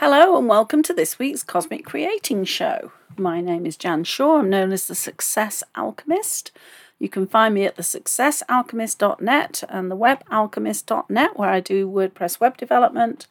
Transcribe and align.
Hello, 0.00 0.38
and 0.38 0.46
welcome 0.46 0.84
to 0.84 0.94
this 0.94 1.18
week's 1.18 1.42
Cosmic 1.42 1.84
Creating 1.84 2.44
Show. 2.44 2.92
My 3.16 3.40
name 3.40 3.66
is 3.66 3.76
Jan 3.76 4.04
Shaw. 4.04 4.38
I'm 4.38 4.48
known 4.48 4.70
as 4.70 4.86
the 4.86 4.94
Success 4.94 5.64
Alchemist. 5.74 6.52
You 7.00 7.08
can 7.08 7.26
find 7.26 7.52
me 7.52 7.64
at 7.64 7.74
the 7.74 7.82
thesuccessalchemist.net 7.82 9.64
and 9.68 9.90
the 9.90 9.96
webalchemist.net, 9.96 11.36
where 11.36 11.50
I 11.50 11.58
do 11.58 11.90
WordPress 11.90 12.38
web 12.38 12.56
development. 12.56 13.26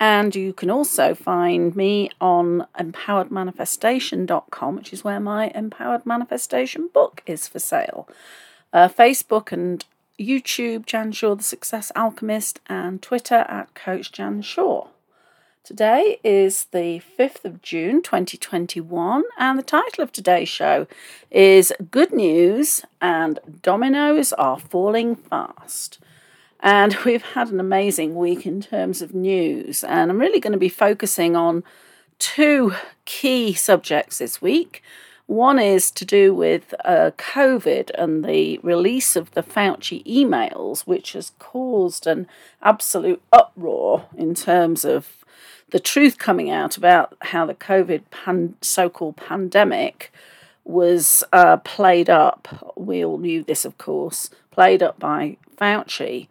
And 0.00 0.34
you 0.34 0.52
can 0.52 0.70
also 0.72 1.14
find 1.14 1.76
me 1.76 2.10
on 2.20 2.66
empoweredmanifestation.com, 2.76 4.74
which 4.74 4.92
is 4.92 5.04
where 5.04 5.20
my 5.20 5.52
Empowered 5.54 6.04
Manifestation 6.04 6.90
book 6.92 7.22
is 7.26 7.46
for 7.46 7.60
sale. 7.60 8.08
Uh, 8.72 8.88
Facebook 8.88 9.52
and 9.52 9.84
YouTube, 10.18 10.84
Jan 10.84 11.12
Shaw, 11.12 11.36
the 11.36 11.44
Success 11.44 11.92
Alchemist, 11.94 12.58
and 12.66 13.00
Twitter 13.00 13.46
at 13.48 13.72
Coach 13.76 14.10
Jan 14.10 14.42
Shaw. 14.42 14.88
Today 15.64 16.18
is 16.24 16.64
the 16.72 17.00
5th 17.16 17.44
of 17.44 17.62
June 17.62 18.02
2021, 18.02 19.22
and 19.38 19.56
the 19.56 19.62
title 19.62 20.02
of 20.02 20.10
today's 20.10 20.48
show 20.48 20.88
is 21.30 21.72
Good 21.88 22.12
News 22.12 22.84
and 23.00 23.38
Dominoes 23.62 24.32
Are 24.32 24.58
Falling 24.58 25.14
Fast. 25.14 26.00
And 26.58 26.96
we've 27.04 27.22
had 27.22 27.50
an 27.50 27.60
amazing 27.60 28.16
week 28.16 28.44
in 28.44 28.60
terms 28.60 29.00
of 29.02 29.14
news, 29.14 29.84
and 29.84 30.10
I'm 30.10 30.18
really 30.18 30.40
going 30.40 30.52
to 30.52 30.58
be 30.58 30.68
focusing 30.68 31.36
on 31.36 31.62
two 32.18 32.74
key 33.04 33.52
subjects 33.52 34.18
this 34.18 34.42
week. 34.42 34.82
One 35.26 35.60
is 35.60 35.92
to 35.92 36.04
do 36.04 36.34
with 36.34 36.74
uh, 36.84 37.12
COVID 37.16 37.92
and 37.96 38.24
the 38.24 38.58
release 38.64 39.14
of 39.14 39.30
the 39.30 39.44
Fauci 39.44 40.04
emails, 40.04 40.80
which 40.80 41.12
has 41.12 41.30
caused 41.38 42.08
an 42.08 42.26
absolute 42.60 43.22
uproar 43.32 44.06
in 44.16 44.34
terms 44.34 44.84
of 44.84 45.21
the 45.72 45.80
truth 45.80 46.18
coming 46.18 46.50
out 46.50 46.76
about 46.76 47.16
how 47.20 47.44
the 47.44 47.54
COVID 47.54 48.02
pan- 48.10 48.54
so 48.60 48.88
called 48.88 49.16
pandemic 49.16 50.12
was 50.64 51.24
uh, 51.32 51.56
played 51.58 52.08
up. 52.08 52.72
We 52.76 53.04
all 53.04 53.18
knew 53.18 53.42
this, 53.42 53.64
of 53.64 53.78
course, 53.78 54.30
played 54.50 54.82
up 54.82 54.98
by 54.98 55.38
Fauci. 55.56 56.28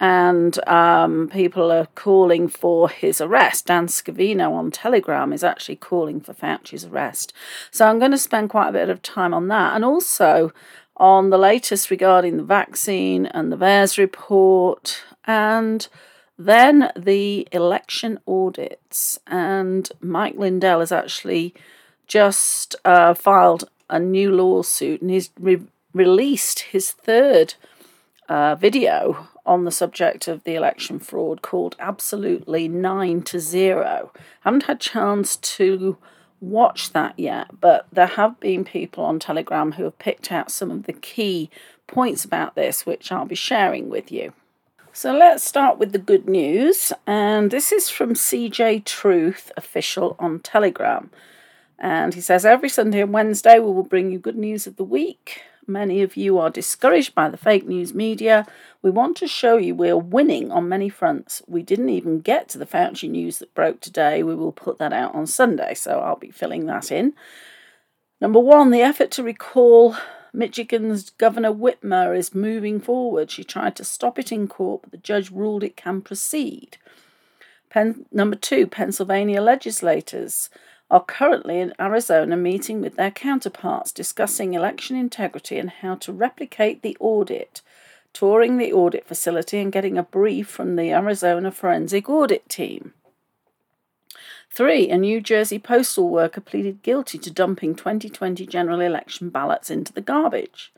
And 0.00 0.66
um, 0.68 1.28
people 1.28 1.72
are 1.72 1.88
calling 1.94 2.48
for 2.48 2.88
his 2.88 3.20
arrest. 3.20 3.66
Dan 3.66 3.88
Scavino 3.88 4.52
on 4.52 4.70
Telegram 4.70 5.32
is 5.32 5.42
actually 5.42 5.76
calling 5.76 6.20
for 6.20 6.32
Fauci's 6.32 6.84
arrest. 6.84 7.32
So 7.70 7.86
I'm 7.86 7.98
going 7.98 8.12
to 8.12 8.18
spend 8.18 8.50
quite 8.50 8.68
a 8.68 8.72
bit 8.72 8.88
of 8.88 9.02
time 9.02 9.34
on 9.34 9.48
that. 9.48 9.74
And 9.74 9.84
also 9.84 10.52
on 10.96 11.30
the 11.30 11.38
latest 11.38 11.90
regarding 11.90 12.36
the 12.36 12.44
vaccine 12.44 13.26
and 13.26 13.52
the 13.52 13.56
VAERS 13.56 13.98
report 13.98 15.02
and 15.24 15.88
then 16.38 16.92
the 16.96 17.48
election 17.50 18.20
audits, 18.26 19.18
and 19.26 19.90
Mike 20.00 20.36
Lindell 20.36 20.80
has 20.80 20.92
actually 20.92 21.54
just 22.06 22.76
uh, 22.84 23.12
filed 23.14 23.68
a 23.90 23.98
new 23.98 24.30
lawsuit 24.30 25.00
and 25.00 25.10
he's 25.10 25.30
re- 25.38 25.66
released 25.92 26.60
his 26.60 26.90
third 26.90 27.54
uh, 28.28 28.54
video 28.54 29.28
on 29.44 29.64
the 29.64 29.70
subject 29.70 30.28
of 30.28 30.44
the 30.44 30.54
election 30.54 30.98
fraud 30.98 31.42
called 31.42 31.74
Absolutely 31.78 32.68
9 32.68 33.22
to 33.22 33.40
0. 33.40 34.12
I 34.14 34.20
haven't 34.42 34.64
had 34.64 34.80
chance 34.80 35.36
to 35.36 35.96
watch 36.40 36.92
that 36.92 37.18
yet, 37.18 37.60
but 37.60 37.86
there 37.90 38.06
have 38.06 38.38
been 38.38 38.64
people 38.64 39.04
on 39.04 39.18
Telegram 39.18 39.72
who 39.72 39.84
have 39.84 39.98
picked 39.98 40.30
out 40.30 40.50
some 40.50 40.70
of 40.70 40.84
the 40.84 40.92
key 40.92 41.50
points 41.86 42.24
about 42.24 42.54
this, 42.54 42.84
which 42.84 43.10
I'll 43.10 43.24
be 43.24 43.34
sharing 43.34 43.88
with 43.88 44.12
you. 44.12 44.34
So 44.98 45.16
let's 45.16 45.44
start 45.44 45.78
with 45.78 45.92
the 45.92 46.00
good 46.00 46.28
news. 46.28 46.92
And 47.06 47.52
this 47.52 47.70
is 47.70 47.88
from 47.88 48.14
CJ 48.14 48.84
Truth 48.84 49.52
official 49.56 50.16
on 50.18 50.40
Telegram. 50.40 51.10
And 51.78 52.14
he 52.14 52.20
says, 52.20 52.44
Every 52.44 52.68
Sunday 52.68 53.02
and 53.02 53.12
Wednesday, 53.12 53.60
we 53.60 53.70
will 53.70 53.84
bring 53.84 54.10
you 54.10 54.18
good 54.18 54.36
news 54.36 54.66
of 54.66 54.74
the 54.74 54.82
week. 54.82 55.42
Many 55.68 56.02
of 56.02 56.16
you 56.16 56.38
are 56.38 56.50
discouraged 56.50 57.14
by 57.14 57.28
the 57.28 57.36
fake 57.36 57.64
news 57.64 57.94
media. 57.94 58.44
We 58.82 58.90
want 58.90 59.16
to 59.18 59.28
show 59.28 59.56
you 59.56 59.72
we're 59.72 59.96
winning 59.96 60.50
on 60.50 60.68
many 60.68 60.88
fronts. 60.88 61.42
We 61.46 61.62
didn't 61.62 61.90
even 61.90 62.18
get 62.18 62.48
to 62.48 62.58
the 62.58 62.66
Fauci 62.66 63.08
news 63.08 63.38
that 63.38 63.54
broke 63.54 63.80
today. 63.80 64.24
We 64.24 64.34
will 64.34 64.50
put 64.50 64.78
that 64.78 64.92
out 64.92 65.14
on 65.14 65.28
Sunday, 65.28 65.74
so 65.74 66.00
I'll 66.00 66.16
be 66.16 66.32
filling 66.32 66.66
that 66.66 66.90
in. 66.90 67.12
Number 68.20 68.40
one, 68.40 68.72
the 68.72 68.82
effort 68.82 69.12
to 69.12 69.22
recall 69.22 69.94
Michigan's 70.32 71.10
Governor 71.10 71.52
Whitmer 71.52 72.16
is 72.16 72.34
moving 72.34 72.80
forward. 72.80 73.30
She 73.30 73.44
tried 73.44 73.76
to 73.76 73.84
stop 73.84 74.18
it 74.18 74.30
in 74.32 74.48
court, 74.48 74.82
but 74.82 74.90
the 74.90 74.98
judge 74.98 75.30
ruled 75.30 75.64
it 75.64 75.76
can 75.76 76.00
proceed. 76.00 76.76
Pen- 77.70 78.06
number 78.12 78.36
two, 78.36 78.66
Pennsylvania 78.66 79.40
legislators 79.42 80.50
are 80.90 81.04
currently 81.04 81.60
in 81.60 81.74
Arizona 81.78 82.36
meeting 82.36 82.80
with 82.80 82.96
their 82.96 83.10
counterparts 83.10 83.92
discussing 83.92 84.54
election 84.54 84.96
integrity 84.96 85.58
and 85.58 85.70
how 85.70 85.94
to 85.96 86.12
replicate 86.12 86.82
the 86.82 86.96
audit, 86.98 87.60
touring 88.12 88.56
the 88.56 88.72
audit 88.72 89.06
facility 89.06 89.58
and 89.58 89.72
getting 89.72 89.98
a 89.98 90.02
brief 90.02 90.48
from 90.48 90.76
the 90.76 90.90
Arizona 90.90 91.50
Forensic 91.50 92.08
Audit 92.08 92.48
Team. 92.48 92.94
Three, 94.58 94.90
a 94.90 94.98
New 94.98 95.20
Jersey 95.20 95.60
postal 95.60 96.08
worker 96.08 96.40
pleaded 96.40 96.82
guilty 96.82 97.16
to 97.18 97.30
dumping 97.30 97.76
2020 97.76 98.44
general 98.44 98.80
election 98.80 99.30
ballots 99.30 99.70
into 99.70 99.92
the 99.92 100.00
garbage. 100.00 100.72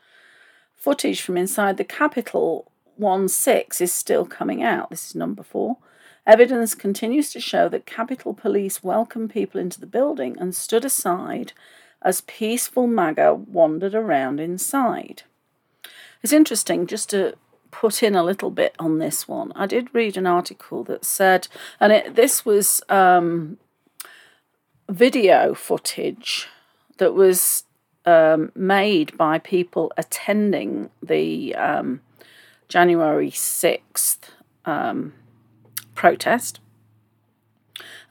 Footage 0.77 1.23
from 1.23 1.39
inside 1.39 1.79
the 1.79 1.85
Capitol 1.85 2.71
1 2.97 3.27
6 3.31 3.81
is 3.81 3.91
still 3.91 4.27
coming 4.27 4.63
out. 4.63 4.91
This 4.91 5.09
is 5.09 5.15
number 5.15 5.43
four. 5.43 5.79
Evidence 6.27 6.75
continues 6.75 7.33
to 7.33 7.41
show 7.41 7.71
that 7.71 7.87
Capitol 7.87 8.35
Police 8.35 8.85
welcomed 8.85 9.31
people 9.31 9.59
into 9.59 9.81
the 9.81 9.87
building 9.87 10.37
and 10.39 10.55
stood 10.55 10.85
aside 10.85 11.55
as 12.03 12.21
peaceful 12.21 12.87
MAGA 12.87 13.33
wandered 13.33 13.95
around 13.95 14.41
inside. 14.41 15.23
It's 16.23 16.35
interesting 16.35 16.87
just 16.87 17.09
to 17.09 17.35
put 17.71 18.03
in 18.03 18.15
a 18.15 18.25
little 18.25 18.51
bit 18.51 18.75
on 18.79 18.99
this 18.99 19.27
one. 19.27 19.53
I 19.57 19.65
did 19.65 19.95
read 19.95 20.19
an 20.19 20.27
article 20.27 20.85
that 20.85 21.07
said, 21.07 21.49
and 21.81 21.95
it, 21.95 22.15
this 22.15 22.45
was 22.45 22.83
um, 22.91 23.57
video 24.91 25.55
footage 25.55 26.49
that 26.99 27.15
was 27.15 27.65
um, 28.05 28.53
made 28.55 29.17
by 29.17 29.39
people 29.39 29.93
attending 29.97 30.91
the 31.03 31.55
um, 31.55 32.01
January 32.69 33.31
6th 33.31 34.19
um, 34.65 35.13
protest. 35.95 36.61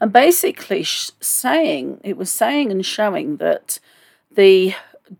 And 0.00 0.12
basically, 0.12 0.82
sh- 0.82 1.10
saying, 1.20 2.00
it 2.02 2.16
was 2.16 2.30
saying 2.30 2.70
and 2.70 2.84
showing 2.84 3.36
that 3.36 3.78
the 4.30 4.74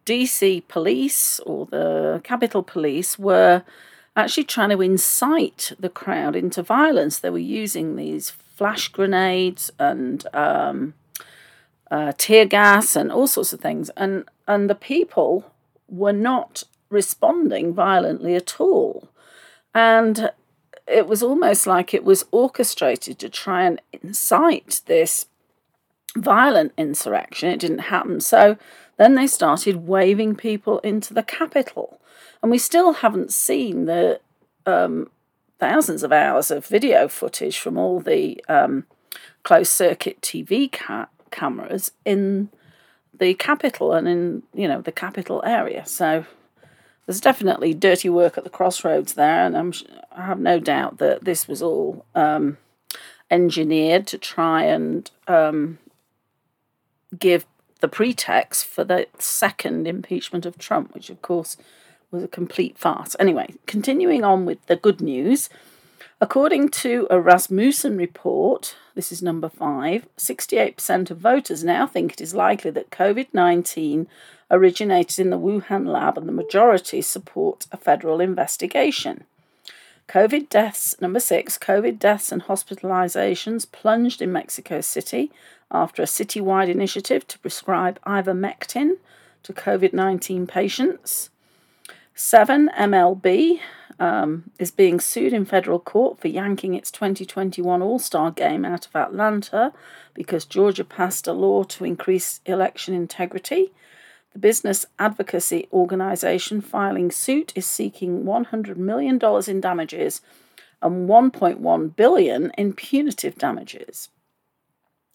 DC 0.07 0.67
police 0.69 1.41
or 1.41 1.67
the 1.67 2.21
Capitol 2.25 2.63
Police 2.63 3.19
were 3.19 3.63
actually 4.17 4.45
trying 4.45 4.71
to 4.71 4.81
incite 4.81 5.73
the 5.79 5.89
crowd 5.89 6.35
into 6.37 6.63
violence. 6.63 7.19
They 7.19 7.31
were 7.31 7.39
using 7.39 7.97
these 7.97 8.31
flash 8.31 8.89
grenades 8.89 9.71
and 9.79 10.27
um, 10.35 10.95
uh, 11.91 12.13
tear 12.17 12.45
gas 12.45 12.97
and 12.97 13.11
all 13.11 13.27
sorts 13.27 13.53
of 13.53 13.61
things, 13.61 13.91
and 13.97 14.25
and 14.47 14.69
the 14.69 14.75
people 14.75 15.53
were 15.89 16.13
not 16.13 16.65
responding 16.89 17.73
violently 17.73 18.35
at 18.35 18.61
all, 18.61 19.09
and 19.75 20.31
it 20.87 21.07
was 21.07 21.23
almost 21.23 21.67
like 21.67 21.95
it 21.95 22.05
was 22.05 22.25
orchestrated 22.33 23.19
to 23.19 23.29
try 23.29 23.65
and 23.65 23.81
incite 24.03 24.83
this 24.87 25.27
violent 26.17 26.73
insurrection. 26.77 27.51
It 27.51 27.61
didn't 27.61 27.79
happen, 27.79 28.21
so 28.21 28.57
then 28.97 29.15
they 29.15 29.27
started 29.27 29.87
waving 29.87 30.37
people 30.37 30.79
into 30.81 31.15
the 31.15 31.23
Capitol. 31.23 32.01
And 32.43 32.51
we 32.51 32.59
still 32.59 32.93
haven't 32.93 33.33
seen 33.33 33.87
the 33.87 34.21
um, 34.67 35.11
thousands 35.59 36.03
of 36.03 36.13
hours 36.13 36.51
of 36.51 36.67
video 36.67 37.09
footage 37.09 37.59
from 37.59 37.79
all 37.79 38.01
the 38.01 38.45
um, 38.49 38.85
closed 39.43 39.73
circuit 39.73 40.21
TV 40.21 40.71
ca- 40.71 41.09
cameras 41.31 41.93
in 42.05 42.51
the 43.19 43.35
Capitol 43.35 43.93
and 43.93 44.09
in 44.09 44.43
you 44.55 44.69
know 44.69 44.81
the 44.81 44.93
capital 44.93 45.43
area. 45.45 45.85
So 45.87 46.25
there's 47.07 47.21
definitely 47.21 47.75
dirty 47.75 48.09
work 48.09 48.39
at 48.39 48.45
the 48.45 48.51
crossroads 48.51 49.15
there, 49.15 49.45
and 49.45 49.57
I'm, 49.57 49.73
I 50.13 50.27
have 50.27 50.39
no 50.39 50.61
doubt 50.61 50.99
that 50.99 51.25
this 51.25 51.49
was 51.49 51.61
all 51.61 52.05
um, 52.15 52.57
engineered 53.31 54.07
to 54.09 54.19
try 54.19 54.65
and 54.65 55.11
um, 55.27 55.79
give 57.19 57.47
the 57.81 57.89
pretext 57.89 58.65
for 58.65 58.85
the 58.85 59.07
second 59.19 59.89
impeachment 59.89 60.47
of 60.47 60.59
Trump, 60.59 60.95
which 60.95 61.11
of 61.11 61.21
course 61.23 61.57
was 62.11 62.23
a 62.23 62.29
complete 62.29 62.79
farce. 62.79 63.17
Anyway, 63.19 63.55
continuing 63.67 64.25
on 64.25 64.45
with 64.45 64.65
the 64.67 64.77
good 64.77 65.01
news. 65.01 65.49
According 66.23 66.69
to 66.69 67.07
a 67.09 67.19
Rasmussen 67.19 67.97
report, 67.97 68.77
this 68.95 69.11
is 69.11 69.23
number 69.23 69.49
five, 69.49 70.07
68% 70.19 71.11
of 71.11 71.17
voters 71.17 71.65
now 71.65 71.87
think 71.87 72.13
it 72.13 72.21
is 72.21 72.35
likely 72.35 72.71
that 72.73 72.91
COVID 72.91 73.29
19 73.33 74.07
originated 74.51 75.19
in 75.19 75.31
the 75.31 75.39
Wuhan 75.39 75.87
lab, 75.87 76.19
and 76.19 76.29
the 76.29 76.33
majority 76.33 77.01
support 77.01 77.67
a 77.73 77.79
federal 77.79 78.21
investigation. 78.21 79.25
COVID 80.09 80.51
deaths, 80.51 81.01
number 81.01 81.21
six, 81.21 81.57
COVID 81.57 81.99
deaths 81.99 82.31
and 82.31 82.43
hospitalizations 82.43 83.71
plunged 83.71 84.21
in 84.21 84.31
Mexico 84.31 84.83
City 84.83 85.33
after 85.71 86.03
a 86.03 86.07
citywide 86.07 86.69
initiative 86.69 87.27
to 87.29 87.39
prescribe 87.39 87.99
ivermectin 88.03 88.99
to 89.43 89.55
COVID 89.55 89.95
19 89.95 90.47
patients. 90.47 91.31
Seven, 92.15 92.69
MLB 92.79 93.61
um, 94.01 94.51
is 94.59 94.71
being 94.71 94.99
sued 94.99 95.35
in 95.35 95.45
federal 95.45 95.79
court 95.79 96.19
for 96.19 96.29
yanking 96.29 96.75
its 96.75 96.91
2021 96.91 97.83
All 97.83 97.99
Star 97.99 98.31
game 98.31 98.65
out 98.65 98.87
of 98.87 98.97
Atlanta 98.97 99.73
because 100.15 100.47
Georgia 100.47 100.85
passed 100.85 101.29
a 101.29 101.33
law 101.33 101.63
to 101.65 101.85
increase 101.85 102.41
election 102.47 102.95
integrity. 102.95 103.73
The 104.33 104.39
business 104.39 104.87
advocacy 104.99 105.69
organization 105.73 106.63
filing 106.63 107.11
suit 107.11 107.53
is 107.55 107.67
seeking 107.67 108.25
$100 108.25 108.77
million 108.77 109.21
in 109.47 109.61
damages 109.61 110.23
and 110.81 111.09
1.1 111.09 111.97
billion 111.97 112.51
in 112.57 112.73
punitive 112.73 113.37
damages. 113.37 114.09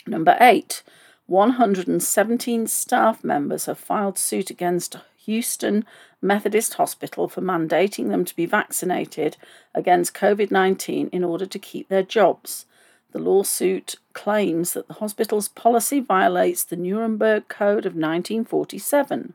Number 0.06 0.38
8, 0.40 0.84
117 1.26 2.68
staff 2.68 3.24
members 3.24 3.66
have 3.66 3.80
filed 3.80 4.20
suit 4.20 4.52
against 4.52 4.98
Houston 5.26 5.86
Methodist 6.25 6.75
Hospital 6.75 7.27
for 7.27 7.42
mandating 7.42 8.10
them 8.10 8.25
to 8.25 8.36
be 8.36 8.45
vaccinated 8.45 9.38
against 9.74 10.13
COVID 10.13 10.51
19 10.51 11.10
in 11.12 11.24
order 11.24 11.45
to 11.45 11.60
keep 11.60 11.88
their 11.88 12.04
jobs. 12.04 12.66
The 13.12 13.19
lawsuit 13.19 13.95
claims 14.13 14.74
that 14.74 14.88
the 14.88 14.95
hospital's 14.95 15.48
policy 15.48 16.01
violates 16.01 16.63
the 16.63 16.75
Nuremberg 16.75 17.48
Code 17.48 17.86
of 17.86 17.94
1947. 17.94 19.33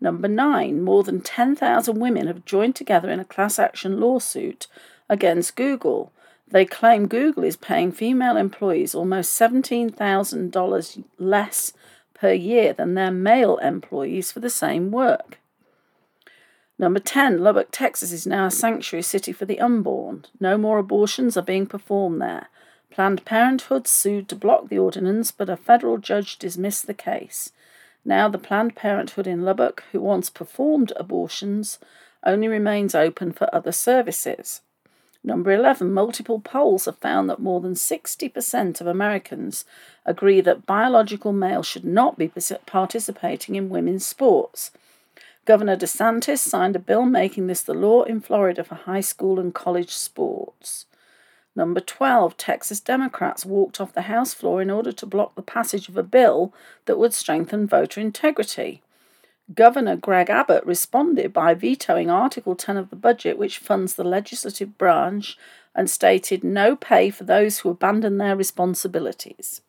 Number 0.00 0.28
nine, 0.28 0.82
more 0.82 1.02
than 1.02 1.20
10,000 1.20 1.98
women 1.98 2.26
have 2.26 2.44
joined 2.44 2.76
together 2.76 3.10
in 3.10 3.18
a 3.18 3.24
class 3.24 3.58
action 3.58 3.98
lawsuit 3.98 4.66
against 5.08 5.56
Google. 5.56 6.12
They 6.46 6.64
claim 6.64 7.08
Google 7.08 7.44
is 7.44 7.56
paying 7.56 7.92
female 7.92 8.36
employees 8.36 8.94
almost 8.94 9.38
$17,000 9.40 11.04
less 11.18 11.72
per 12.14 12.32
year 12.32 12.72
than 12.72 12.94
their 12.94 13.10
male 13.10 13.56
employees 13.58 14.32
for 14.32 14.40
the 14.40 14.50
same 14.50 14.90
work. 14.90 15.38
Number 16.80 17.00
10, 17.00 17.42
Lubbock, 17.42 17.68
Texas 17.72 18.12
is 18.12 18.26
now 18.26 18.46
a 18.46 18.50
sanctuary 18.52 19.02
city 19.02 19.32
for 19.32 19.44
the 19.44 19.58
unborn. 19.58 20.24
No 20.38 20.56
more 20.56 20.78
abortions 20.78 21.36
are 21.36 21.42
being 21.42 21.66
performed 21.66 22.20
there. 22.20 22.48
Planned 22.90 23.24
Parenthood 23.24 23.88
sued 23.88 24.28
to 24.28 24.36
block 24.36 24.68
the 24.68 24.78
ordinance, 24.78 25.32
but 25.32 25.50
a 25.50 25.56
federal 25.56 25.98
judge 25.98 26.38
dismissed 26.38 26.86
the 26.86 26.94
case. 26.94 27.52
Now, 28.04 28.28
the 28.28 28.38
Planned 28.38 28.76
Parenthood 28.76 29.26
in 29.26 29.42
Lubbock, 29.42 29.82
who 29.90 30.00
once 30.00 30.30
performed 30.30 30.92
abortions, 30.96 31.80
only 32.24 32.46
remains 32.46 32.94
open 32.94 33.32
for 33.32 33.52
other 33.52 33.72
services. 33.72 34.62
Number 35.24 35.50
11, 35.50 35.92
multiple 35.92 36.40
polls 36.40 36.84
have 36.84 36.98
found 36.98 37.28
that 37.28 37.40
more 37.40 37.60
than 37.60 37.74
60% 37.74 38.80
of 38.80 38.86
Americans 38.86 39.64
agree 40.06 40.40
that 40.42 40.64
biological 40.64 41.32
males 41.32 41.66
should 41.66 41.84
not 41.84 42.16
be 42.16 42.30
participating 42.66 43.56
in 43.56 43.68
women's 43.68 44.06
sports. 44.06 44.70
Governor 45.48 45.78
DeSantis 45.78 46.40
signed 46.40 46.76
a 46.76 46.78
bill 46.78 47.06
making 47.06 47.46
this 47.46 47.62
the 47.62 47.72
law 47.72 48.02
in 48.02 48.20
Florida 48.20 48.62
for 48.62 48.74
high 48.74 49.00
school 49.00 49.40
and 49.40 49.54
college 49.54 49.94
sports. 49.94 50.84
Number 51.56 51.80
12, 51.80 52.36
Texas 52.36 52.80
Democrats 52.80 53.46
walked 53.46 53.80
off 53.80 53.94
the 53.94 54.02
House 54.02 54.34
floor 54.34 54.60
in 54.60 54.68
order 54.68 54.92
to 54.92 55.06
block 55.06 55.36
the 55.36 55.40
passage 55.40 55.88
of 55.88 55.96
a 55.96 56.02
bill 56.02 56.52
that 56.84 56.98
would 56.98 57.14
strengthen 57.14 57.66
voter 57.66 57.98
integrity. 57.98 58.82
Governor 59.54 59.96
Greg 59.96 60.28
Abbott 60.28 60.66
responded 60.66 61.32
by 61.32 61.54
vetoing 61.54 62.10
Article 62.10 62.54
10 62.54 62.76
of 62.76 62.90
the 62.90 62.94
budget, 62.94 63.38
which 63.38 63.56
funds 63.56 63.94
the 63.94 64.04
legislative 64.04 64.76
branch, 64.76 65.38
and 65.74 65.88
stated 65.88 66.44
no 66.44 66.76
pay 66.76 67.08
for 67.08 67.24
those 67.24 67.60
who 67.60 67.70
abandon 67.70 68.18
their 68.18 68.36
responsibilities. 68.36 69.62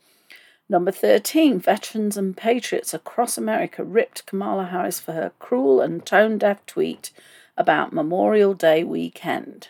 Number 0.72 0.92
13, 0.92 1.60
veterans 1.60 2.16
and 2.16 2.38
patriots 2.38 2.94
across 2.94 3.40
America 3.40 3.84
ripped 3.84 4.28
Kamala 4.28 4.66
Harris 4.66 5.00
for 5.00 5.14
her 5.14 5.32
cruel 5.40 5.82
and 5.82 6.06
tone 6.06 6.38
deaf 6.38 6.64
tweet 6.68 7.10
about 7.58 7.92
Memorial 7.92 8.54
Day 8.54 8.84
weekend. 8.84 9.70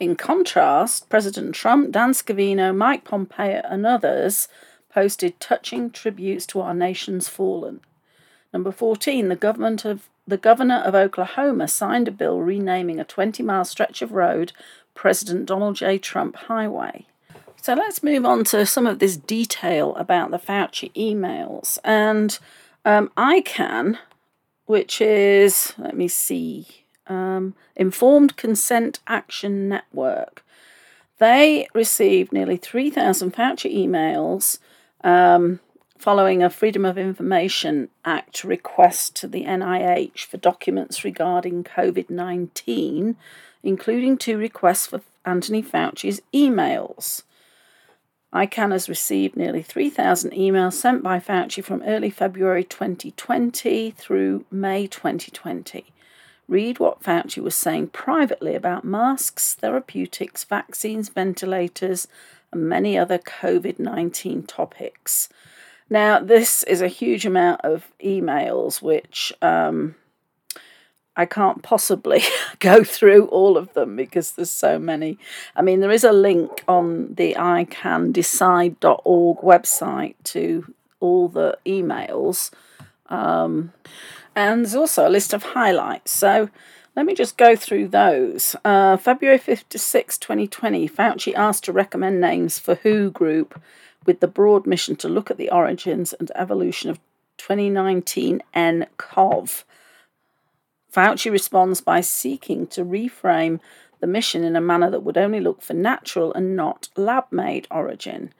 In 0.00 0.16
contrast, 0.16 1.08
President 1.08 1.54
Trump, 1.54 1.92
Dan 1.92 2.10
Scavino, 2.10 2.76
Mike 2.76 3.04
Pompeo, 3.04 3.62
and 3.64 3.86
others 3.86 4.48
posted 4.92 5.38
touching 5.38 5.92
tributes 5.92 6.44
to 6.46 6.60
our 6.60 6.74
nation's 6.74 7.28
fallen. 7.28 7.80
Number 8.52 8.72
14, 8.72 9.28
the 9.28 9.36
government 9.36 9.84
of 9.84 10.08
the 10.26 10.36
governor 10.36 10.78
of 10.78 10.96
Oklahoma 10.96 11.68
signed 11.68 12.08
a 12.08 12.12
bill 12.12 12.40
renaming 12.40 12.98
a 12.98 13.04
20 13.04 13.44
mile 13.44 13.64
stretch 13.64 14.02
of 14.02 14.10
road 14.10 14.52
President 14.92 15.46
Donald 15.46 15.76
J. 15.76 15.98
Trump 15.98 16.34
Highway. 16.34 17.06
So 17.62 17.74
let's 17.74 18.02
move 18.02 18.24
on 18.24 18.44
to 18.44 18.64
some 18.64 18.86
of 18.86 19.00
this 19.00 19.18
detail 19.18 19.94
about 19.96 20.30
the 20.30 20.38
Fauci 20.38 20.90
emails. 20.94 21.78
And 21.84 22.38
um, 22.86 23.12
ICAN, 23.18 23.98
which 24.64 25.02
is, 25.02 25.74
let 25.76 25.94
me 25.94 26.08
see, 26.08 26.66
um, 27.06 27.54
Informed 27.76 28.36
Consent 28.36 29.00
Action 29.06 29.68
Network. 29.68 30.42
They 31.18 31.68
received 31.74 32.32
nearly 32.32 32.56
3,000 32.56 33.34
Fauci 33.34 33.76
emails 33.76 34.58
um, 35.04 35.60
following 35.98 36.42
a 36.42 36.48
Freedom 36.48 36.86
of 36.86 36.96
Information 36.96 37.90
Act 38.06 38.42
request 38.42 39.14
to 39.16 39.28
the 39.28 39.44
NIH 39.44 40.20
for 40.20 40.38
documents 40.38 41.04
regarding 41.04 41.64
COVID 41.64 42.08
19, 42.08 43.16
including 43.62 44.16
two 44.16 44.38
requests 44.38 44.86
for 44.86 45.02
Anthony 45.26 45.62
Fauci's 45.62 46.22
emails. 46.32 47.22
ICAN 48.32 48.70
has 48.70 48.88
received 48.88 49.36
nearly 49.36 49.62
3,000 49.62 50.30
emails 50.30 50.74
sent 50.74 51.02
by 51.02 51.18
Fauci 51.18 51.64
from 51.64 51.82
early 51.82 52.10
February 52.10 52.62
2020 52.62 53.90
through 53.90 54.44
May 54.50 54.86
2020. 54.86 55.86
Read 56.46 56.78
what 56.78 57.02
Fauci 57.02 57.42
was 57.42 57.56
saying 57.56 57.88
privately 57.88 58.54
about 58.54 58.84
masks, 58.84 59.54
therapeutics, 59.54 60.44
vaccines, 60.44 61.08
ventilators, 61.08 62.06
and 62.52 62.68
many 62.68 62.96
other 62.96 63.18
COVID 63.18 63.78
19 63.78 64.44
topics. 64.44 65.28
Now, 65.88 66.20
this 66.20 66.62
is 66.64 66.80
a 66.80 66.88
huge 66.88 67.26
amount 67.26 67.62
of 67.62 67.88
emails, 68.04 68.80
which 68.80 69.32
um, 69.42 69.96
I 71.16 71.26
can't 71.26 71.62
possibly 71.62 72.22
go 72.58 72.84
through 72.84 73.26
all 73.26 73.56
of 73.56 73.72
them 73.74 73.96
because 73.96 74.32
there's 74.32 74.50
so 74.50 74.78
many. 74.78 75.18
I 75.56 75.62
mean, 75.62 75.80
there 75.80 75.90
is 75.90 76.04
a 76.04 76.12
link 76.12 76.62
on 76.68 77.14
the 77.14 77.34
icandecide.org 77.34 79.38
website 79.38 80.14
to 80.24 80.74
all 81.00 81.28
the 81.28 81.58
emails. 81.66 82.50
Um, 83.06 83.72
and 84.36 84.64
there's 84.64 84.74
also 84.74 85.08
a 85.08 85.10
list 85.10 85.32
of 85.32 85.42
highlights. 85.42 86.12
So 86.12 86.48
let 86.96 87.06
me 87.06 87.14
just 87.14 87.36
go 87.36 87.56
through 87.56 87.88
those. 87.88 88.56
Uh, 88.64 88.96
February 88.96 89.38
56, 89.38 90.18
2020, 90.18 90.88
Fauci 90.88 91.34
asked 91.34 91.64
to 91.64 91.72
recommend 91.72 92.20
names 92.20 92.58
for 92.58 92.76
WHO 92.76 93.10
group 93.10 93.60
with 94.06 94.20
the 94.20 94.28
broad 94.28 94.66
mission 94.66 94.96
to 94.96 95.08
look 95.08 95.30
at 95.30 95.36
the 95.36 95.50
origins 95.50 96.12
and 96.12 96.30
evolution 96.34 96.90
of 96.90 96.98
2019 97.38 98.42
nCoV. 98.54 99.64
Fauci 100.92 101.30
responds 101.30 101.80
by 101.80 102.00
seeking 102.00 102.66
to 102.68 102.84
reframe 102.84 103.60
the 104.00 104.06
mission 104.06 104.42
in 104.42 104.56
a 104.56 104.60
manner 104.60 104.90
that 104.90 105.02
would 105.02 105.18
only 105.18 105.40
look 105.40 105.62
for 105.62 105.74
natural 105.74 106.32
and 106.32 106.56
not 106.56 106.88
lab 106.96 107.24
made 107.30 107.66
origin. 107.70 108.32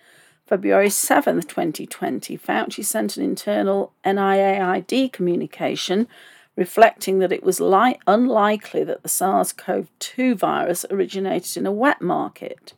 February 0.47 0.88
7th, 0.88 1.47
2020, 1.47 2.37
Fauci 2.37 2.85
sent 2.85 3.16
an 3.16 3.23
internal 3.23 3.92
NIAID 4.04 5.12
communication 5.12 6.09
reflecting 6.57 7.21
that 7.21 7.33
it 7.33 7.45
was 7.45 7.61
li- 7.61 7.99
unlikely 8.07 8.83
that 8.85 9.02
the 9.02 9.09
SARS 9.09 9.52
CoV 9.52 9.88
2 10.00 10.35
virus 10.35 10.85
originated 10.90 11.57
in 11.57 11.66
a 11.66 11.73
wet 11.73 12.02
market. 12.02 12.75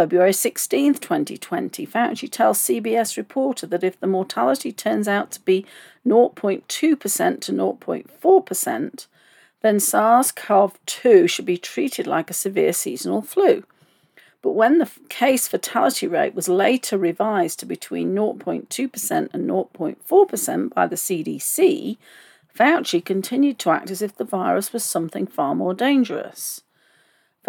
February 0.00 0.32
16, 0.32 0.94
2020, 0.94 1.86
Fauci 1.86 2.30
tells 2.30 2.58
CBS 2.58 3.18
reporter 3.18 3.66
that 3.66 3.84
if 3.84 4.00
the 4.00 4.06
mortality 4.06 4.72
turns 4.72 5.06
out 5.06 5.30
to 5.30 5.42
be 5.42 5.66
0.2% 6.06 6.66
to 6.66 6.96
0.4%, 6.96 9.06
then 9.60 9.78
SARS 9.78 10.32
CoV 10.32 10.78
2 10.86 11.28
should 11.28 11.44
be 11.44 11.58
treated 11.58 12.06
like 12.06 12.30
a 12.30 12.32
severe 12.32 12.72
seasonal 12.72 13.20
flu. 13.20 13.62
But 14.40 14.52
when 14.52 14.78
the 14.78 14.90
case 15.10 15.46
fatality 15.46 16.06
rate 16.06 16.34
was 16.34 16.48
later 16.48 16.96
revised 16.96 17.60
to 17.60 17.66
between 17.66 18.14
0.2% 18.14 19.28
and 19.34 19.50
0.4% 19.50 20.74
by 20.74 20.86
the 20.86 20.96
CDC, 20.96 21.98
Fauci 22.58 23.04
continued 23.04 23.58
to 23.58 23.70
act 23.70 23.90
as 23.90 24.00
if 24.00 24.16
the 24.16 24.24
virus 24.24 24.72
was 24.72 24.82
something 24.82 25.26
far 25.26 25.54
more 25.54 25.74
dangerous. 25.74 26.62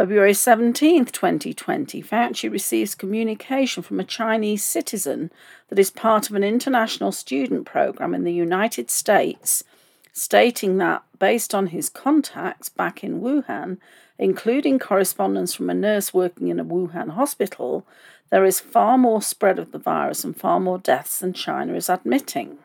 February 0.01 0.34
17, 0.34 1.05
2020, 1.05 2.01
Fauci 2.01 2.51
receives 2.51 2.96
communication 2.96 3.84
from 3.84 4.00
a 4.00 4.03
Chinese 4.03 4.63
citizen 4.63 5.29
that 5.70 5.77
is 5.77 5.91
part 5.91 6.27
of 6.27 6.36
an 6.36 6.43
international 6.43 7.12
student 7.12 7.67
program 7.67 8.15
in 8.15 8.24
the 8.24 8.34
United 8.34 8.89
States, 8.89 9.63
stating 10.12 10.79
that 10.79 11.03
based 11.20 11.53
on 11.53 11.67
his 11.67 11.88
contacts 11.88 12.67
back 12.67 13.03
in 13.03 13.22
Wuhan, 13.22 13.77
including 14.17 14.79
correspondence 14.79 15.53
from 15.53 15.70
a 15.70 15.75
nurse 15.75 16.12
working 16.12 16.48
in 16.48 16.60
a 16.60 16.65
Wuhan 16.65 17.12
hospital, 17.12 17.86
there 18.31 18.43
is 18.43 18.60
far 18.60 18.98
more 18.98 19.22
spread 19.22 19.60
of 19.60 19.72
the 19.72 19.77
virus 19.77 20.24
and 20.24 20.36
far 20.36 20.60
more 20.60 20.79
deaths 20.79 21.20
than 21.20 21.31
China 21.31 21.75
is 21.75 21.89
admitting. 21.89 22.58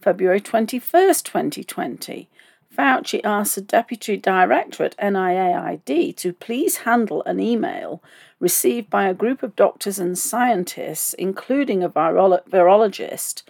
February 0.00 0.40
21st, 0.40 1.22
2020, 1.22 2.28
Fauci 2.80 3.20
asked 3.24 3.56
the 3.56 3.60
deputy 3.60 4.16
director 4.16 4.84
at 4.84 4.96
NIAID 4.96 6.16
to 6.16 6.32
please 6.32 6.78
handle 6.78 7.22
an 7.24 7.38
email 7.38 8.02
received 8.38 8.88
by 8.88 9.06
a 9.06 9.12
group 9.12 9.42
of 9.42 9.54
doctors 9.54 9.98
and 9.98 10.18
scientists, 10.18 11.12
including 11.12 11.82
a 11.82 11.90
virolo- 11.90 12.42
virologist, 12.48 13.42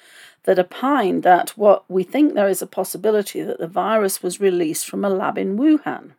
that 0.42 0.58
opined 0.58 1.22
that 1.22 1.50
what 1.50 1.88
we 1.88 2.02
think 2.02 2.34
there 2.34 2.48
is 2.48 2.60
a 2.60 2.66
possibility 2.66 3.40
that 3.40 3.60
the 3.60 3.68
virus 3.68 4.20
was 4.20 4.40
released 4.40 4.88
from 4.88 5.04
a 5.04 5.08
lab 5.08 5.38
in 5.38 5.56
Wuhan. 5.56 6.14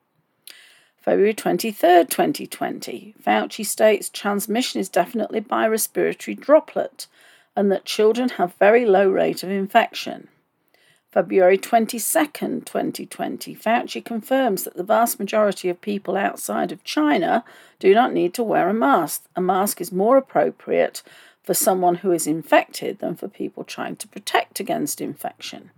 February 0.96 1.34
23, 1.34 2.06
2020, 2.06 3.16
Fauci 3.22 3.66
states 3.66 4.08
transmission 4.08 4.80
is 4.80 4.88
definitely 4.88 5.42
by 5.42 5.68
respiratory 5.68 6.34
droplet 6.34 7.08
and 7.58 7.70
that 7.74 7.84
children 7.84 8.30
have 8.30 8.54
very 8.54 8.86
low 8.86 9.10
rate 9.10 9.44
of 9.44 9.50
infection. 9.50 10.30
February 11.12 11.58
22, 11.58 12.00
2020, 12.00 13.54
Fauci 13.54 14.04
confirms 14.04 14.64
that 14.64 14.78
the 14.78 14.84
vast 14.84 15.20
majority 15.20 15.68
of 15.68 15.82
people 15.82 16.16
outside 16.16 16.72
of 16.72 16.86
China 16.86 17.44
do 17.80 17.94
not 17.94 18.14
need 18.14 18.34
to 18.34 18.42
wear 18.42 18.70
a 18.70 18.74
mask. 18.74 19.26
A 19.36 19.42
mask 19.42 19.82
is 19.82 19.92
more 19.92 20.16
appropriate 20.16 21.04
for 21.44 21.54
someone 21.54 21.96
who 21.96 22.14
is 22.14 22.28
infected 22.28 23.00
than 23.00 23.16
for 23.16 23.28
people 23.28 23.66
trying 23.66 23.98
to 23.98 24.08
protect 24.08 24.62
against 24.62 25.02
infection. 25.02 25.72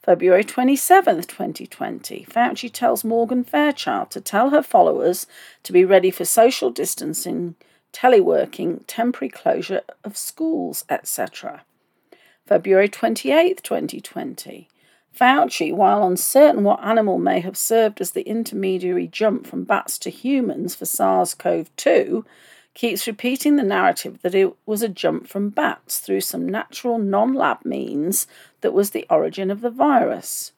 February 0.00 0.44
27, 0.44 1.16
2020, 1.22 2.24
Fauci 2.30 2.72
tells 2.72 3.02
Morgan 3.02 3.42
Fairchild 3.42 4.12
to 4.12 4.20
tell 4.20 4.50
her 4.50 4.62
followers 4.62 5.26
to 5.64 5.72
be 5.72 5.84
ready 5.84 6.12
for 6.12 6.24
social 6.24 6.70
distancing, 6.70 7.56
teleworking, 7.92 8.84
temporary 8.86 9.28
closure 9.28 9.82
of 10.04 10.16
schools, 10.16 10.84
etc. 10.88 11.62
February 12.52 12.86
28, 12.86 13.62
2020. 13.62 14.68
Fauci, 15.18 15.74
while 15.74 16.06
uncertain 16.06 16.64
what 16.64 16.84
animal 16.84 17.18
may 17.18 17.40
have 17.40 17.56
served 17.56 17.98
as 17.98 18.10
the 18.10 18.28
intermediary 18.28 19.06
jump 19.06 19.46
from 19.46 19.64
bats 19.64 19.96
to 19.96 20.10
humans 20.10 20.74
for 20.74 20.84
SARS 20.84 21.32
CoV 21.32 21.74
2, 21.76 22.26
keeps 22.74 23.06
repeating 23.06 23.56
the 23.56 23.62
narrative 23.62 24.20
that 24.20 24.34
it 24.34 24.54
was 24.66 24.82
a 24.82 24.88
jump 24.90 25.26
from 25.28 25.48
bats 25.48 25.98
through 25.98 26.20
some 26.20 26.46
natural 26.46 26.98
non 26.98 27.32
lab 27.32 27.64
means 27.64 28.26
that 28.60 28.74
was 28.74 28.90
the 28.90 29.06
origin 29.08 29.50
of 29.50 29.62
the 29.62 29.70
virus. 29.70 30.52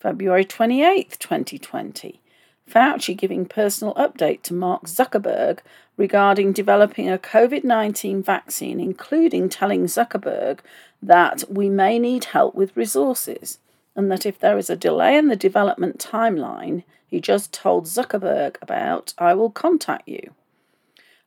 February 0.00 0.46
28, 0.46 1.18
2020. 1.20 2.22
Fauci 2.66 3.14
giving 3.14 3.46
personal 3.46 3.94
update 3.94 4.42
to 4.42 4.54
Mark 4.54 4.84
Zuckerberg 4.86 5.58
regarding 5.96 6.52
developing 6.52 7.10
a 7.10 7.18
COVID 7.18 7.62
19 7.62 8.22
vaccine, 8.22 8.80
including 8.80 9.48
telling 9.48 9.84
Zuckerberg 9.84 10.60
that 11.06 11.44
we 11.48 11.70
may 11.70 12.00
need 12.00 12.24
help 12.24 12.54
with 12.56 12.76
resources, 12.76 13.58
and 13.94 14.10
that 14.10 14.26
if 14.26 14.40
there 14.40 14.58
is 14.58 14.68
a 14.68 14.76
delay 14.76 15.16
in 15.16 15.28
the 15.28 15.36
development 15.36 15.98
timeline, 15.98 16.82
he 17.06 17.20
just 17.20 17.52
told 17.52 17.84
Zuckerberg 17.84 18.56
about, 18.60 19.14
I 19.16 19.32
will 19.34 19.50
contact 19.50 20.08
you. 20.08 20.34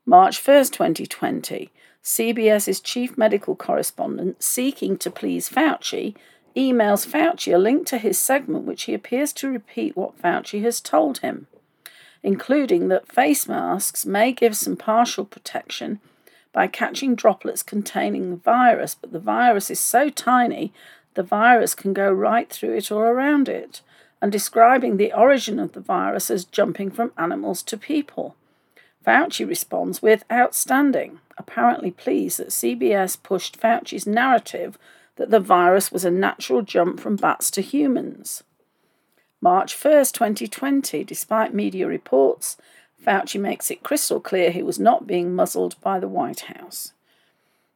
March 0.06 0.44
1st, 0.44 0.74
2020, 0.74 1.72
CBS's 2.04 2.82
chief 2.82 3.18
medical 3.18 3.56
correspondent, 3.56 4.44
seeking 4.44 4.98
to 4.98 5.10
please 5.10 5.50
Fauci, 5.50 6.14
emails 6.58 7.08
Fauci 7.08 7.56
a 7.56 7.58
link 7.58 7.88
to 7.88 7.98
his 7.98 8.20
segment 8.20 8.66
which 8.66 8.84
he 8.84 8.94
appears 8.94 9.32
to 9.34 9.50
repeat 9.50 9.96
what 9.96 10.22
Fauci 10.22 10.62
has 10.62 10.82
told 10.82 11.20
him, 11.20 11.48
including 12.22 12.90
that 12.90 13.10
face 13.10 13.48
masks 13.48 14.06
may 14.06 14.34
give 14.34 14.58
some 14.58 14.76
partial 14.76 15.24
protection 15.24 16.02
by 16.52 16.68
catching 16.68 17.16
droplets 17.16 17.64
containing 17.64 18.30
the 18.30 18.36
virus, 18.38 18.96
but 18.96 19.12
the 19.12 19.20
virus 19.20 19.70
is 19.70 19.80
so 19.80 20.10
tiny 20.10 20.74
the 21.16 21.24
virus 21.24 21.76
can 21.76 21.94
go 21.94 22.12
right 22.12 22.50
through 22.50 22.76
it 22.76 22.92
or 22.92 23.08
around 23.08 23.50
it, 23.50 23.82
and 24.22 24.32
describing 24.32 24.98
the 24.98 25.14
origin 25.14 25.60
of 25.60 25.74
the 25.74 25.80
virus 25.80 26.30
as 26.30 26.46
jumping 26.46 26.92
from 26.92 27.12
animals 27.18 27.64
to 27.64 27.78
people. 27.78 28.36
Fauci 29.06 29.48
responds 29.48 30.02
with 30.02 30.26
outstanding, 30.32 31.20
apparently 31.38 31.92
pleased 31.92 32.38
that 32.40 32.50
CBS 32.50 33.22
pushed 33.22 33.60
Fauci's 33.60 34.06
narrative 34.06 34.78
that 35.16 35.32
the 35.32 35.40
virus 35.40 35.92
was 35.92 36.06
a 36.06 36.12
natural 36.12 36.62
jump 36.62 37.00
from 37.00 37.16
bats 37.16 37.50
to 37.52 37.62
humans. 37.62 38.44
March 39.42 39.76
1st, 39.76 40.14
2020, 40.14 41.04
despite 41.04 41.54
media 41.54 41.88
reports, 41.88 42.58
Fauci 43.06 43.40
makes 43.40 43.72
it 43.72 43.84
crystal 43.84 44.20
clear 44.20 44.52
he 44.52 44.64
was 44.64 44.80
not 44.80 45.08
being 45.08 45.34
muzzled 45.34 45.80
by 45.82 46.00
the 46.00 46.08
White 46.08 46.42
House. 46.42 46.94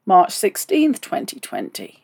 March 0.05 0.29
16th, 0.29 0.99
2020. 0.99 2.03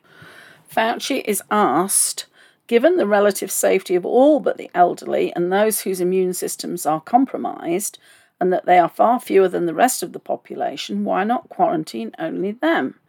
Fauci 0.73 1.21
is 1.25 1.43
asked 1.51 2.25
Given 2.67 2.97
the 2.97 3.07
relative 3.07 3.49
safety 3.49 3.95
of 3.95 4.05
all 4.05 4.39
but 4.39 4.57
the 4.57 4.69
elderly 4.75 5.33
and 5.35 5.51
those 5.51 5.81
whose 5.81 5.99
immune 5.99 6.33
systems 6.33 6.85
are 6.85 7.01
compromised, 7.01 7.97
and 8.39 8.53
that 8.53 8.65
they 8.65 8.77
are 8.77 8.87
far 8.87 9.19
fewer 9.19 9.47
than 9.47 9.65
the 9.65 9.73
rest 9.73 10.03
of 10.03 10.13
the 10.13 10.19
population, 10.19 11.03
why 11.03 11.23
not 11.23 11.49
quarantine 11.49 12.11
only 12.19 12.51
them? 12.51 12.99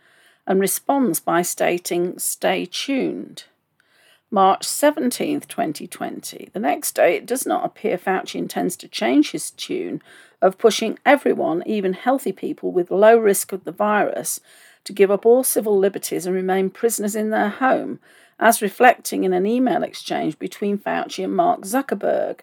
And 0.47 0.61
responds 0.61 1.21
by 1.21 1.43
stating, 1.43 2.19
Stay 2.19 2.65
tuned. 2.65 3.45
March 4.33 4.65
17th, 4.65 5.49
2020. 5.49 6.51
The 6.53 6.61
next 6.61 6.95
day, 6.95 7.17
it 7.17 7.27
does 7.27 7.47
not 7.47 7.65
appear 7.65 7.99
Fauci 7.99 8.37
intends 8.37 8.77
to 8.77 8.87
change 8.87 9.33
his 9.33 9.51
tune 9.51 10.01
of 10.41 10.57
pushing 10.57 11.01
everyone, 11.05 11.65
even 11.67 11.95
healthy 11.95 12.31
people 12.31 12.71
with 12.71 12.93
low 12.93 13.19
risk 13.19 13.53
of 13.53 13.65
the 13.65 13.73
virus, 13.73 14.39
to 14.85 14.93
give 14.93 15.11
up 15.11 15.27
all 15.27 15.43
civil 15.43 15.77
liberties 15.77 16.27
and 16.27 16.35
remain 16.35 16.71
prisoners 16.71 17.17
in 17.17 17.31
their 17.31 17.49
home, 17.49 17.99
as 18.39 18.63
reflecting 18.63 19.25
in 19.25 19.33
an 19.33 19.47
email 19.47 19.83
exchange 19.83 20.39
between 20.39 20.79
Fauci 20.79 21.25
and 21.25 21.35
Mark 21.35 21.63
Zuckerberg, 21.63 22.39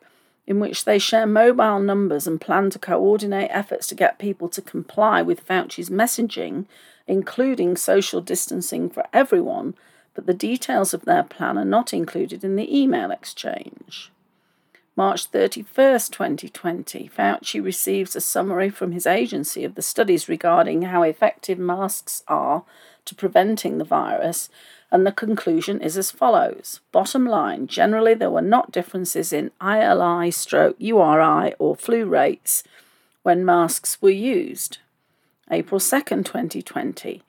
in 0.45 0.59
which 0.59 0.83
they 0.83 0.99
share 0.99 1.25
mobile 1.25 1.79
numbers 1.79 2.27
and 2.27 2.41
plan 2.41 2.69
to 2.69 2.79
coordinate 2.79 3.49
efforts 3.51 3.87
to 3.87 3.95
get 3.95 4.19
people 4.19 4.49
to 4.49 4.61
comply 4.61 5.21
with 5.21 5.47
Fauci's 5.47 5.89
messaging, 5.89 6.65
including 7.07 7.77
social 7.77 8.19
distancing 8.19 8.89
for 8.89 9.05
everyone 9.13 9.73
but 10.17 10.25
the 10.25 10.33
details 10.33 10.95
of 10.95 11.05
their 11.05 11.21
plan 11.21 11.59
are 11.59 11.63
not 11.63 11.93
included 11.93 12.43
in 12.43 12.55
the 12.55 12.75
email 12.75 13.11
exchange. 13.11 14.11
March 14.95 15.31
31st, 15.31 16.09
2020, 16.09 17.07
Fauci 17.15 17.63
receives 17.63 18.15
a 18.15 18.19
summary 18.19 18.71
from 18.71 18.93
his 18.93 19.05
agency 19.05 19.63
of 19.63 19.75
the 19.75 19.83
studies 19.83 20.27
regarding 20.27 20.81
how 20.81 21.03
effective 21.03 21.59
masks 21.59 22.23
are 22.27 22.63
to 23.05 23.13
preventing 23.13 23.77
the 23.77 23.83
virus, 23.83 24.49
and 24.89 25.05
the 25.05 25.11
conclusion 25.11 25.79
is 25.81 25.99
as 25.99 26.09
follows. 26.09 26.79
Bottom 26.91 27.27
line 27.27 27.67
generally, 27.67 28.15
there 28.15 28.31
were 28.31 28.41
not 28.41 28.71
differences 28.71 29.31
in 29.31 29.51
ILI 29.61 30.31
stroke 30.31 30.77
URI 30.79 31.53
or 31.59 31.75
flu 31.75 32.05
rates 32.05 32.63
when 33.21 33.45
masks 33.45 34.01
were 34.01 34.09
used. 34.09 34.79
April 35.51 35.79
2nd, 35.79 36.25
2020, 36.25 37.21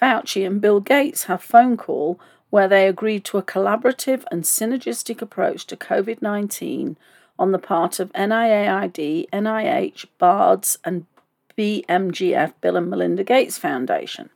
Fauci 0.00 0.46
and 0.46 0.60
Bill 0.60 0.78
Gates 0.78 1.24
have 1.24 1.42
phone 1.42 1.76
call 1.76 2.20
where 2.50 2.68
they 2.68 2.86
agreed 2.86 3.24
to 3.24 3.38
a 3.38 3.42
collaborative 3.42 4.24
and 4.30 4.44
synergistic 4.44 5.20
approach 5.20 5.66
to 5.66 5.76
COVID 5.76 6.22
19 6.22 6.96
on 7.38 7.52
the 7.52 7.58
part 7.58 8.00
of 8.00 8.12
NIAID, 8.12 9.28
NIH, 9.30 10.06
BARDA, 10.18 10.78
and 10.84 11.06
BMGF, 11.56 12.52
Bill 12.60 12.76
and 12.76 12.90
Melinda 12.90 13.24
Gates 13.24 13.58
Foundation. 13.58 14.30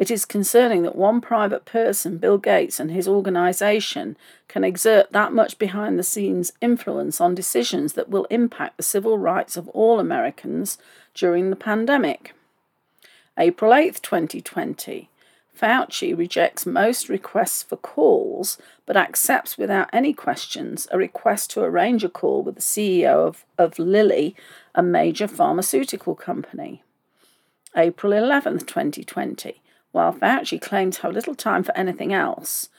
It 0.00 0.10
is 0.10 0.24
concerning 0.24 0.82
that 0.84 0.96
one 0.96 1.20
private 1.20 1.66
person, 1.66 2.16
Bill 2.16 2.38
Gates, 2.38 2.80
and 2.80 2.90
his 2.90 3.06
organization 3.06 4.16
can 4.48 4.64
exert 4.64 5.12
that 5.12 5.34
much 5.34 5.58
behind 5.58 5.98
the 5.98 6.02
scenes 6.02 6.52
influence 6.62 7.20
on 7.20 7.34
decisions 7.34 7.92
that 7.92 8.08
will 8.08 8.24
impact 8.30 8.78
the 8.78 8.82
civil 8.82 9.18
rights 9.18 9.58
of 9.58 9.68
all 9.68 10.00
Americans 10.00 10.78
during 11.12 11.50
the 11.50 11.56
pandemic. 11.56 12.34
April 13.36 13.74
8, 13.74 14.00
2020. 14.02 15.10
Fauci 15.60 16.16
rejects 16.16 16.64
most 16.64 17.10
requests 17.10 17.62
for 17.62 17.76
calls, 17.76 18.56
but 18.86 18.96
accepts 18.96 19.58
without 19.58 19.90
any 19.92 20.14
questions 20.14 20.88
a 20.90 20.96
request 20.96 21.50
to 21.50 21.60
arrange 21.60 22.02
a 22.02 22.08
call 22.08 22.42
with 22.42 22.54
the 22.54 22.62
CEO 22.62 23.26
of, 23.26 23.44
of 23.58 23.78
Lilly, 23.78 24.34
a 24.74 24.82
major 24.82 25.28
pharmaceutical 25.28 26.14
company. 26.14 26.82
April 27.76 28.12
11, 28.12 28.60
2020. 28.60 29.60
While 29.92 30.14
Fauci 30.14 30.60
claims 30.60 30.96
to 30.96 31.02
have 31.02 31.12
little 31.12 31.34
time 31.34 31.62
for 31.62 31.76
anything 31.76 32.12
else, 32.12 32.70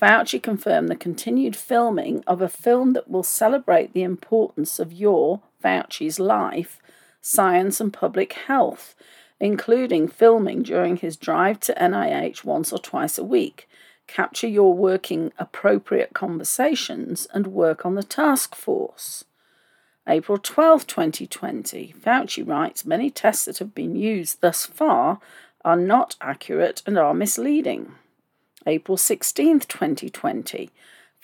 Fauci 0.00 0.42
confirmed 0.42 0.88
the 0.88 0.96
continued 0.96 1.54
filming 1.54 2.24
of 2.26 2.40
a 2.40 2.48
film 2.48 2.94
that 2.94 3.10
will 3.10 3.22
celebrate 3.22 3.92
the 3.92 4.02
importance 4.02 4.78
of 4.78 4.94
your, 4.94 5.42
Fauci's, 5.62 6.18
life, 6.18 6.78
science, 7.20 7.80
and 7.80 7.92
public 7.92 8.32
health 8.32 8.94
including 9.40 10.06
filming 10.06 10.62
during 10.62 10.96
his 10.96 11.16
drive 11.16 11.58
to 11.60 11.74
NIH 11.74 12.44
once 12.44 12.72
or 12.72 12.78
twice 12.78 13.16
a 13.18 13.24
week, 13.24 13.68
capture 14.06 14.46
your 14.46 14.74
working 14.74 15.32
appropriate 15.38 16.12
conversations, 16.12 17.26
and 17.32 17.46
work 17.46 17.86
on 17.86 17.94
the 17.94 18.02
task 18.02 18.54
force. 18.54 19.24
April 20.06 20.38
12, 20.38 20.86
2020, 20.86 21.94
Fauci 21.98 22.46
writes 22.46 22.84
many 22.84 23.10
tests 23.10 23.44
that 23.44 23.58
have 23.58 23.74
been 23.74 23.96
used 23.96 24.40
thus 24.40 24.66
far 24.66 25.20
are 25.64 25.76
not 25.76 26.16
accurate 26.20 26.82
and 26.86 26.98
are 26.98 27.14
misleading. 27.14 27.92
April 28.66 28.96
16, 28.96 29.60
2020, 29.60 30.70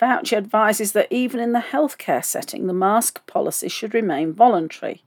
Fauci 0.00 0.36
advises 0.36 0.92
that 0.92 1.10
even 1.10 1.40
in 1.40 1.52
the 1.52 1.58
healthcare 1.72 2.24
setting, 2.24 2.66
the 2.66 2.72
mask 2.72 3.26
policy 3.26 3.68
should 3.68 3.94
remain 3.94 4.32
voluntary. 4.32 5.02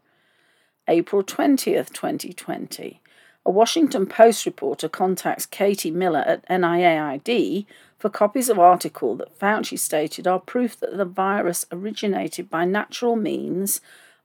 April 0.89 1.23
20th, 1.23 1.93
2020, 1.93 2.99
a 3.45 3.51
Washington 3.51 4.07
Post 4.07 4.47
reporter 4.47 4.89
contacts 4.89 5.45
Katie 5.45 5.91
Miller 5.91 6.23
at 6.25 6.43
NIAID 6.49 7.67
for 7.99 8.09
copies 8.09 8.49
of 8.49 8.57
article 8.57 9.15
that 9.15 9.37
Fauci 9.37 9.77
stated 9.77 10.25
are 10.25 10.39
proof 10.39 10.79
that 10.79 10.97
the 10.97 11.05
virus 11.05 11.63
originated 11.71 12.49
by 12.49 12.65
natural 12.65 13.15
means 13.15 13.81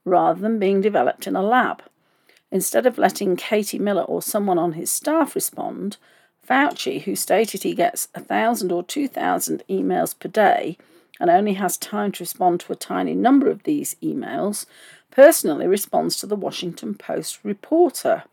rather 0.07 0.41
than 0.41 0.59
being 0.59 0.81
developed 0.81 1.27
in 1.27 1.37
a 1.37 1.43
lab. 1.43 1.83
Instead 2.51 2.87
of 2.87 2.97
letting 2.97 3.37
Katie 3.37 3.79
Miller 3.79 4.05
or 4.05 4.23
someone 4.23 4.59
on 4.59 4.73
his 4.73 4.91
staff 4.91 5.35
respond, 5.35 5.99
Fauci, 6.49 7.03
who 7.03 7.15
stated 7.15 7.63
he 7.63 7.75
gets 7.75 8.09
a 8.15 8.21
thousand 8.21 8.73
or 8.73 8.83
two 8.83 9.07
thousand 9.07 9.63
emails 9.69 10.19
per 10.19 10.31
day 10.31 10.79
and 11.21 11.31
only 11.31 11.55
has 11.55 11.77
time 11.77 12.11
to 12.13 12.23
respond 12.23 12.61
to 12.61 12.73
a 12.73 12.77
tiny 12.77 13.15
number 13.15 13.51
of 13.51 13.63
these 13.65 13.97
emails, 14.03 14.67
personally 15.15 15.67
responds 15.67 16.17
to 16.17 16.27
the 16.27 16.37
Washington 16.37 16.95
Post 16.95 17.39
reporter, 17.45 18.25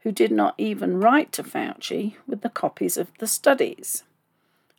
who 0.00 0.10
did 0.10 0.32
not 0.32 0.54
even 0.56 0.98
write 0.98 1.32
to 1.32 1.42
Fauci 1.42 2.16
with 2.26 2.40
the 2.40 2.48
copies 2.48 2.96
of 2.96 3.10
the 3.18 3.26
studies. 3.26 4.04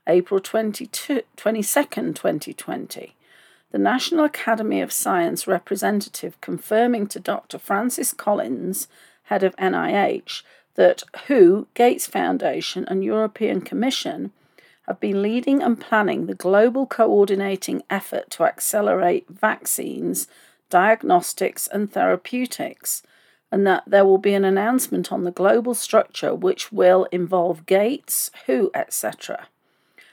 April 0.07 0.39
22, 0.39 1.21
22nd, 1.37 2.15
2020. 2.15 3.15
The 3.71 3.77
National 3.77 4.25
Academy 4.25 4.81
of 4.81 4.91
Science 4.91 5.47
representative 5.47 6.39
confirming 6.41 7.07
to 7.07 7.19
Dr. 7.19 7.59
Francis 7.59 8.13
Collins, 8.13 8.87
head 9.23 9.43
of 9.43 9.55
NIH, 9.57 10.43
that 10.75 11.03
WHO, 11.27 11.67
Gates 11.73 12.07
Foundation, 12.07 12.85
and 12.87 13.03
European 13.03 13.61
Commission 13.61 14.31
have 14.87 14.99
been 14.99 15.21
leading 15.21 15.61
and 15.63 15.79
planning 15.79 16.25
the 16.25 16.35
global 16.35 16.85
coordinating 16.85 17.81
effort 17.89 18.29
to 18.31 18.43
accelerate 18.43 19.25
vaccines, 19.29 20.27
diagnostics, 20.75 21.67
and 21.67 21.89
therapeutics, 21.89 23.01
and 23.50 23.65
that 23.65 23.84
there 23.88 24.03
will 24.03 24.17
be 24.17 24.34
an 24.34 24.44
announcement 24.44 25.10
on 25.10 25.24
the 25.24 25.32
global 25.32 25.74
structure 25.74 26.36
which 26.36 26.70
will 26.70 27.08
involve 27.13 27.65
Gates, 27.65 28.29
WHO, 28.46 28.72
etc. 28.75 29.48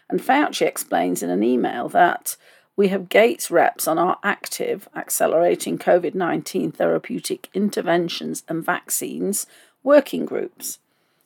And 0.09 0.21
Fauci 0.21 0.65
explains 0.65 1.21
in 1.21 1.31
an 1.31 1.43
email 1.43 1.89
that 1.89 2.37
we 2.77 2.87
have 2.89 3.09
Gates 3.09 3.51
reps 3.51 3.89
on 3.89 3.99
our 3.99 4.19
active 4.23 4.89
accelerating 4.95 5.79
COVID 5.79 6.15
19 6.15 6.71
therapeutic 6.71 7.49
interventions 7.53 8.45
and 8.49 8.65
vaccines 8.65 9.49
working 9.83 10.25
groups. 10.25 10.79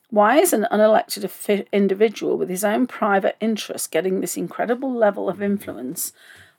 Why 0.08 0.38
is 0.38 0.54
an 0.54 0.66
unelected 0.72 1.66
individual 1.72 2.38
with 2.38 2.48
his 2.48 2.64
own 2.64 2.86
private 2.86 3.36
interests 3.40 3.86
getting 3.86 4.20
this 4.20 4.38
incredible 4.38 4.94
level 4.94 5.28
of 5.28 5.42
influence 5.42 6.14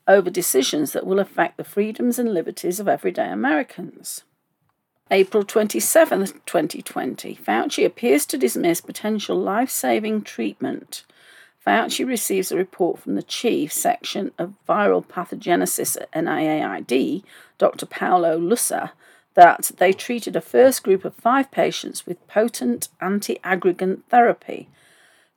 over 0.08 0.30
decisions 0.30 0.92
that 0.92 1.06
will 1.06 1.20
affect 1.20 1.58
the 1.58 1.64
freedoms 1.64 2.18
and 2.18 2.34
liberties 2.34 2.80
of 2.80 2.88
everyday 2.88 3.30
Americans? 3.30 4.24
April 5.10 5.44
27, 5.44 6.26
2020, 6.44 7.36
Fauci 7.36 7.86
appears 7.86 8.26
to 8.26 8.36
dismiss 8.36 8.80
potential 8.80 9.38
life 9.38 9.70
saving 9.70 10.22
treatment. 10.22 11.04
Fauci 11.66 12.06
receives 12.06 12.50
a 12.50 12.56
report 12.56 12.98
from 12.98 13.14
the 13.14 13.22
chief 13.22 13.72
section 13.72 14.32
of 14.38 14.54
viral 14.68 15.04
pathogenesis 15.04 15.96
at 16.00 16.10
NIAID, 16.12 17.22
Dr. 17.56 17.86
Paolo 17.86 18.38
Lusso, 18.38 18.90
that 19.34 19.70
they 19.78 19.92
treated 19.92 20.34
a 20.34 20.40
first 20.40 20.82
group 20.82 21.04
of 21.04 21.14
five 21.14 21.50
patients 21.50 22.04
with 22.06 22.26
potent 22.26 22.88
anti-aggregant 23.00 24.08
therapy, 24.08 24.68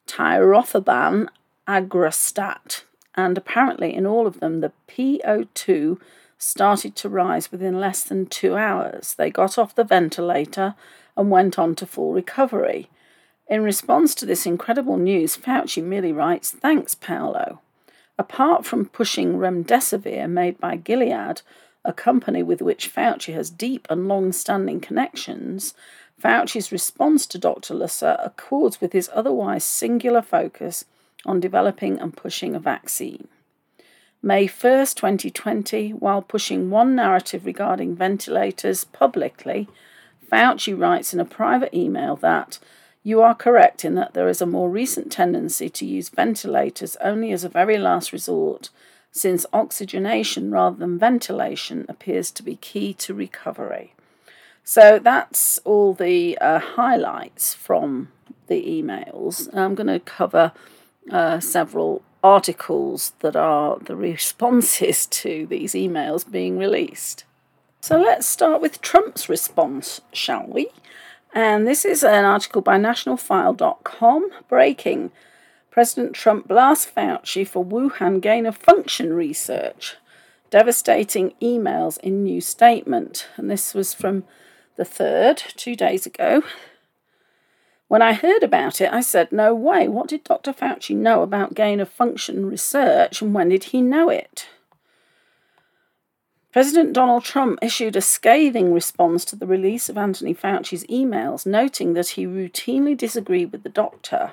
tirofiban 0.08 1.28
Aggrastat, 1.68 2.84
and 3.16 3.38
apparently 3.38 3.94
in 3.94 4.06
all 4.06 4.28
of 4.28 4.40
them 4.40 4.62
the 4.62 4.72
PO2 4.88 6.00
started 6.38 6.96
to 6.96 7.10
rise 7.10 7.52
within 7.52 7.80
less 7.80 8.04
than 8.04 8.26
two 8.26 8.56
hours. 8.56 9.14
They 9.14 9.30
got 9.30 9.58
off 9.58 9.76
the 9.76 9.84
ventilator 9.84 10.76
and 11.16 11.30
went 11.30 11.60
on 11.60 11.76
to 11.76 11.86
full 11.86 12.14
recovery. 12.14 12.90
In 13.48 13.64
response 13.64 14.16
to 14.16 14.26
this 14.26 14.46
incredible 14.46 14.98
news, 14.98 15.38
Fauci 15.38 15.84
merely 15.84 16.12
writes, 16.12 16.52
Thanks, 16.52 16.96
Paolo. 16.96 17.60
Apart 18.18 18.66
from 18.66 18.86
pushing 18.86 19.38
remdesivir 19.38 20.30
made 20.30 20.60
by 20.60 20.78
Gilead, 20.78 21.42
a 21.84 21.94
company 21.94 22.44
with 22.44 22.62
which 22.62 22.94
Fauci 22.94 23.34
has 23.34 23.50
deep 23.50 23.88
and 23.90 24.08
long 24.08 24.32
standing 24.32 24.80
connections, 24.80 25.74
Fauci's 26.22 26.72
response 26.72 27.26
to 27.28 27.38
Dr. 27.38 27.74
Lusso 27.74 28.24
accords 28.24 28.80
with 28.80 28.94
his 28.94 29.10
otherwise 29.14 29.64
singular 29.64 30.22
focus 30.22 30.86
on 31.26 31.40
developing 31.40 32.00
and 32.00 32.16
pushing 32.16 32.56
a 32.56 32.60
vaccine. 32.60 33.28
May 34.24 34.48
1st, 34.48 34.96
2020, 34.96 35.92
while 35.92 36.22
pushing 36.22 36.70
one 36.70 36.96
narrative 36.96 37.46
regarding 37.46 37.96
ventilators 37.96 38.84
publicly, 38.84 39.68
Fauci 40.32 40.78
writes 40.78 41.14
in 41.14 41.20
a 41.20 41.26
private 41.26 41.74
email 41.74 42.16
that 42.18 42.60
you 43.04 43.22
are 43.22 43.34
correct 43.34 43.84
in 43.84 43.96
that 43.96 44.14
there 44.14 44.30
is 44.30 44.42
a 44.42 44.46
more 44.46 44.70
recent 44.70 45.12
tendency 45.12 45.70
to 45.70 45.86
use 45.86 46.10
ventilators 46.10 46.96
only 47.02 47.32
as 47.32 47.44
a 47.44 47.50
very 47.50 47.78
last 47.78 48.14
resort 48.14 48.70
since 49.12 49.46
oxygenation 49.52 50.52
rather 50.52 50.78
than 50.78 51.00
ventilation 51.00 51.86
appears 51.90 52.32
to 52.32 52.44
be 52.44 52.56
key 52.56 52.94
to 52.94 53.14
recovery. 53.14 53.94
So 54.64 55.00
that's 55.00 55.58
all 55.66 55.94
the 55.94 56.38
uh, 56.38 56.60
highlights 56.60 57.54
from 57.54 58.10
the 58.48 58.64
emails. 58.64 59.54
I'm 59.56 59.76
going 59.76 59.88
to 59.88 60.00
cover 60.00 60.52
uh, 61.12 61.40
several 61.40 62.02
articles 62.24 63.14
that 63.20 63.36
are 63.36 63.78
the 63.80 63.96
responses 63.96 65.06
to 65.22 65.46
these 65.48 65.74
emails 65.74 66.30
being 66.30 66.58
released. 66.58 67.26
So 67.82 68.00
let's 68.00 68.28
start 68.28 68.62
with 68.62 68.82
Trump's 68.82 69.28
response, 69.28 70.02
shall 70.14 70.46
we? 70.48 70.70
And 71.34 71.66
this 71.66 71.86
is 71.86 72.04
an 72.04 72.26
article 72.26 72.62
by 72.62 72.78
nationalfile.com 72.78 74.30
breaking 74.48 75.12
President 75.72 76.14
Trump 76.14 76.50
blasts 76.50 76.86
Fauci 76.86 77.48
for 77.48 77.66
Wuhan 77.66 78.20
gain 78.20 78.46
of 78.46 78.58
function 78.58 79.14
research. 79.14 79.96
Devastating 80.50 81.34
emails 81.42 81.98
in 82.02 82.24
new 82.24 82.42
statement. 82.42 83.28
And 83.38 83.50
this 83.50 83.74
was 83.74 83.94
from 83.94 84.26
the 84.76 84.84
3rd, 84.84 85.56
two 85.56 85.78
days 85.78 86.06
ago. 86.06 86.44
When 87.92 88.02
I 88.02 88.14
heard 88.14 88.42
about 88.42 88.80
it, 88.80 88.90
I 88.94 89.02
said, 89.02 89.34
No 89.34 89.54
way, 89.54 89.90
what 89.90 90.08
did 90.08 90.24
Dr. 90.24 90.54
Fauci 90.54 90.96
know 90.96 91.24
about 91.24 91.56
gain 91.56 91.82
of 91.82 91.90
function 91.90 92.46
research 92.46 93.22
and 93.22 93.34
when 93.34 93.50
did 93.50 93.66
he 93.66 93.82
know 93.82 94.08
it? 94.08 94.48
President 96.54 96.94
Donald 96.94 97.26
Trump 97.26 97.60
issued 97.62 97.98
a 97.98 98.02
scathing 98.02 98.72
response 98.74 99.26
to 99.26 99.36
the 99.36 99.46
release 99.46 99.90
of 99.90 99.98
Anthony 99.98 100.34
Fauci's 100.34 100.86
emails, 100.86 101.46
noting 101.46 101.92
that 101.92 102.12
he 102.12 102.26
routinely 102.26 102.96
disagreed 102.96 103.52
with 103.52 103.64
the 103.64 103.68
doctor 103.68 104.32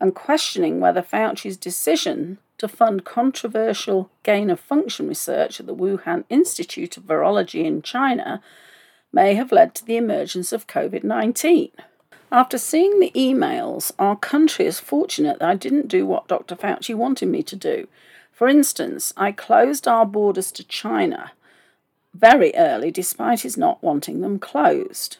and 0.00 0.14
questioning 0.14 0.80
whether 0.80 1.02
Fauci's 1.02 1.58
decision 1.58 2.38
to 2.56 2.66
fund 2.66 3.04
controversial 3.04 4.08
gain 4.22 4.48
of 4.48 4.58
function 4.58 5.06
research 5.06 5.60
at 5.60 5.66
the 5.66 5.76
Wuhan 5.76 6.24
Institute 6.30 6.96
of 6.96 7.02
Virology 7.02 7.62
in 7.62 7.82
China 7.82 8.40
may 9.12 9.34
have 9.34 9.52
led 9.52 9.74
to 9.74 9.84
the 9.84 9.98
emergence 9.98 10.50
of 10.50 10.66
COVID 10.66 11.04
19. 11.04 11.72
After 12.32 12.58
seeing 12.58 12.98
the 12.98 13.12
emails, 13.14 13.92
our 13.98 14.16
country 14.16 14.66
is 14.66 14.80
fortunate 14.80 15.38
that 15.38 15.48
I 15.48 15.54
didn't 15.54 15.86
do 15.86 16.04
what 16.04 16.26
Dr. 16.26 16.56
Fauci 16.56 16.94
wanted 16.94 17.28
me 17.28 17.42
to 17.44 17.54
do. 17.54 17.86
For 18.32 18.48
instance, 18.48 19.12
I 19.16 19.30
closed 19.30 19.86
our 19.86 20.04
borders 20.04 20.50
to 20.52 20.64
China 20.64 21.32
very 22.12 22.52
early 22.56 22.90
despite 22.90 23.42
his 23.42 23.56
not 23.56 23.82
wanting 23.82 24.22
them 24.22 24.38
closed. 24.38 25.18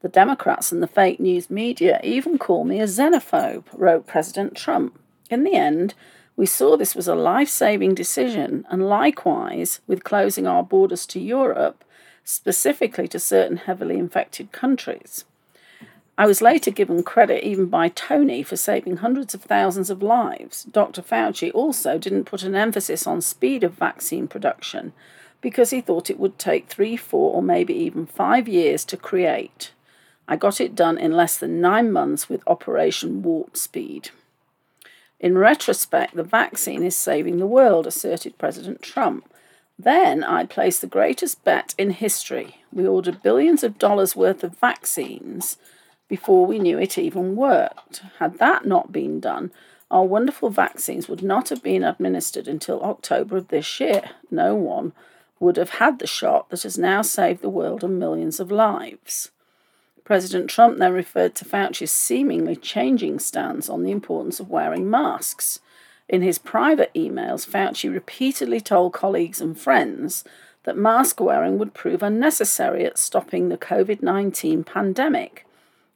The 0.00 0.08
Democrats 0.08 0.72
and 0.72 0.82
the 0.82 0.86
fake 0.86 1.20
news 1.20 1.50
media 1.50 2.00
even 2.02 2.38
call 2.38 2.64
me 2.64 2.80
a 2.80 2.86
xenophobe, 2.86 3.64
wrote 3.74 4.06
President 4.06 4.56
Trump. 4.56 4.98
In 5.28 5.44
the 5.44 5.54
end, 5.54 5.94
we 6.36 6.46
saw 6.46 6.76
this 6.76 6.94
was 6.94 7.06
a 7.06 7.14
life 7.14 7.50
saving 7.50 7.94
decision, 7.94 8.64
and 8.70 8.88
likewise 8.88 9.80
with 9.86 10.04
closing 10.04 10.46
our 10.46 10.62
borders 10.62 11.04
to 11.06 11.20
Europe, 11.20 11.84
specifically 12.24 13.06
to 13.08 13.18
certain 13.18 13.58
heavily 13.58 13.98
infected 13.98 14.52
countries. 14.52 15.24
I 16.20 16.26
was 16.26 16.42
later 16.42 16.70
given 16.70 17.02
credit 17.02 17.48
even 17.48 17.68
by 17.68 17.88
Tony 17.88 18.42
for 18.42 18.54
saving 18.54 18.98
hundreds 18.98 19.32
of 19.32 19.40
thousands 19.40 19.88
of 19.88 20.02
lives. 20.02 20.64
Dr. 20.64 21.00
Fauci 21.00 21.50
also 21.54 21.96
didn't 21.96 22.26
put 22.26 22.42
an 22.42 22.54
emphasis 22.54 23.06
on 23.06 23.22
speed 23.22 23.64
of 23.64 23.72
vaccine 23.72 24.28
production 24.28 24.92
because 25.40 25.70
he 25.70 25.80
thought 25.80 26.10
it 26.10 26.20
would 26.20 26.38
take 26.38 26.68
three, 26.68 26.94
four, 26.94 27.34
or 27.34 27.42
maybe 27.42 27.72
even 27.72 28.04
five 28.04 28.48
years 28.48 28.84
to 28.84 28.98
create. 28.98 29.72
I 30.28 30.36
got 30.36 30.60
it 30.60 30.74
done 30.74 30.98
in 30.98 31.12
less 31.12 31.38
than 31.38 31.58
nine 31.58 31.90
months 31.90 32.28
with 32.28 32.46
Operation 32.46 33.22
Warp 33.22 33.56
Speed. 33.56 34.10
In 35.20 35.38
retrospect, 35.38 36.16
the 36.16 36.22
vaccine 36.22 36.82
is 36.82 36.94
saving 36.94 37.38
the 37.38 37.46
world, 37.46 37.86
asserted 37.86 38.36
President 38.36 38.82
Trump. 38.82 39.32
Then 39.78 40.22
I 40.22 40.44
placed 40.44 40.82
the 40.82 40.86
greatest 40.86 41.42
bet 41.44 41.74
in 41.78 41.92
history. 41.92 42.56
We 42.70 42.86
ordered 42.86 43.22
billions 43.22 43.64
of 43.64 43.78
dollars 43.78 44.14
worth 44.14 44.44
of 44.44 44.58
vaccines 44.58 45.56
before 46.10 46.44
we 46.44 46.58
knew 46.58 46.76
it 46.76 46.98
even 46.98 47.36
worked. 47.36 48.02
Had 48.18 48.38
that 48.38 48.66
not 48.66 48.90
been 48.90 49.20
done, 49.20 49.52
our 49.92 50.04
wonderful 50.04 50.50
vaccines 50.50 51.08
would 51.08 51.22
not 51.22 51.48
have 51.50 51.62
been 51.62 51.84
administered 51.84 52.48
until 52.48 52.82
October 52.82 53.36
of 53.36 53.48
this 53.48 53.78
year. 53.78 54.10
No 54.28 54.56
one 54.56 54.92
would 55.38 55.56
have 55.56 55.70
had 55.70 56.00
the 56.00 56.08
shot 56.08 56.50
that 56.50 56.64
has 56.64 56.76
now 56.76 57.00
saved 57.00 57.42
the 57.42 57.48
world 57.48 57.84
and 57.84 57.96
millions 57.96 58.40
of 58.40 58.50
lives. 58.50 59.30
President 60.02 60.50
Trump 60.50 60.78
then 60.78 60.92
referred 60.92 61.36
to 61.36 61.44
Fauci's 61.44 61.92
seemingly 61.92 62.56
changing 62.56 63.20
stance 63.20 63.68
on 63.68 63.84
the 63.84 63.92
importance 63.92 64.40
of 64.40 64.50
wearing 64.50 64.90
masks. 64.90 65.60
In 66.08 66.22
his 66.22 66.38
private 66.38 66.92
emails, 66.92 67.48
Fauci 67.48 67.88
repeatedly 67.88 68.60
told 68.60 68.92
colleagues 68.92 69.40
and 69.40 69.56
friends 69.56 70.24
that 70.64 70.76
mask 70.76 71.20
wearing 71.20 71.56
would 71.56 71.72
prove 71.72 72.02
unnecessary 72.02 72.84
at 72.84 72.98
stopping 72.98 73.48
the 73.48 73.56
COVID 73.56 74.02
19 74.02 74.64
pandemic 74.64 75.46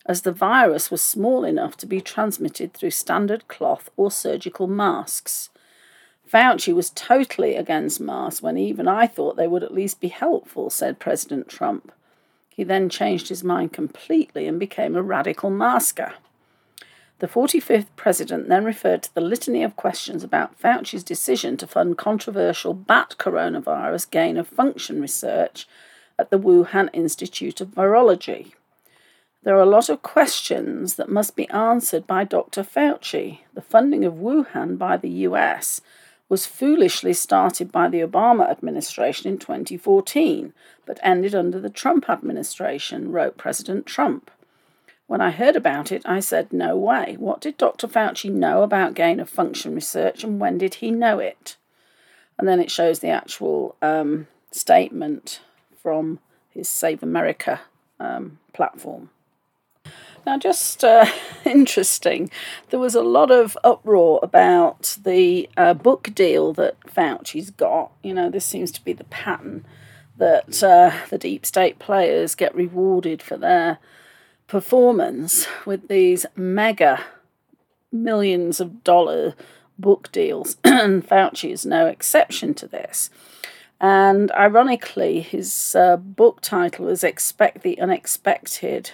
as 0.07 0.23
the 0.23 0.33
virus 0.33 0.91
was 0.91 1.03
small 1.03 1.45
enough 1.45 1.77
to 1.79 1.87
be 1.87 2.01
transmitted 2.01 2.75
through 2.75 2.91
standard 2.91 3.49
cloth 3.49 3.89
or 3.97 4.11
surgical 4.11 4.67
masks. 4.67 5.51
Fauci 6.31 6.75
was 6.75 6.91
totally 6.91 7.57
against 7.57 8.01
masks 8.01 8.43
when 8.43 8.57
even 8.57 8.89
I 8.89 9.07
thought 9.07 9.37
they 9.37 9.47
would 9.47 9.63
at 9.63 9.75
least 9.75 10.01
be 10.01 10.09
helpful, 10.09 10.71
said 10.71 10.99
President 10.99 11.49
Trump. 11.49 11.93
He 12.49 12.65
then 12.65 12.89
changed 12.89 13.29
his 13.29 13.45
mind 13.45 13.73
completely 13.73 14.47
and 14.47 14.59
became 14.59 14.97
a 14.97 15.03
radical 15.03 15.51
masker. 15.51 16.15
The 17.21 17.29
45th 17.29 17.87
president 17.97 18.49
then 18.49 18.65
referred 18.65 19.03
to 19.05 19.15
the 19.15 19.21
litany 19.21 19.63
of 19.63 19.77
questions 19.77 20.25
about 20.25 20.61
Fauci's 20.61 21.05
decision 21.05 21.57
to 21.59 21.67
fund 21.67 21.97
controversial 21.97 22.75
bat 22.75 23.15
coronavirus 23.19 24.11
gain 24.11 24.37
of 24.37 24.49
function 24.49 25.01
research 25.01 25.67
at 26.19 26.31
the 26.31 26.39
Wuhan 26.39 26.91
Institute 26.93 27.61
of 27.61 27.69
Virology. 27.69 28.53
There 29.45 29.59
are 29.59 29.63
a 29.63 29.67
lot 29.67 29.91
of 29.91 30.01
questions 30.01 30.95
that 30.95 31.11
must 31.11 31.37
be 31.37 31.51
answered 31.51 32.07
by 32.07 32.25
Dr. 32.25 32.63
Fauci. 32.63 33.41
The 33.53 33.61
funding 33.61 34.03
of 34.03 34.15
Wuhan 34.15 34.79
by 34.79 34.97
the 34.97 35.11
US 35.29 35.83
was 36.31 36.47
foolishly 36.47 37.13
started 37.13 37.71
by 37.71 37.91
the 37.91 38.01
Obama 38.01 38.51
administration 38.51 39.31
in 39.31 39.37
2014, 39.37 40.55
but 40.87 40.99
ended 41.03 41.35
under 41.35 41.61
the 41.61 41.69
Trump 41.69 42.09
administration, 42.09 43.13
wrote 43.13 43.37
President 43.37 43.85
Trump. 43.85 44.31
When 45.09 45.21
I 45.21 45.31
heard 45.31 45.57
about 45.57 45.93
it, 45.93 46.01
I 46.07 46.21
said, 46.21 46.51
No 46.51 46.75
way. 46.75 47.17
What 47.19 47.43
did 47.43 47.59
Dr. 47.59 47.87
Fauci 47.87 48.31
know 48.31 48.63
about 48.63 48.95
gain 48.95 49.21
of 49.21 49.29
function 49.29 49.75
research 49.75 50.25
and 50.25 50.41
when 50.41 50.57
did 50.57 50.77
he 50.77 50.91
know 50.91 51.19
it? 51.19 51.59
And 52.39 52.49
then 52.49 52.61
it 52.61 52.71
shows 52.71 53.01
the 53.01 53.11
actual 53.11 53.77
um, 53.83 54.27
statement 54.51 55.43
from 55.83 56.21
his 56.49 56.67
Save 56.67 57.03
America 57.03 57.61
um, 58.01 58.39
platform. 58.55 59.11
Now, 60.27 60.39
just 60.39 60.83
uh, 60.83 61.07
interesting, 61.45 62.31
there 62.71 62.81
was 62.81 62.95
a 62.95 63.03
lot 63.03 63.31
of 63.31 63.59
uproar 63.63 64.21
about 64.23 64.97
the 65.05 65.49
uh, 65.57 65.75
book 65.75 66.15
deal 66.15 66.53
that 66.55 66.81
Fauci's 66.87 67.51
got. 67.51 67.93
You 68.03 68.15
know, 68.15 68.31
this 68.31 68.47
seems 68.47 68.71
to 68.73 68.85
be 68.85 68.93
the 68.93 69.05
pattern 69.05 69.65
that 70.17 70.63
uh, 70.63 70.93
the 71.11 71.19
deep 71.19 71.45
state 71.45 71.79
players 71.79 72.35
get 72.35 72.55
rewarded 72.55 73.21
for 73.21 73.37
their 73.37 73.79
performance 74.47 75.47
with 75.67 75.89
these 75.89 76.25
mega 76.37 77.05
millions 77.91 78.61
of 78.61 78.85
dollar 78.85 79.35
book 79.79 80.11
deals, 80.13 80.57
and 80.65 81.07
Fauci 81.07 81.51
is 81.51 81.67
no 81.67 81.87
exception 81.87 82.55
to 82.55 82.67
this. 82.67 83.11
And 83.81 84.31
ironically, 84.33 85.21
his 85.21 85.75
uh, 85.75 85.97
book 85.97 86.41
title 86.41 86.89
is 86.89 87.05
Expect 87.05 87.63
the 87.63 87.79
Unexpected 87.81 88.93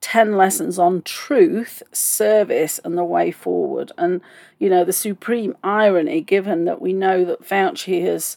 10 0.00 0.36
lessons 0.36 0.78
on 0.78 1.02
truth, 1.02 1.82
service, 1.92 2.78
and 2.84 2.96
the 2.96 3.04
way 3.04 3.30
forward. 3.30 3.92
And, 3.98 4.20
you 4.58 4.70
know, 4.70 4.84
the 4.84 4.92
supreme 4.92 5.56
irony, 5.62 6.20
given 6.20 6.64
that 6.66 6.80
we 6.80 6.92
know 6.92 7.24
that 7.24 7.42
Fauci 7.42 8.04
has 8.04 8.36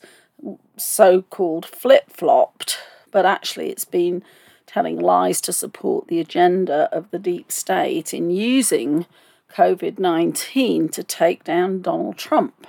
so 0.78 1.21
called 1.24 1.65
flip 1.65 2.12
flopped, 2.12 2.80
but 3.12 3.26
actually 3.26 3.69
it's 3.69 3.86
been 3.86 4.24
telling 4.65 5.00
lies 5.00 5.41
to 5.41 5.54
support 5.54 6.08
the 6.08 6.19
agenda 6.19 6.89
of 6.91 7.12
the 7.12 7.19
deep 7.19 7.52
state 7.52 8.13
in 8.13 8.30
using 8.30 9.06
COVID 9.54 10.00
19 10.00 10.89
to 10.89 11.04
take 11.04 11.43
down 11.43 11.82
Donald 11.82 12.17
Trump. 12.17 12.67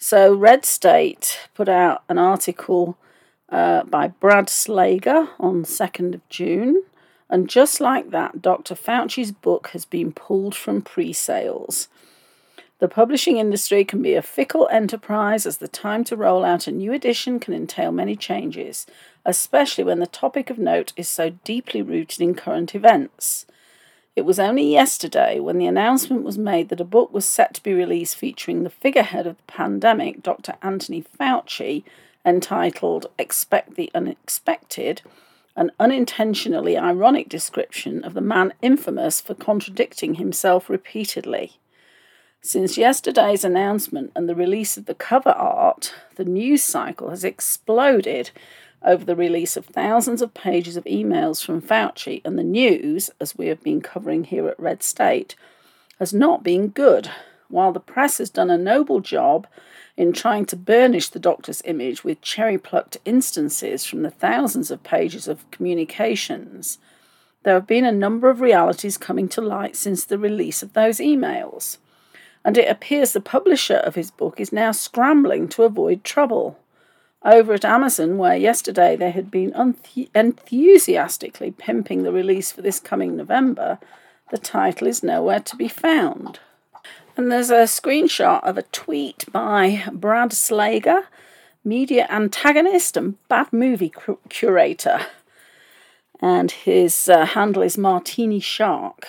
So, 0.00 0.32
Red 0.32 0.64
State 0.64 1.48
put 1.54 1.68
out 1.68 2.04
an 2.08 2.18
article 2.18 2.96
uh, 3.48 3.82
by 3.84 4.08
Brad 4.08 4.46
Slager 4.46 5.28
on 5.40 5.64
2nd 5.64 6.14
of 6.14 6.28
June 6.28 6.82
and 7.30 7.48
just 7.48 7.80
like 7.80 8.10
that, 8.10 8.40
Dr. 8.40 8.74
Fauci's 8.74 9.32
book 9.32 9.68
has 9.68 9.84
been 9.84 10.12
pulled 10.12 10.54
from 10.54 10.82
pre 10.82 11.12
sales. 11.12 11.88
The 12.78 12.88
publishing 12.88 13.38
industry 13.38 13.84
can 13.84 14.02
be 14.02 14.14
a 14.14 14.22
fickle 14.22 14.68
enterprise 14.70 15.46
as 15.46 15.58
the 15.58 15.66
time 15.66 16.04
to 16.04 16.16
roll 16.16 16.44
out 16.44 16.68
a 16.68 16.72
new 16.72 16.92
edition 16.92 17.40
can 17.40 17.52
entail 17.52 17.90
many 17.90 18.14
changes, 18.14 18.86
especially 19.24 19.82
when 19.82 19.98
the 19.98 20.06
topic 20.06 20.48
of 20.48 20.58
note 20.58 20.92
is 20.96 21.08
so 21.08 21.30
deeply 21.42 21.82
rooted 21.82 22.20
in 22.20 22.36
current 22.36 22.76
events. 22.76 23.46
It 24.14 24.24
was 24.24 24.38
only 24.38 24.72
yesterday 24.72 25.40
when 25.40 25.58
the 25.58 25.66
announcement 25.66 26.22
was 26.22 26.38
made 26.38 26.68
that 26.68 26.80
a 26.80 26.84
book 26.84 27.12
was 27.12 27.24
set 27.24 27.54
to 27.54 27.62
be 27.62 27.72
released 27.72 28.16
featuring 28.16 28.62
the 28.62 28.70
figurehead 28.70 29.26
of 29.26 29.36
the 29.36 29.52
pandemic, 29.52 30.22
Dr. 30.22 30.54
Anthony 30.62 31.02
Fauci, 31.02 31.82
entitled 32.24 33.06
Expect 33.18 33.74
the 33.74 33.90
Unexpected 33.94 35.02
an 35.58 35.72
unintentionally 35.80 36.78
ironic 36.78 37.28
description 37.28 38.04
of 38.04 38.14
the 38.14 38.20
man 38.20 38.54
infamous 38.62 39.20
for 39.20 39.34
contradicting 39.34 40.14
himself 40.14 40.70
repeatedly. 40.70 41.58
Since 42.40 42.78
yesterday's 42.78 43.42
announcement 43.42 44.12
and 44.14 44.28
the 44.28 44.36
release 44.36 44.76
of 44.76 44.86
the 44.86 44.94
cover 44.94 45.30
art, 45.30 45.92
the 46.14 46.24
news 46.24 46.62
cycle 46.62 47.10
has 47.10 47.24
exploded 47.24 48.30
over 48.84 49.04
the 49.04 49.16
release 49.16 49.56
of 49.56 49.66
thousands 49.66 50.22
of 50.22 50.32
pages 50.32 50.76
of 50.76 50.84
emails 50.84 51.44
from 51.44 51.60
Fauci, 51.60 52.22
and 52.24 52.38
the 52.38 52.44
news, 52.44 53.10
as 53.20 53.36
we 53.36 53.48
have 53.48 53.60
been 53.64 53.80
covering 53.80 54.22
here 54.22 54.46
at 54.46 54.60
Red 54.60 54.84
State, 54.84 55.34
has 55.98 56.14
not 56.14 56.44
been 56.44 56.68
good. 56.68 57.10
While 57.48 57.72
the 57.72 57.80
press 57.80 58.18
has 58.18 58.30
done 58.30 58.50
a 58.50 58.58
noble 58.58 59.00
job 59.00 59.46
in 59.96 60.12
trying 60.12 60.44
to 60.46 60.56
burnish 60.56 61.08
the 61.08 61.18
doctor's 61.18 61.62
image 61.64 62.04
with 62.04 62.20
cherry 62.20 62.58
plucked 62.58 62.98
instances 63.04 63.84
from 63.84 64.02
the 64.02 64.10
thousands 64.10 64.70
of 64.70 64.82
pages 64.82 65.26
of 65.26 65.50
communications, 65.50 66.78
there 67.42 67.54
have 67.54 67.66
been 67.66 67.86
a 67.86 67.92
number 67.92 68.28
of 68.28 68.40
realities 68.42 68.98
coming 68.98 69.28
to 69.30 69.40
light 69.40 69.76
since 69.76 70.04
the 70.04 70.18
release 70.18 70.62
of 70.62 70.74
those 70.74 70.98
emails. 70.98 71.78
And 72.44 72.58
it 72.58 72.68
appears 72.68 73.12
the 73.12 73.20
publisher 73.20 73.76
of 73.76 73.94
his 73.94 74.10
book 74.10 74.38
is 74.38 74.52
now 74.52 74.72
scrambling 74.72 75.48
to 75.48 75.62
avoid 75.62 76.04
trouble. 76.04 76.58
Over 77.24 77.54
at 77.54 77.64
Amazon, 77.64 78.18
where 78.18 78.36
yesterday 78.36 78.94
they 78.94 79.10
had 79.10 79.30
been 79.30 79.52
enthusiastically 80.14 81.50
pimping 81.52 82.02
the 82.02 82.12
release 82.12 82.52
for 82.52 82.62
this 82.62 82.78
coming 82.78 83.16
November, 83.16 83.78
the 84.30 84.38
title 84.38 84.86
is 84.86 85.02
nowhere 85.02 85.40
to 85.40 85.56
be 85.56 85.68
found. 85.68 86.38
And 87.18 87.32
there's 87.32 87.50
a 87.50 87.64
screenshot 87.64 88.44
of 88.44 88.56
a 88.56 88.62
tweet 88.62 89.24
by 89.32 89.82
Brad 89.92 90.30
Slager, 90.30 91.06
media 91.64 92.06
antagonist 92.08 92.96
and 92.96 93.16
bad 93.26 93.52
movie 93.52 93.92
curator. 94.28 95.00
And 96.20 96.52
his 96.52 97.08
uh, 97.08 97.26
handle 97.26 97.62
is 97.62 97.76
Martini 97.76 98.38
Shark. 98.38 99.08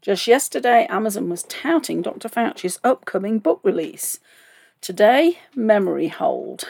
Just 0.00 0.26
yesterday, 0.26 0.84
Amazon 0.90 1.30
was 1.30 1.44
touting 1.44 2.02
Dr. 2.02 2.28
Fauci's 2.28 2.80
upcoming 2.82 3.38
book 3.38 3.60
release. 3.62 4.18
Today, 4.80 5.38
Memory 5.54 6.08
Hold. 6.08 6.64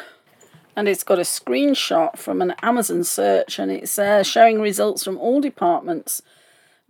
And 0.77 0.87
it's 0.87 1.03
got 1.03 1.19
a 1.19 1.23
screenshot 1.23 2.19
from 2.19 2.43
an 2.43 2.55
Amazon 2.61 3.05
search 3.05 3.59
and 3.59 3.73
it's 3.73 3.99
uh, 3.99 4.23
showing 4.23 4.61
results 4.61 5.03
from 5.03 5.17
all 5.17 5.41
departments 5.41 6.21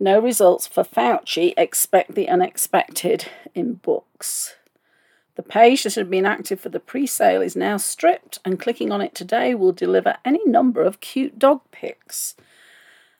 no 0.03 0.19
results 0.19 0.67
for 0.67 0.83
Fauci. 0.83 1.53
Expect 1.57 2.13
the 2.13 2.27
unexpected 2.27 3.27
in 3.55 3.75
books. 3.75 4.55
The 5.35 5.43
page 5.43 5.83
that 5.83 5.95
had 5.95 6.09
been 6.09 6.25
active 6.25 6.59
for 6.59 6.69
the 6.69 6.79
pre 6.79 7.07
sale 7.07 7.41
is 7.41 7.55
now 7.55 7.77
stripped, 7.77 8.37
and 8.45 8.59
clicking 8.59 8.91
on 8.91 9.01
it 9.01 9.15
today 9.15 9.55
will 9.55 9.71
deliver 9.71 10.17
any 10.23 10.45
number 10.45 10.83
of 10.83 10.99
cute 10.99 11.39
dog 11.39 11.61
pics. 11.71 12.35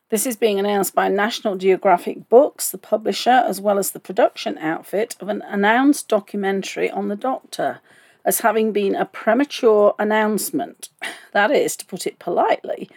This 0.10 0.28
is 0.28 0.36
being 0.36 0.60
announced 0.60 0.93
by 0.93 1.08
National 1.08 1.56
Geographic 1.56 2.30
Books, 2.30 2.69
the 2.69 2.78
publisher, 2.78 3.43
as 3.48 3.60
well 3.60 3.80
as 3.80 3.91
the 3.91 4.00
production 4.00 4.60
outfit 4.60 5.15
of 5.19 5.30
an 5.30 5.41
announced 5.48 6.08
documentary 6.08 6.91
on 6.91 7.08
the 7.08 7.15
Doctor, 7.15 7.80
as 8.24 8.41
having 8.41 8.72
been 8.74 8.93
a 8.93 9.06
premature 9.06 9.96
announcement. 9.98 10.89
That 11.32 11.50
is, 11.50 11.76
to 11.78 11.86
put 11.88 12.06
it 12.06 12.19
politely, 12.19 12.91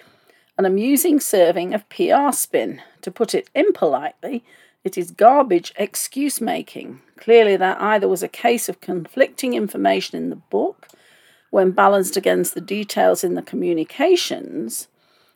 an 0.59 0.65
amusing 0.65 1.21
serving 1.21 1.75
of 1.75 1.89
PR 1.89 2.33
spin. 2.33 2.83
To 3.03 3.11
put 3.11 3.35
it 3.35 3.49
impolitely, 3.55 4.45
It 4.87 4.97
is 4.97 5.11
garbage 5.11 5.73
excuse 5.77 6.41
making. 6.41 7.01
Clearly, 7.17 7.57
that 7.57 7.83
either 7.83 8.07
was 8.07 8.23
a 8.23 8.29
case 8.29 8.69
of 8.69 8.81
conflicting 8.81 9.53
information 9.55 10.17
in 10.17 10.31
the 10.31 10.37
book 10.37 10.87
when 11.51 11.73
balanced 11.73 12.17
against 12.17 12.55
the 12.55 12.61
details 12.61 13.25
in 13.25 13.35
the 13.35 13.43
communications, 13.43 14.87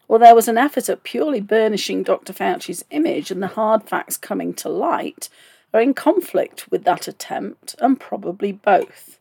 or 0.07 0.21
there 0.21 0.37
was 0.37 0.47
an 0.47 0.57
effort 0.57 0.89
at 0.89 1.03
purely 1.03 1.41
burnishing 1.41 2.05
Dr. 2.05 2.33
Fauci's 2.33 2.85
image 2.93 3.33
and 3.33 3.43
the 3.43 3.49
hard 3.49 3.89
facts 3.89 4.17
coming 4.17 4.55
to 4.55 4.69
light 4.69 5.29
are 5.75 5.81
in 5.81 5.95
conflict 5.95 6.71
with 6.71 6.85
that 6.85 7.09
attempt, 7.09 7.75
and 7.81 7.99
probably 7.99 8.53
both. 8.53 9.19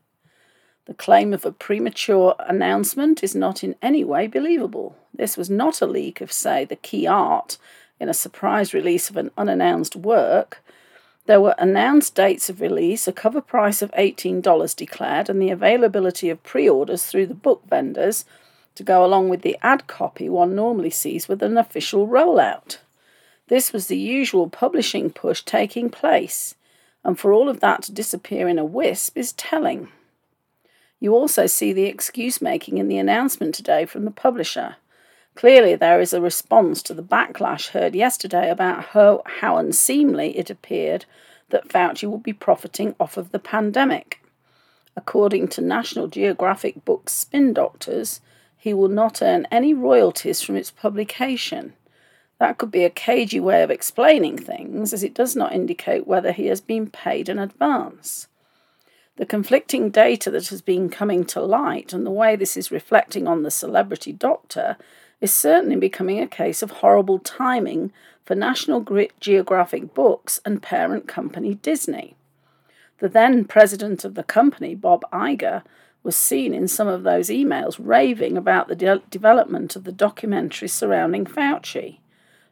The 0.89 0.95
claim 0.95 1.35
of 1.35 1.45
a 1.45 1.51
premature 1.51 2.33
announcement 2.39 3.23
is 3.23 3.35
not 3.35 3.63
in 3.63 3.75
any 3.79 4.03
way 4.03 4.25
believable. 4.25 4.97
This 5.13 5.37
was 5.37 5.47
not 5.47 5.83
a 5.83 5.85
leak 5.85 6.19
of, 6.19 6.31
say, 6.31 6.65
the 6.65 6.75
key 6.75 7.05
art 7.05 7.59
in 7.99 8.09
a 8.09 8.13
surprise 8.15 8.73
release 8.73 9.07
of 9.07 9.15
an 9.15 9.29
unannounced 9.37 9.95
work. 9.95 10.63
There 11.27 11.41
were 11.41 11.53
announced 11.59 12.15
dates 12.15 12.49
of 12.49 12.59
release, 12.59 13.07
a 13.07 13.13
cover 13.13 13.39
price 13.39 13.83
of 13.83 13.91
$18 13.91 14.75
declared, 14.75 15.29
and 15.29 15.39
the 15.39 15.51
availability 15.51 16.31
of 16.31 16.41
pre 16.41 16.67
orders 16.67 17.05
through 17.05 17.27
the 17.27 17.35
book 17.35 17.61
vendors 17.69 18.25
to 18.73 18.81
go 18.81 19.05
along 19.05 19.29
with 19.29 19.43
the 19.43 19.59
ad 19.61 19.85
copy 19.85 20.27
one 20.27 20.55
normally 20.55 20.89
sees 20.89 21.27
with 21.27 21.43
an 21.43 21.55
official 21.55 22.07
rollout. 22.07 22.79
This 23.47 23.71
was 23.71 23.85
the 23.85 23.97
usual 23.99 24.49
publishing 24.49 25.11
push 25.11 25.43
taking 25.43 25.91
place, 25.91 26.55
and 27.03 27.19
for 27.19 27.31
all 27.31 27.47
of 27.47 27.59
that 27.59 27.83
to 27.83 27.91
disappear 27.91 28.47
in 28.47 28.57
a 28.57 28.65
wisp 28.65 29.15
is 29.15 29.33
telling. 29.33 29.89
You 30.99 31.13
also 31.13 31.47
see 31.47 31.71
the 31.71 31.85
excuse 31.85 32.41
making 32.41 32.77
in 32.77 32.87
the 32.87 32.97
announcement 32.97 33.55
today 33.55 33.85
from 33.85 34.05
the 34.05 34.11
publisher. 34.11 34.75
Clearly, 35.35 35.75
there 35.75 36.01
is 36.01 36.11
a 36.11 36.19
response 36.19 36.83
to 36.83 36.93
the 36.93 37.03
backlash 37.03 37.69
heard 37.69 37.95
yesterday 37.95 38.49
about 38.49 38.85
how, 38.87 39.21
how 39.25 39.57
unseemly 39.57 40.37
it 40.37 40.49
appeared 40.49 41.05
that 41.49 41.69
Fauci 41.69 42.09
would 42.09 42.23
be 42.23 42.33
profiting 42.33 42.95
off 42.99 43.15
of 43.15 43.31
the 43.31 43.39
pandemic. 43.39 44.21
According 44.97 45.47
to 45.49 45.61
National 45.61 46.07
Geographic 46.07 46.83
Books 46.83 47.13
Spin 47.13 47.53
Doctors, 47.53 48.19
he 48.57 48.73
will 48.73 48.89
not 48.89 49.21
earn 49.21 49.47
any 49.49 49.73
royalties 49.73 50.41
from 50.41 50.57
its 50.57 50.71
publication. 50.71 51.73
That 52.39 52.57
could 52.57 52.71
be 52.71 52.83
a 52.83 52.89
cagey 52.89 53.39
way 53.39 53.63
of 53.63 53.71
explaining 53.71 54.37
things, 54.37 54.91
as 54.91 55.03
it 55.03 55.13
does 55.13 55.35
not 55.35 55.53
indicate 55.53 56.05
whether 56.05 56.33
he 56.33 56.47
has 56.47 56.59
been 56.59 56.89
paid 56.89 57.29
in 57.29 57.39
advance. 57.39 58.27
The 59.19 59.25
conflicting 59.25 59.89
data 59.89 60.31
that 60.31 60.47
has 60.47 60.61
been 60.61 60.87
coming 60.87 61.25
to 61.25 61.41
light 61.41 61.91
and 61.91 62.05
the 62.05 62.09
way 62.09 62.37
this 62.37 62.55
is 62.55 62.71
reflecting 62.71 63.27
on 63.27 63.43
the 63.43 63.51
celebrity 63.51 64.13
doctor 64.13 64.77
is 65.19 65.33
certainly 65.33 65.75
becoming 65.75 66.21
a 66.21 66.25
case 66.25 66.61
of 66.61 66.71
horrible 66.71 67.19
timing 67.19 67.91
for 68.23 68.33
National 68.33 68.79
Geographic 69.19 69.93
Books 69.93 70.39
and 70.45 70.63
parent 70.63 71.09
company 71.09 71.55
Disney. 71.55 72.15
The 72.99 73.09
then 73.09 73.43
president 73.43 74.05
of 74.05 74.15
the 74.15 74.23
company, 74.23 74.73
Bob 74.73 75.03
Iger, 75.11 75.63
was 76.01 76.15
seen 76.15 76.53
in 76.53 76.69
some 76.69 76.87
of 76.87 77.03
those 77.03 77.27
emails 77.27 77.75
raving 77.77 78.37
about 78.37 78.69
the 78.69 78.75
de- 78.77 79.03
development 79.09 79.75
of 79.75 79.83
the 79.83 79.91
documentary 79.91 80.69
surrounding 80.69 81.25
Fauci. 81.25 81.97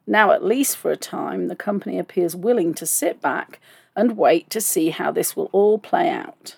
Now, 0.05 0.33
at 0.33 0.43
least 0.43 0.75
for 0.75 0.91
a 0.91 0.97
time, 0.97 1.47
the 1.47 1.55
company 1.55 1.97
appears 1.97 2.35
willing 2.35 2.73
to 2.73 2.85
sit 2.85 3.21
back 3.21 3.61
and 3.97 4.15
wait 4.15 4.49
to 4.51 4.61
see 4.61 4.91
how 4.91 5.11
this 5.11 5.35
will 5.35 5.49
all 5.51 5.79
play 5.79 6.07
out. 6.07 6.55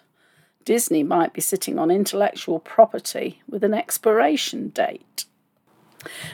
Disney 0.66 1.02
might 1.02 1.34
be 1.34 1.42
sitting 1.42 1.80
on 1.80 1.90
intellectual 1.90 2.60
property 2.60 3.42
with 3.50 3.64
an 3.64 3.74
expiration 3.74 4.70
date. 4.70 5.26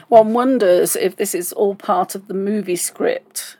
One 0.08 0.34
wonders 0.34 0.96
if 0.96 1.16
this 1.16 1.34
is 1.34 1.52
all 1.52 1.76
part 1.76 2.14
of 2.14 2.26
the 2.26 2.34
movie 2.34 2.76
script 2.76 3.56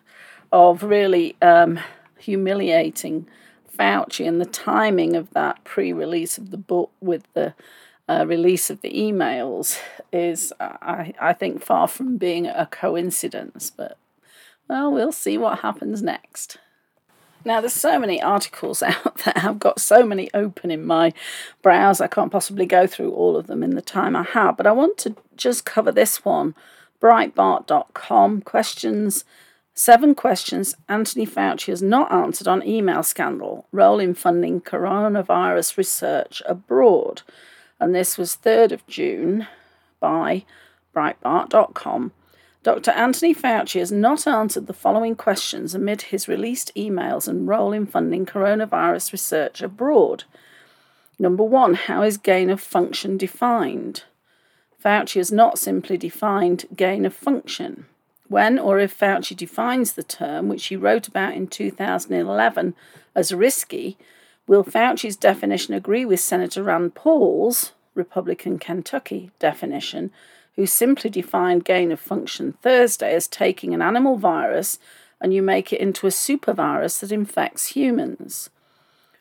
of 0.52 0.82
really 0.82 1.36
um, 1.40 1.78
humiliating 2.18 3.26
Fauci 3.76 4.26
and 4.26 4.40
the 4.40 4.46
timing 4.46 5.14
of 5.14 5.30
that 5.30 5.62
pre 5.64 5.92
release 5.92 6.38
of 6.38 6.50
the 6.50 6.56
book 6.56 6.90
with 7.00 7.24
the 7.34 7.54
uh, 8.08 8.24
release 8.26 8.70
of 8.70 8.80
the 8.82 8.92
emails 8.92 9.78
is, 10.12 10.52
I, 10.60 11.12
I 11.20 11.32
think, 11.32 11.62
far 11.62 11.88
from 11.88 12.16
being 12.16 12.46
a 12.46 12.66
coincidence. 12.66 13.70
But, 13.70 13.98
well, 14.68 14.92
we'll 14.92 15.12
see 15.12 15.36
what 15.38 15.60
happens 15.60 16.02
next. 16.02 16.58
Now, 17.46 17.60
there's 17.60 17.74
so 17.74 17.96
many 18.00 18.20
articles 18.20 18.82
out 18.82 19.18
there. 19.18 19.34
I've 19.36 19.60
got 19.60 19.80
so 19.80 20.04
many 20.04 20.28
open 20.34 20.72
in 20.72 20.84
my 20.84 21.12
browser. 21.62 22.04
I 22.04 22.08
can't 22.08 22.32
possibly 22.32 22.66
go 22.66 22.88
through 22.88 23.12
all 23.12 23.36
of 23.36 23.46
them 23.46 23.62
in 23.62 23.76
the 23.76 23.80
time 23.80 24.16
I 24.16 24.24
have, 24.24 24.56
but 24.56 24.66
I 24.66 24.72
want 24.72 24.98
to 24.98 25.14
just 25.36 25.64
cover 25.64 25.92
this 25.92 26.24
one 26.24 26.56
Breitbart.com 27.00 28.42
questions. 28.42 29.24
Seven 29.74 30.14
questions 30.16 30.74
Anthony 30.88 31.24
Fauci 31.24 31.66
has 31.66 31.82
not 31.82 32.10
answered 32.10 32.48
on 32.48 32.66
email 32.66 33.04
scandal, 33.04 33.66
role 33.70 34.00
in 34.00 34.14
funding 34.14 34.60
coronavirus 34.60 35.76
research 35.76 36.42
abroad. 36.46 37.22
And 37.78 37.94
this 37.94 38.18
was 38.18 38.36
3rd 38.42 38.72
of 38.72 38.86
June 38.88 39.46
by 40.00 40.44
Breitbart.com. 40.96 42.10
Dr. 42.66 42.90
Anthony 42.90 43.32
Fauci 43.32 43.78
has 43.78 43.92
not 43.92 44.26
answered 44.26 44.66
the 44.66 44.72
following 44.72 45.14
questions 45.14 45.72
amid 45.72 46.02
his 46.02 46.26
released 46.26 46.72
emails 46.74 47.28
and 47.28 47.46
role 47.46 47.72
in 47.72 47.86
funding 47.86 48.26
coronavirus 48.26 49.12
research 49.12 49.62
abroad. 49.62 50.24
Number 51.16 51.44
one, 51.44 51.74
how 51.74 52.02
is 52.02 52.16
gain 52.16 52.50
of 52.50 52.60
function 52.60 53.16
defined? 53.16 54.02
Fauci 54.84 55.14
has 55.18 55.30
not 55.30 55.60
simply 55.60 55.96
defined 55.96 56.64
gain 56.74 57.06
of 57.06 57.14
function. 57.14 57.86
When 58.26 58.58
or 58.58 58.80
if 58.80 58.98
Fauci 58.98 59.36
defines 59.36 59.92
the 59.92 60.02
term, 60.02 60.48
which 60.48 60.66
he 60.66 60.74
wrote 60.74 61.06
about 61.06 61.34
in 61.34 61.46
2011 61.46 62.74
as 63.14 63.30
risky, 63.30 63.96
will 64.48 64.64
Fauci's 64.64 65.14
definition 65.14 65.72
agree 65.72 66.04
with 66.04 66.18
Senator 66.18 66.64
Rand 66.64 66.96
Paul's, 66.96 67.74
Republican 67.94 68.58
Kentucky, 68.58 69.30
definition? 69.38 70.10
Who 70.56 70.66
simply 70.66 71.10
defined 71.10 71.64
gain 71.64 71.92
of 71.92 72.00
function 72.00 72.54
Thursday 72.62 73.14
as 73.14 73.28
taking 73.28 73.74
an 73.74 73.82
animal 73.82 74.16
virus 74.16 74.78
and 75.20 75.32
you 75.32 75.42
make 75.42 75.72
it 75.72 75.80
into 75.80 76.06
a 76.06 76.10
supervirus 76.10 77.00
that 77.00 77.12
infects 77.12 77.68
humans. 77.68 78.50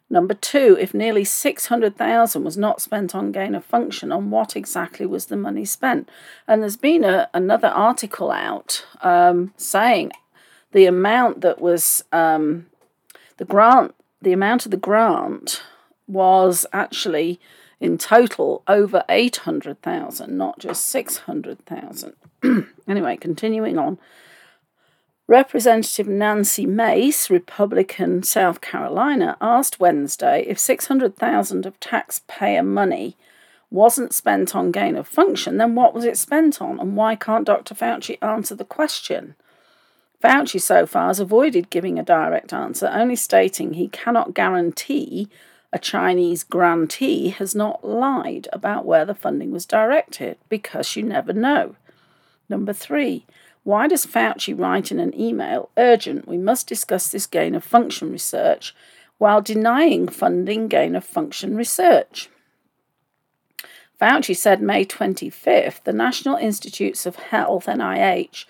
Number 0.09 0.33
two, 0.33 0.77
if 0.79 0.93
nearly 0.93 1.23
600,000 1.23 2.43
was 2.43 2.57
not 2.57 2.81
spent 2.81 3.15
on 3.15 3.31
gain 3.31 3.55
of 3.55 3.65
function, 3.65 4.11
on 4.11 4.29
what 4.29 4.55
exactly 4.55 5.05
was 5.05 5.25
the 5.25 5.37
money 5.37 5.65
spent? 5.65 6.09
And 6.47 6.61
there's 6.61 6.77
been 6.77 7.03
a, 7.03 7.29
another 7.33 7.69
article 7.69 8.29
out 8.29 8.85
um, 9.01 9.53
saying 9.57 10.11
the 10.73 10.85
amount 10.85 11.41
that 11.41 11.59
was 11.59 12.03
um, 12.11 12.67
the 13.37 13.45
grant, 13.45 13.95
the 14.21 14.33
amount 14.33 14.65
of 14.65 14.71
the 14.71 14.77
grant 14.77 15.63
was 16.07 16.67
actually 16.71 17.39
in 17.85 17.97
total 17.97 18.63
over 18.67 19.03
800,000, 19.07 20.35
not 20.37 20.59
just 20.59 20.85
600,000. 20.87 22.13
anyway, 22.87 23.15
continuing 23.15 23.77
on. 23.77 23.97
Representative 25.27 26.07
Nancy 26.07 26.65
Mace, 26.65 27.29
Republican 27.29 28.23
South 28.23 28.61
Carolina, 28.61 29.37
asked 29.39 29.79
Wednesday 29.79 30.43
if 30.47 30.59
600,000 30.59 31.65
of 31.65 31.79
taxpayer 31.79 32.63
money 32.63 33.15
wasn't 33.71 34.13
spent 34.13 34.55
on 34.55 34.71
gain 34.71 34.95
of 34.95 35.07
function, 35.07 35.57
then 35.57 35.75
what 35.75 35.93
was 35.93 36.05
it 36.05 36.17
spent 36.17 36.61
on 36.61 36.79
and 36.79 36.95
why 36.95 37.15
can't 37.15 37.45
Dr. 37.45 37.73
Fauci 37.73 38.17
answer 38.21 38.55
the 38.55 38.65
question? 38.65 39.35
Fauci 40.23 40.61
so 40.61 40.85
far 40.85 41.07
has 41.07 41.19
avoided 41.19 41.69
giving 41.69 41.99
a 41.99 42.03
direct 42.03 42.53
answer, 42.53 42.89
only 42.91 43.15
stating 43.15 43.73
he 43.73 43.87
cannot 43.87 44.33
guarantee 44.33 45.27
a 45.75 45.77
Chinese 45.77 46.45
grantee 46.45 47.27
has 47.31 47.53
not 47.53 47.83
lied 47.83 48.47
about 48.53 48.85
where 48.85 49.03
the 49.03 49.13
funding 49.13 49.51
was 49.51 49.65
directed 49.65 50.37
because 50.47 50.95
you 50.95 51.03
never 51.03 51.33
know. 51.33 51.75
Number 52.47 52.71
three, 52.71 53.25
why 53.63 53.89
does 53.89 54.05
Fauci 54.05 54.57
write 54.57 54.89
in 54.89 55.01
an 55.01 55.13
email, 55.19 55.69
urgent, 55.75 56.29
we 56.29 56.37
must 56.37 56.65
discuss 56.65 57.09
this 57.11 57.27
gain 57.27 57.53
of 57.55 57.63
function 57.65 58.09
research, 58.09 58.73
while 59.17 59.41
denying 59.41 60.07
funding 60.07 60.69
gain 60.69 60.95
of 60.95 61.03
function 61.03 61.57
research? 61.57 62.29
Fauci 63.99 64.33
said 64.33 64.61
May 64.61 64.85
25th 64.85 65.83
the 65.83 65.91
National 65.91 66.37
Institutes 66.37 67.05
of 67.05 67.17
Health, 67.17 67.65
NIH, 67.65 68.45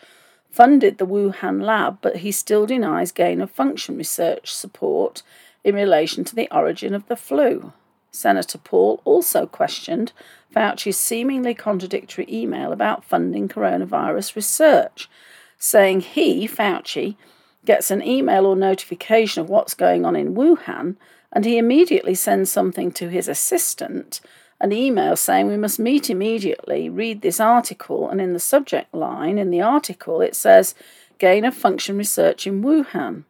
funded 0.52 1.00
the 1.00 1.08
Wuhan 1.08 1.64
lab, 1.64 1.98
but 2.04 2.18
he 2.18 2.32
still 2.32 2.68
denies 2.68 3.12
gain 3.12 3.42
of 3.42 3.50
function 3.50 3.98
research 3.98 4.54
support 4.54 5.24
in 5.66 5.76
relation 5.76 6.24
to 6.24 6.36
the 6.36 6.48
origin 6.56 6.94
of 6.94 7.06
the 7.08 7.18
flu. 7.18 7.74
Senator 8.12 8.58
Paul 8.58 9.02
also 9.04 9.46
questioned 9.46 10.14
Fauci's 10.56 10.96
seemingly 10.96 11.54
contradictory 11.54 12.26
email 12.30 12.72
about 12.72 13.04
funding 13.04 13.50
coronavirus 13.50 14.38
research, 14.38 15.10
saying 15.58 16.00
he, 16.00 16.48
Fauci, 16.48 17.18
gets 17.66 17.92
an 17.92 18.02
email 18.02 18.46
or 18.46 18.56
notification 18.56 19.42
of 19.42 19.50
what's 19.50 19.74
going 19.74 20.06
on 20.06 20.16
in 20.16 20.36
Wuhan 20.36 20.96
and 21.36 21.44
he 21.44 21.58
immediately 21.58 22.16
sends 22.16 22.50
something 22.50 22.92
to 22.94 23.10
his 23.10 23.28
assistant, 23.28 24.22
an 24.62 24.72
email 24.72 25.18
saying 25.18 25.48
we 25.48 25.58
must 25.58 25.78
meet 25.78 26.10
immediately, 26.10 26.88
read 26.88 27.22
this 27.22 27.42
article, 27.42 28.10
and 28.10 28.22
in 28.22 28.32
the 28.32 28.40
subject 28.40 28.94
line 28.94 29.38
in 29.38 29.52
the 29.52 29.62
article 29.62 30.22
it 30.22 30.34
says 30.34 30.74
gain 31.18 31.44
of 31.44 31.54
function 31.54 31.98
research 31.98 32.48
in 32.48 32.64
Wuhan. 32.64 33.26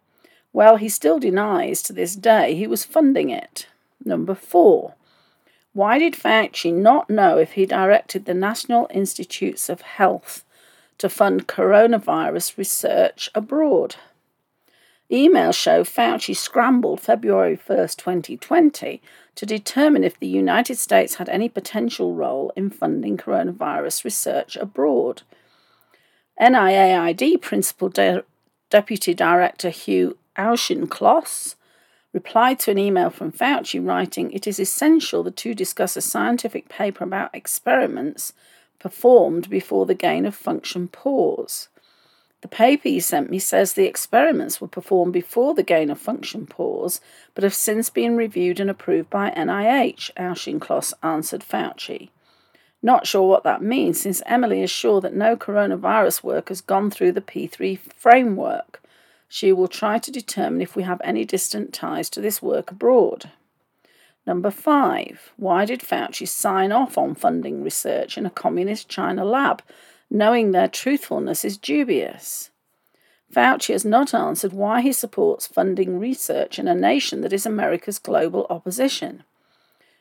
Well, 0.55 0.77
he 0.77 0.87
still 0.87 1.19
denies 1.19 1.81
to 1.81 1.91
this 1.91 2.15
day 2.15 2.55
he 2.55 2.65
was 2.65 2.85
funding 2.85 3.29
it. 3.29 3.67
Number 4.05 4.33
four, 4.33 4.93
why 5.73 5.99
did 5.99 6.13
Fauci 6.13 6.73
not 6.73 7.09
know 7.09 7.37
if 7.37 7.51
he 7.51 7.65
directed 7.65 8.23
the 8.23 8.33
National 8.33 8.87
Institutes 8.89 9.67
of 9.67 9.81
Health 9.81 10.45
to 10.99 11.09
fund 11.09 11.49
coronavirus 11.49 12.57
research 12.57 13.29
abroad? 13.35 13.97
Emails 15.11 15.55
show 15.55 15.83
Fauci 15.83 16.33
scrambled 16.33 17.01
February 17.01 17.57
1st, 17.57 17.97
2020, 17.97 19.01
to 19.35 19.45
determine 19.45 20.05
if 20.05 20.17
the 20.17 20.25
United 20.25 20.77
States 20.77 21.15
had 21.15 21.27
any 21.27 21.49
potential 21.49 22.13
role 22.15 22.53
in 22.55 22.69
funding 22.69 23.17
coronavirus 23.17 24.05
research 24.05 24.55
abroad. 24.55 25.23
NIAID 26.39 27.41
Principal 27.41 27.89
De- 27.89 28.23
Deputy 28.69 29.13
Director 29.13 29.69
Hugh 29.69 30.17
Auchincloss 30.37 31.55
replied 32.13 32.59
to 32.59 32.71
an 32.71 32.77
email 32.77 33.09
from 33.09 33.31
Fauci 33.31 33.85
writing, 33.85 34.31
It 34.31 34.47
is 34.47 34.59
essential 34.59 35.23
the 35.23 35.31
two 35.31 35.53
discuss 35.53 35.97
a 35.97 36.01
scientific 36.01 36.69
paper 36.69 37.03
about 37.03 37.35
experiments 37.35 38.33
performed 38.79 39.49
before 39.49 39.85
the 39.85 39.95
gain 39.95 40.25
of 40.25 40.35
function 40.35 40.87
pause. 40.87 41.67
The 42.41 42.47
paper 42.47 42.87
you 42.87 43.01
sent 43.01 43.31
me 43.31 43.39
says 43.39 43.73
the 43.73 43.87
experiments 43.87 44.61
were 44.61 44.67
performed 44.67 45.13
before 45.13 45.55
the 45.55 45.63
gain 45.63 45.89
of 45.89 45.99
function 45.99 46.45
pause, 46.45 47.01
but 47.33 47.43
have 47.43 47.55
since 47.55 47.89
been 47.89 48.15
reviewed 48.15 48.59
and 48.59 48.69
approved 48.69 49.09
by 49.09 49.31
NIH, 49.31 50.11
Auchincloss 50.15 50.93
answered 51.01 51.41
Fauci. 51.41 52.09
Not 52.83 53.07
sure 53.07 53.27
what 53.27 53.43
that 53.43 53.63
means, 53.63 53.99
since 53.99 54.21
Emily 54.27 54.61
is 54.61 54.69
sure 54.69 55.01
that 55.01 55.15
no 55.15 55.35
coronavirus 55.35 56.23
work 56.23 56.49
has 56.49 56.61
gone 56.61 56.91
through 56.91 57.13
the 57.13 57.21
P3 57.21 57.79
framework. 57.79 58.79
She 59.27 59.51
will 59.51 59.67
try 59.67 59.97
to 59.99 60.11
determine 60.11 60.61
if 60.61 60.75
we 60.75 60.83
have 60.83 61.01
any 61.03 61.25
distant 61.25 61.73
ties 61.73 62.09
to 62.11 62.21
this 62.21 62.41
work 62.41 62.71
abroad. 62.71 63.31
Number 64.25 64.49
five, 64.49 65.31
why 65.37 65.65
did 65.65 65.81
Fauci 65.81 66.27
sign 66.27 66.71
off 66.71 66.97
on 66.97 67.15
funding 67.15 67.63
research 67.63 68.17
in 68.17 68.25
a 68.25 68.31
communist 68.31 68.89
China 68.89 69.23
lab, 69.23 69.61
knowing 70.09 70.51
their 70.51 70.67
truthfulness 70.67 71.45
is 71.45 71.57
dubious? 71.57 72.49
Fauci 73.31 73.73
has 73.73 73.85
not 73.85 74.13
answered 74.13 74.53
why 74.53 74.81
he 74.81 74.91
supports 74.91 75.45
funding 75.47 75.99
research 75.99 76.57
in 76.57 76.67
a 76.67 76.75
nation 76.75 77.21
that 77.21 77.33
is 77.33 77.45
America's 77.45 77.99
global 77.99 78.47
opposition. 78.49 79.23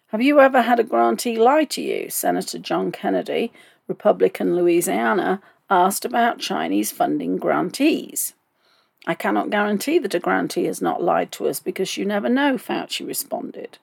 Have 0.09 0.23
you 0.23 0.41
ever 0.41 0.63
had 0.63 0.79
a 0.79 0.85
grantee 0.85 1.37
lie 1.37 1.65
to 1.65 1.83
you? 1.83 2.09
Senator 2.09 2.59
John 2.59 2.93
Kennedy, 2.93 3.53
Republican 3.89 4.55
Louisiana, 4.55 5.43
asked 5.69 6.05
about 6.05 6.39
Chinese 6.39 6.93
funding 6.93 7.37
grantees. 7.37 8.35
I 9.07 9.15
cannot 9.15 9.51
guarantee 9.51 9.99
that 9.99 10.15
a 10.15 10.19
grantee 10.19 10.65
has 10.65 10.81
not 10.81 11.03
lied 11.03 11.31
to 11.33 11.47
us 11.47 11.61
because 11.61 11.97
you 11.97 12.05
never 12.07 12.29
know, 12.29 12.55
Fauci 12.57 13.07
responded. 13.07 13.79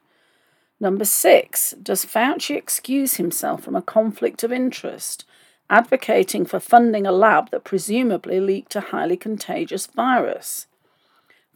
Number 0.79 1.05
six, 1.05 1.75
does 1.81 2.05
Fauci 2.05 2.55
excuse 2.55 3.15
himself 3.15 3.63
from 3.63 3.75
a 3.75 3.83
conflict 3.83 4.43
of 4.43 4.51
interest, 4.51 5.25
advocating 5.69 6.43
for 6.43 6.59
funding 6.59 7.05
a 7.05 7.11
lab 7.11 7.51
that 7.51 7.63
presumably 7.63 8.39
leaked 8.39 8.75
a 8.75 8.81
highly 8.81 9.15
contagious 9.15 9.85
virus? 9.85 10.65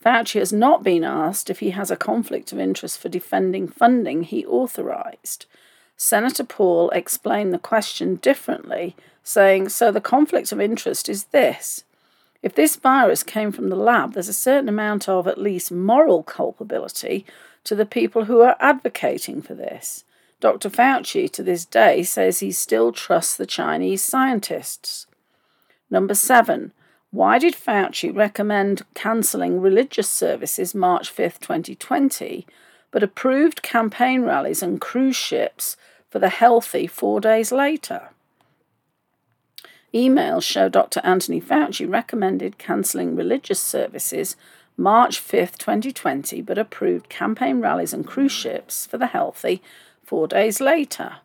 Fauci 0.06 0.38
has 0.38 0.54
not 0.54 0.84
been 0.84 1.04
asked 1.04 1.50
if 1.50 1.60
he 1.60 1.72
has 1.72 1.90
a 1.90 1.96
conflict 1.96 2.52
of 2.52 2.60
interest 2.60 3.00
for 3.00 3.10
defending 3.10 3.68
funding 3.68 4.22
he 4.22 4.46
authorized. 4.46 5.48
Senator 5.98 6.44
Paul 6.44 6.92
explained 6.92 7.52
the 7.52 7.58
question 7.58 8.16
differently, 8.18 8.96
saying, 9.24 9.70
So 9.70 9.92
the 9.92 10.02
conflict 10.02 10.52
of 10.52 10.62
interest 10.62 11.10
is 11.10 11.26
this. 11.26 11.84
If 12.46 12.54
this 12.54 12.76
virus 12.76 13.24
came 13.24 13.52
from 13.52 13.70
the 13.70 13.76
lab, 13.76 14.14
there's 14.14 14.30
a 14.30 14.34
certain 14.34 14.70
amount 14.70 15.10
of 15.10 15.28
at 15.28 15.40
least 15.40 15.72
moral 15.72 16.22
culpability 16.22 17.26
to 17.64 17.74
the 17.74 17.88
people 17.88 18.26
who 18.26 18.42
are 18.42 18.56
advocating 18.60 19.42
for 19.42 19.56
this. 19.56 20.04
Dr. 20.42 20.70
Fauci 20.70 21.28
to 21.32 21.42
this 21.42 21.66
day 21.66 22.04
says 22.04 22.40
he 22.40 22.52
still 22.52 22.92
trusts 22.92 23.36
the 23.36 23.48
Chinese 23.48 24.04
scientists. 24.04 25.08
Number 25.90 26.14
seven, 26.14 26.72
why 27.10 27.40
did 27.40 27.56
Fauci 27.56 28.16
recommend 28.16 28.84
cancelling 28.94 29.60
religious 29.60 30.08
services 30.08 30.76
March 30.76 31.10
5, 31.10 31.40
2020, 31.40 32.46
but 32.92 33.02
approved 33.02 33.64
campaign 33.64 34.22
rallies 34.22 34.62
and 34.62 34.80
cruise 34.80 35.16
ships 35.16 35.78
for 36.12 36.20
the 36.20 36.30
healthy 36.30 36.86
four 36.86 37.20
days 37.20 37.52
later? 37.52 38.10
Emails 39.96 40.44
show 40.44 40.68
Dr. 40.68 41.00
Anthony 41.06 41.40
Fauci 41.40 41.90
recommended 41.90 42.58
cancelling 42.58 43.16
religious 43.16 43.62
services 43.62 44.36
March 44.76 45.20
5, 45.20 45.58
2020, 45.58 46.42
but 46.42 46.58
approved 46.58 47.08
campaign 47.08 47.62
rallies 47.62 47.94
and 47.94 48.06
cruise 48.06 48.34
ships 48.34 48.86
for 48.86 48.98
the 48.98 49.08
healthy 49.08 49.64
four 50.04 50.28
days 50.28 50.60
later. 50.60 51.18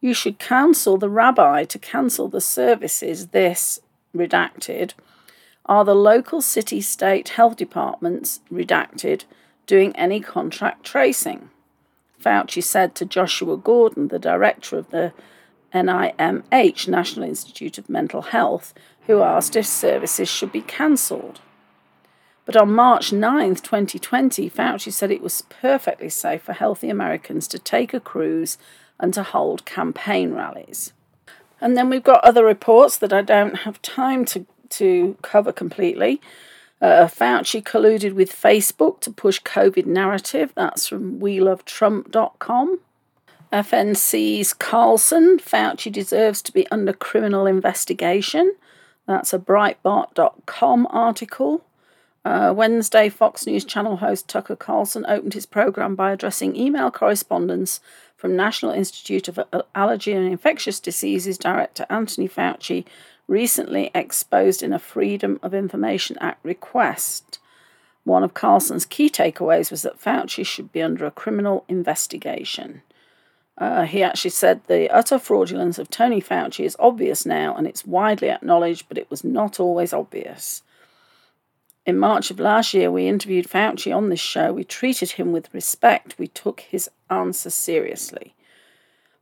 You 0.00 0.14
should 0.14 0.38
counsel 0.38 0.96
the 0.96 1.10
rabbi 1.10 1.64
to 1.64 1.78
cancel 1.78 2.28
the 2.28 2.40
services. 2.40 3.28
This, 3.28 3.78
redacted, 4.16 4.92
are 5.66 5.84
the 5.84 5.94
local 5.94 6.40
city 6.40 6.80
state 6.80 7.30
health 7.30 7.56
departments, 7.56 8.40
redacted, 8.50 9.24
doing 9.66 9.94
any 9.96 10.20
contract 10.20 10.82
tracing. 10.84 11.50
Fauci 12.22 12.62
said 12.62 12.94
to 12.94 13.04
Joshua 13.04 13.58
Gordon, 13.58 14.08
the 14.08 14.18
director 14.18 14.78
of 14.78 14.88
the 14.90 15.12
NIMH, 15.74 16.88
National 16.88 17.28
Institute 17.28 17.78
of 17.78 17.90
Mental 17.90 18.22
Health, 18.22 18.72
who 19.06 19.22
asked 19.22 19.56
if 19.56 19.66
services 19.66 20.28
should 20.28 20.52
be 20.52 20.62
cancelled. 20.62 21.40
But 22.46 22.56
on 22.56 22.72
March 22.72 23.12
9, 23.12 23.56
2020, 23.56 24.50
Fauci 24.50 24.92
said 24.92 25.10
it 25.10 25.22
was 25.22 25.42
perfectly 25.42 26.08
safe 26.08 26.42
for 26.42 26.52
healthy 26.52 26.90
Americans 26.90 27.48
to 27.48 27.58
take 27.58 27.94
a 27.94 28.00
cruise 28.00 28.58
and 29.00 29.12
to 29.14 29.22
hold 29.22 29.64
campaign 29.64 30.32
rallies. 30.32 30.92
And 31.60 31.76
then 31.76 31.88
we've 31.88 32.02
got 32.02 32.22
other 32.22 32.44
reports 32.44 32.98
that 32.98 33.12
I 33.12 33.22
don't 33.22 33.60
have 33.60 33.80
time 33.80 34.24
to, 34.26 34.46
to 34.70 35.16
cover 35.22 35.52
completely. 35.52 36.20
Uh, 36.80 37.06
Fauci 37.06 37.62
colluded 37.62 38.12
with 38.12 38.30
Facebook 38.30 39.00
to 39.00 39.10
push 39.10 39.40
COVID 39.40 39.86
narrative. 39.86 40.52
That's 40.54 40.86
from 40.86 41.18
WeLoveTrump.com. 41.20 42.80
FNC's 43.54 44.52
Carlson, 44.52 45.38
Fauci 45.38 45.92
deserves 45.92 46.42
to 46.42 46.50
be 46.50 46.66
under 46.72 46.92
criminal 46.92 47.46
investigation. 47.46 48.56
That's 49.06 49.32
a 49.32 49.38
Breitbart.com 49.38 50.88
article. 50.90 51.64
Uh, 52.24 52.52
Wednesday, 52.56 53.08
Fox 53.08 53.46
News 53.46 53.64
Channel 53.64 53.98
host 53.98 54.26
Tucker 54.26 54.56
Carlson 54.56 55.06
opened 55.06 55.34
his 55.34 55.46
program 55.46 55.94
by 55.94 56.10
addressing 56.10 56.56
email 56.56 56.90
correspondence 56.90 57.78
from 58.16 58.34
National 58.34 58.72
Institute 58.72 59.28
of 59.28 59.38
Allergy 59.76 60.10
and 60.10 60.26
Infectious 60.26 60.80
Diseases 60.80 61.38
Director 61.38 61.86
Anthony 61.88 62.28
Fauci, 62.28 62.84
recently 63.28 63.92
exposed 63.94 64.64
in 64.64 64.72
a 64.72 64.80
Freedom 64.80 65.38
of 65.44 65.54
Information 65.54 66.18
Act 66.20 66.44
request. 66.44 67.38
One 68.02 68.24
of 68.24 68.34
Carlson's 68.34 68.84
key 68.84 69.08
takeaways 69.08 69.70
was 69.70 69.82
that 69.82 70.00
Fauci 70.00 70.44
should 70.44 70.72
be 70.72 70.82
under 70.82 71.06
a 71.06 71.12
criminal 71.12 71.64
investigation. 71.68 72.82
Uh, 73.56 73.84
he 73.84 74.02
actually 74.02 74.30
said 74.30 74.60
the 74.64 74.90
utter 74.90 75.18
fraudulence 75.18 75.78
of 75.78 75.88
Tony 75.88 76.20
Fauci 76.20 76.64
is 76.64 76.76
obvious 76.80 77.24
now 77.24 77.54
and 77.54 77.66
it's 77.66 77.86
widely 77.86 78.28
acknowledged, 78.28 78.88
but 78.88 78.98
it 78.98 79.08
was 79.10 79.22
not 79.22 79.60
always 79.60 79.92
obvious. 79.92 80.62
In 81.86 81.98
March 81.98 82.30
of 82.30 82.40
last 82.40 82.74
year, 82.74 82.90
we 82.90 83.06
interviewed 83.06 83.46
Fauci 83.46 83.94
on 83.94 84.08
this 84.08 84.20
show. 84.20 84.52
We 84.52 84.64
treated 84.64 85.12
him 85.12 85.32
with 85.32 85.52
respect. 85.52 86.18
We 86.18 86.28
took 86.28 86.60
his 86.60 86.90
answer 87.10 87.50
seriously. 87.50 88.34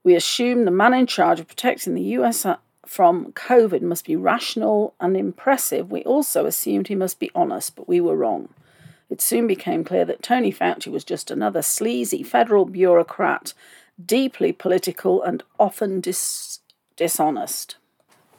We 0.04 0.14
assumed 0.14 0.66
the 0.66 0.70
man 0.70 0.94
in 0.94 1.06
charge 1.06 1.40
of 1.40 1.48
protecting 1.48 1.94
the 1.94 2.16
US 2.18 2.46
uh, 2.46 2.56
from 2.86 3.32
COVID 3.32 3.82
must 3.82 4.06
be 4.06 4.16
rational 4.16 4.94
and 5.00 5.16
impressive. 5.16 5.90
We 5.90 6.02
also 6.04 6.46
assumed 6.46 6.88
he 6.88 6.94
must 6.94 7.18
be 7.18 7.30
honest, 7.34 7.76
but 7.76 7.88
we 7.88 8.00
were 8.00 8.16
wrong. 8.16 8.48
It 9.10 9.20
soon 9.20 9.46
became 9.46 9.84
clear 9.84 10.04
that 10.06 10.22
Tony 10.22 10.52
Fauci 10.52 10.90
was 10.90 11.04
just 11.04 11.30
another 11.30 11.62
sleazy 11.62 12.22
federal 12.22 12.64
bureaucrat 12.64 13.54
deeply 14.05 14.52
political 14.52 15.22
and 15.22 15.42
often 15.59 16.00
dis- 16.00 16.61
dishonest. 16.96 17.77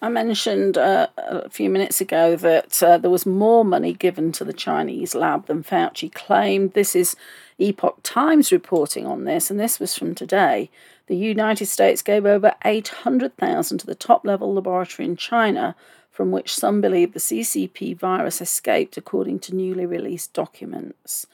I 0.03 0.09
mentioned 0.09 0.77
uh, 0.77 1.07
a 1.17 1.49
few 1.49 1.69
minutes 1.69 2.01
ago 2.01 2.35
that 2.35 2.83
uh, 2.83 2.97
there 2.97 3.09
was 3.09 3.25
more 3.25 3.63
money 3.63 3.93
given 3.93 4.33
to 4.33 4.43
the 4.43 4.51
Chinese 4.51 5.15
lab 5.15 5.45
than 5.47 5.63
Fauci 5.63 6.11
claimed. 6.11 6.73
This 6.73 6.93
is 6.93 7.15
Epoch 7.57 7.99
Times 8.03 8.51
reporting 8.51 9.05
on 9.05 9.23
this, 9.23 9.49
and 9.49 9.57
this 9.57 9.79
was 9.79 9.97
from 9.97 10.13
today. 10.13 10.69
The 11.07 11.15
United 11.15 11.67
States 11.67 12.01
gave 12.01 12.25
over 12.25 12.53
800,000 12.65 13.77
to 13.77 13.85
the 13.85 13.95
top 13.95 14.25
level 14.25 14.53
laboratory 14.53 15.07
in 15.07 15.15
China, 15.15 15.73
from 16.11 16.31
which 16.31 16.53
some 16.53 16.81
believe 16.81 17.13
the 17.13 17.19
CCP 17.19 17.97
virus 17.97 18.41
escaped, 18.41 18.97
according 18.97 19.39
to 19.39 19.55
newly 19.55 19.85
released 19.85 20.33
documents. 20.33 21.27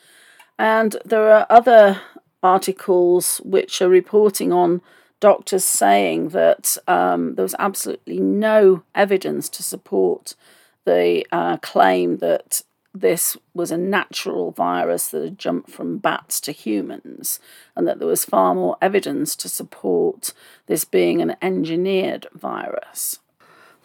And 0.60 0.96
there 1.04 1.32
are 1.32 1.48
other 1.50 2.02
articles 2.42 3.42
which 3.44 3.82
are 3.82 3.90
reporting 3.90 4.52
on 4.52 4.82
doctors 5.20 5.66
saying 5.66 6.30
that 6.30 6.78
um, 6.88 7.36
there 7.36 7.44
was 7.44 7.56
absolutely 7.60 8.20
no 8.20 8.84
evidence 8.96 9.50
to 9.50 9.64
support 9.64 10.36
the 10.86 11.26
uh, 11.32 11.58
claim 11.58 12.18
that 12.18 12.62
this 12.94 13.38
was 13.54 13.72
a 13.72 13.78
natural 13.78 14.52
virus 14.52 15.10
that 15.10 15.24
had 15.24 15.38
jumped 15.38 15.70
from 15.70 15.98
bats 16.00 16.40
to 16.42 16.52
humans, 16.52 17.40
and 17.76 17.88
that 17.88 18.00
there 18.00 18.08
was 18.08 18.26
far 18.26 18.56
more 18.56 18.78
evidence 18.82 19.36
to 19.36 19.48
support 19.48 20.34
this 20.66 20.86
being 20.86 21.22
an 21.22 21.36
engineered 21.42 22.28
virus. 22.34 23.20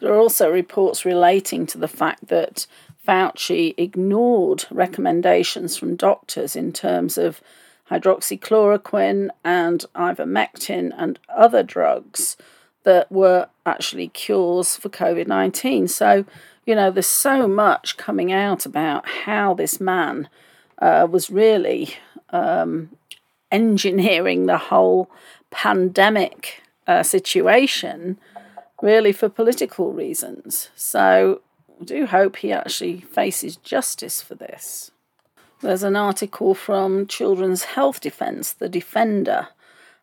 There 0.00 0.12
are 0.12 0.18
also 0.18 0.50
reports 0.50 1.04
relating 1.04 1.66
to 1.66 1.78
the 1.78 1.88
fact 1.88 2.28
that 2.28 2.66
Fauci 3.06 3.74
ignored 3.76 4.64
recommendations 4.70 5.76
from 5.76 5.96
doctors 5.96 6.56
in 6.56 6.72
terms 6.72 7.18
of 7.18 7.42
hydroxychloroquine 7.90 9.28
and 9.44 9.84
ivermectin 9.94 10.92
and 10.96 11.18
other 11.28 11.62
drugs 11.62 12.36
that 12.84 13.10
were 13.10 13.48
actually 13.66 14.08
cures 14.08 14.76
for 14.76 14.88
COVID 14.88 15.26
19. 15.26 15.88
So, 15.88 16.24
you 16.66 16.74
know, 16.74 16.90
there's 16.90 17.06
so 17.06 17.48
much 17.48 17.96
coming 17.96 18.32
out 18.32 18.64
about 18.64 19.06
how 19.08 19.54
this 19.54 19.80
man 19.80 20.28
uh, 20.78 21.06
was 21.10 21.30
really 21.30 21.94
um, 22.30 22.90
engineering 23.50 24.46
the 24.46 24.58
whole 24.58 25.10
pandemic 25.50 26.62
uh, 26.86 27.02
situation 27.02 28.18
really 28.82 29.12
for 29.12 29.28
political 29.28 29.92
reasons. 29.92 30.70
So, 30.74 31.40
I 31.80 31.84
do 31.84 32.06
hope 32.06 32.36
he 32.36 32.52
actually 32.52 33.00
faces 33.00 33.56
justice 33.56 34.22
for 34.22 34.34
this. 34.34 34.90
There's 35.64 35.82
an 35.82 35.96
article 35.96 36.54
from 36.54 37.06
Children's 37.06 37.64
Health 37.64 37.98
Defence, 37.98 38.52
The 38.52 38.68
Defender. 38.68 39.48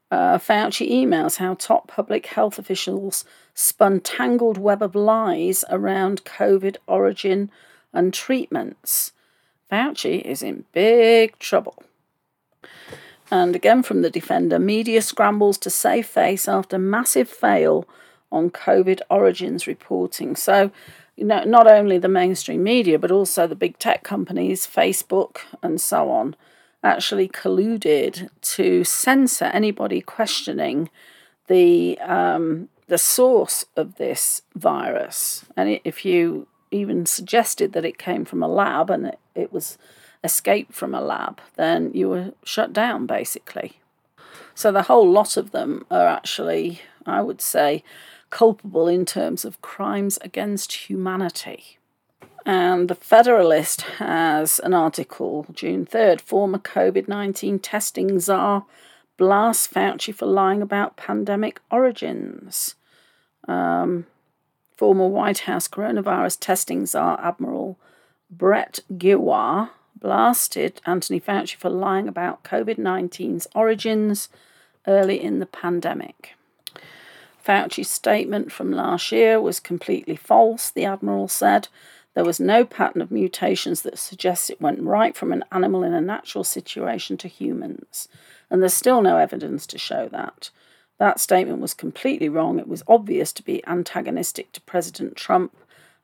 Uh, 0.10 0.40
Fauci 0.40 0.90
emails 0.90 1.38
how 1.38 1.54
top 1.54 1.88
public 1.88 2.26
health 2.26 2.58
officials 2.58 3.26
spun 3.54 4.00
tangled 4.00 4.58
web 4.58 4.82
of 4.82 4.96
lies 4.96 5.64
around 5.70 6.26
COVID 6.26 6.78
origin 6.88 7.52
and 7.94 8.12
treatments. 8.12 9.12
Fauci 9.72 10.24
is 10.24 10.42
in 10.42 10.66
big 10.72 11.38
trouble. 11.38 11.84
And 13.30 13.56
again 13.56 13.84
from 13.84 14.02
the 14.02 14.10
Defender, 14.10 14.58
media 14.58 15.04
scrambles 15.04 15.60
to 15.60 15.70
save 15.70 16.08
face 16.08 16.48
after 16.48 16.80
massive 16.80 17.30
fail 17.30 17.88
on 18.32 18.50
COVID 18.50 19.02
origins 19.12 19.68
reporting. 19.68 20.36
So 20.36 20.72
not 21.22 21.68
only 21.68 21.98
the 21.98 22.08
mainstream 22.08 22.64
media, 22.64 22.98
but 23.00 23.12
also 23.12 23.48
the 23.48 23.56
big 23.56 23.78
tech 23.78 24.04
companies, 24.04 24.68
Facebook 24.68 25.38
and 25.62 25.80
so 25.80 26.10
on, 26.10 26.36
actually 26.84 27.28
colluded 27.28 28.30
to 28.42 28.84
censor 28.84 29.46
anybody 29.46 30.02
questioning 30.02 30.90
the 31.48 32.00
um, 32.00 32.70
the 32.88 32.98
source 32.98 33.66
of 33.76 33.96
this 33.96 34.42
virus. 34.56 35.46
And 35.56 35.80
if 35.84 36.04
you 36.06 36.48
even 36.72 37.06
suggested 37.06 37.74
that 37.74 37.86
it 37.86 37.98
came 37.98 38.26
from 38.26 38.42
a 38.42 38.48
lab 38.48 38.90
and 38.90 39.08
it, 39.08 39.20
it 39.36 39.54
was 39.54 39.78
escaped 40.24 40.74
from 40.74 40.94
a 40.94 41.02
lab, 41.02 41.40
then 41.56 41.92
you 41.94 42.10
were 42.10 42.34
shut 42.44 42.74
down 42.74 43.06
basically. 43.06 43.80
So 44.56 44.72
the 44.72 44.84
whole 44.84 45.10
lot 45.10 45.38
of 45.38 45.52
them 45.52 45.86
are 45.90 46.08
actually, 46.08 46.82
I 47.06 47.22
would 47.22 47.42
say, 47.42 47.84
culpable 48.32 48.88
in 48.88 49.06
terms 49.06 49.46
of 49.46 49.62
crimes 49.62 50.18
against 50.22 50.90
humanity. 50.90 51.78
And 52.46 52.90
the 52.90 52.96
Federalist 52.96 53.82
has 54.00 54.60
an 54.60 54.74
article, 54.74 55.46
June 55.54 55.86
3rd, 55.86 56.22
former 56.22 56.58
COVID 56.58 57.08
19 57.08 57.60
testing 57.60 58.20
czar 58.20 58.66
blasts 59.18 59.68
Fauci 59.68 60.14
for 60.14 60.26
lying 60.26 60.64
about 60.64 60.98
pandemic 60.98 61.62
origins. 61.70 62.74
Um, 63.48 64.08
former 64.76 65.08
White 65.08 65.40
House 65.40 65.68
coronavirus 65.68 66.40
testing 66.40 66.88
czar 66.88 67.20
Admiral 67.24 67.78
Brett 68.32 68.80
Giroir 68.92 69.70
blasted 69.96 70.82
Anthony 70.86 71.20
Fauci 71.20 71.56
for 71.56 71.70
lying 71.70 72.08
about 72.08 72.44
COVID 72.44 72.80
19's 72.80 73.48
origins 73.54 74.30
early 74.88 75.22
in 75.22 75.38
the 75.38 75.46
pandemic. 75.46 76.34
Fauci's 77.44 77.90
statement 77.90 78.52
from 78.52 78.72
last 78.72 79.12
year 79.12 79.42
was 79.42 79.60
completely 79.60 80.16
false, 80.16 80.70
the 80.70 80.86
Admiral 80.86 81.28
said. 81.28 81.68
There 82.14 82.26
was 82.26 82.40
no 82.40 82.66
pattern 82.66 83.02
of 83.02 83.12
mutations 83.12 83.82
that 83.84 83.98
suggests 83.98 84.50
it 84.50 84.62
went 84.62 84.82
right 84.82 85.16
from 85.16 85.32
an 85.32 85.46
animal 85.52 85.84
in 85.84 85.94
a 85.94 86.02
natural 86.02 86.44
situation 86.44 87.18
to 87.18 87.28
humans, 87.28 88.10
and 88.50 88.62
there's 88.62 88.74
still 88.74 89.02
no 89.02 89.18
evidence 89.18 89.66
to 89.68 89.78
show 89.78 90.10
that. 90.10 90.50
That 91.00 91.20
statement 91.20 91.62
was 91.62 91.74
completely 91.74 92.30
wrong. 92.30 92.60
It 92.60 92.68
was 92.68 92.84
obvious 92.88 93.34
to 93.34 93.44
be 93.44 93.66
antagonistic 93.66 94.52
to 94.52 94.62
President 94.62 95.16
Trump 95.16 95.56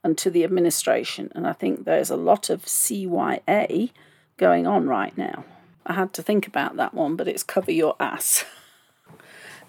and 0.04 0.18
to 0.18 0.30
the 0.30 0.44
administration, 0.44 1.32
and 1.36 1.46
I 1.46 1.54
think 1.54 1.84
there's 1.84 2.10
a 2.10 2.16
lot 2.16 2.50
of 2.50 2.66
CYA 2.66 3.92
going 4.38 4.66
on 4.66 4.88
right 4.88 5.16
now. 5.18 5.44
I 5.86 5.94
had 5.94 6.14
to 6.14 6.24
think 6.24 6.48
about 6.48 6.78
that 6.78 6.94
one, 6.94 7.16
but 7.16 7.28
it's 7.28 7.44
cover 7.44 7.72
your 7.72 7.96
ass. 8.00 8.46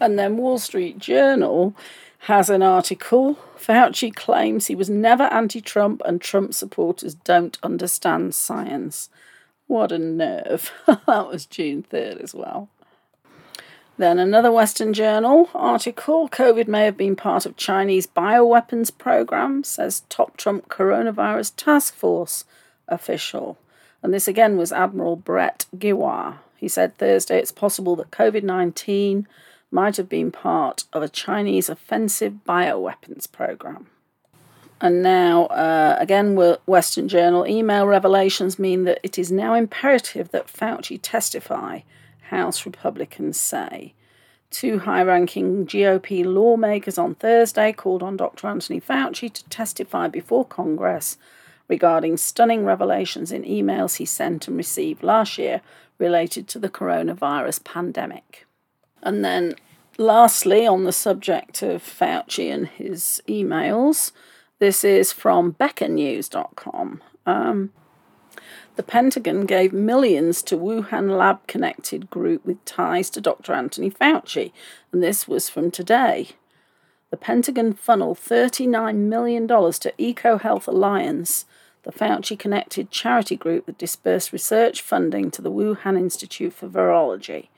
And 0.00 0.18
then 0.18 0.36
Wall 0.36 0.58
Street 0.58 0.98
Journal 0.98 1.74
has 2.20 2.50
an 2.50 2.62
article. 2.62 3.38
Fauci 3.56 4.14
claims 4.14 4.66
he 4.66 4.74
was 4.74 4.90
never 4.90 5.24
anti 5.24 5.60
Trump 5.60 6.02
and 6.04 6.20
Trump 6.20 6.54
supporters 6.54 7.14
don't 7.14 7.58
understand 7.62 8.34
science. 8.34 9.10
What 9.66 9.92
a 9.92 9.98
nerve. 9.98 10.72
that 10.86 11.28
was 11.28 11.46
June 11.46 11.84
3rd 11.90 12.22
as 12.22 12.34
well. 12.34 12.68
Then 13.98 14.20
another 14.20 14.52
Western 14.52 14.94
Journal 14.94 15.50
article 15.54 16.28
COVID 16.28 16.68
may 16.68 16.84
have 16.84 16.96
been 16.96 17.16
part 17.16 17.44
of 17.44 17.56
Chinese 17.56 18.06
bioweapons 18.06 18.96
program, 18.96 19.64
says 19.64 20.04
top 20.08 20.36
Trump 20.36 20.68
coronavirus 20.68 21.52
task 21.56 21.96
force 21.96 22.44
official. 22.86 23.58
And 24.00 24.14
this 24.14 24.28
again 24.28 24.56
was 24.56 24.72
Admiral 24.72 25.16
Brett 25.16 25.66
Giroir. 25.76 26.38
He 26.56 26.68
said 26.68 26.96
Thursday 26.96 27.38
it's 27.38 27.52
possible 27.52 27.96
that 27.96 28.12
COVID 28.12 28.44
19 28.44 29.26
might 29.70 29.96
have 29.96 30.08
been 30.08 30.30
part 30.30 30.84
of 30.92 31.02
a 31.02 31.08
Chinese 31.08 31.68
offensive 31.68 32.34
bioweapons 32.46 33.30
program. 33.30 33.88
And 34.80 35.02
now, 35.02 35.46
uh, 35.46 35.96
again, 35.98 36.36
Western 36.66 37.08
Journal 37.08 37.46
email 37.46 37.86
revelations 37.86 38.58
mean 38.58 38.84
that 38.84 39.00
it 39.02 39.18
is 39.18 39.32
now 39.32 39.54
imperative 39.54 40.30
that 40.30 40.46
Fauci 40.46 40.98
testify, 41.02 41.80
House 42.30 42.64
Republicans 42.64 43.40
say. 43.40 43.94
Two 44.50 44.78
high 44.78 45.02
ranking 45.02 45.66
GOP 45.66 46.24
lawmakers 46.24 46.96
on 46.96 47.16
Thursday 47.16 47.72
called 47.72 48.02
on 48.02 48.16
Dr. 48.16 48.46
Anthony 48.46 48.80
Fauci 48.80 49.30
to 49.32 49.44
testify 49.48 50.08
before 50.08 50.44
Congress 50.44 51.18
regarding 51.66 52.16
stunning 52.16 52.64
revelations 52.64 53.30
in 53.30 53.42
emails 53.44 53.96
he 53.96 54.06
sent 54.06 54.48
and 54.48 54.56
received 54.56 55.02
last 55.02 55.36
year 55.36 55.60
related 55.98 56.48
to 56.48 56.58
the 56.58 56.70
coronavirus 56.70 57.62
pandemic. 57.64 58.46
And 59.02 59.24
then, 59.24 59.54
lastly, 59.96 60.66
on 60.66 60.84
the 60.84 60.92
subject 60.92 61.62
of 61.62 61.82
Fauci 61.82 62.52
and 62.52 62.66
his 62.66 63.22
emails, 63.28 64.12
this 64.58 64.84
is 64.84 65.12
from 65.12 65.54
BeckerNews.com. 65.54 67.02
Um, 67.26 67.70
the 68.76 68.82
Pentagon 68.82 69.44
gave 69.44 69.72
millions 69.72 70.40
to 70.42 70.56
Wuhan 70.56 71.16
lab 71.16 71.46
connected 71.48 72.10
group 72.10 72.46
with 72.46 72.64
ties 72.64 73.10
to 73.10 73.20
Dr. 73.20 73.52
Anthony 73.52 73.90
Fauci, 73.90 74.52
and 74.92 75.02
this 75.02 75.26
was 75.26 75.48
from 75.48 75.70
today. 75.70 76.30
The 77.10 77.16
Pentagon 77.16 77.72
funneled 77.72 78.18
$39 78.18 78.96
million 78.96 79.48
to 79.48 79.92
EcoHealth 79.98 80.68
Alliance, 80.68 81.46
the 81.82 81.92
Fauci 81.92 82.38
connected 82.38 82.90
charity 82.90 83.34
group 83.34 83.66
that 83.66 83.78
dispersed 83.78 84.32
research 84.32 84.82
funding 84.82 85.30
to 85.32 85.42
the 85.42 85.50
Wuhan 85.50 85.98
Institute 85.98 86.52
for 86.52 86.68
Virology. 86.68 87.48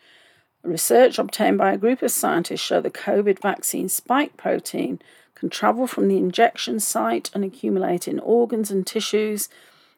Research 0.63 1.19
obtained 1.19 1.59
by 1.59 1.73
a 1.73 1.77
group 1.77 2.03
of 2.03 2.13
scientists 2.13 2.61
show 2.61 2.81
the 2.81 2.89
COVID 2.89 3.43
vaccine 3.43 3.89
spike 3.89 4.37
protein 4.37 5.01
can 5.35 5.51
travel 5.51 5.89
from 5.89 6.07
the 6.07 6.19
injection 6.19 6.79
site 6.79 7.33
and 7.35 7.45
accumulate 7.45 8.07
in 8.07 8.21
organs 8.21 8.71
and 8.71 8.87
tissues, 8.87 9.49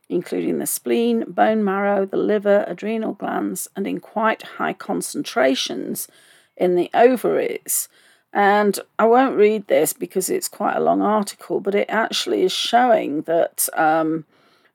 including 0.09 0.59
the 0.59 0.67
spleen, 0.67 1.25
bone 1.27 1.65
marrow, 1.65 2.07
the 2.07 2.17
liver, 2.17 2.65
adrenal 2.67 3.13
glands, 3.13 3.69
and 3.75 3.87
in 3.87 4.01
quite 4.01 4.43
high 4.43 4.73
concentrations 4.73 6.09
in 6.57 6.77
the 6.77 6.91
ovaries. 6.95 7.89
And 8.33 8.79
I 8.99 9.07
won't 9.07 9.37
read 9.37 9.67
this 9.67 9.93
because 9.93 10.29
it's 10.31 10.49
quite 10.49 10.77
a 10.77 10.81
long 10.81 11.03
article, 11.03 11.61
but 11.61 11.75
it 11.75 11.89
actually 11.89 12.43
is 12.43 12.53
showing 12.53 13.23
that, 13.23 13.69
um, 13.75 14.27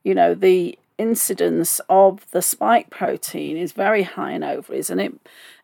you 0.04 0.16
know, 0.16 0.34
the 0.34 0.78
incidence 0.98 1.80
of 1.90 2.30
the 2.32 2.42
spike 2.42 2.90
protein 2.90 3.58
is 3.58 3.72
very 3.72 4.04
high 4.04 4.32
in 4.32 4.44
ovaries, 4.44 4.90
and 4.90 5.00
it 5.00 5.14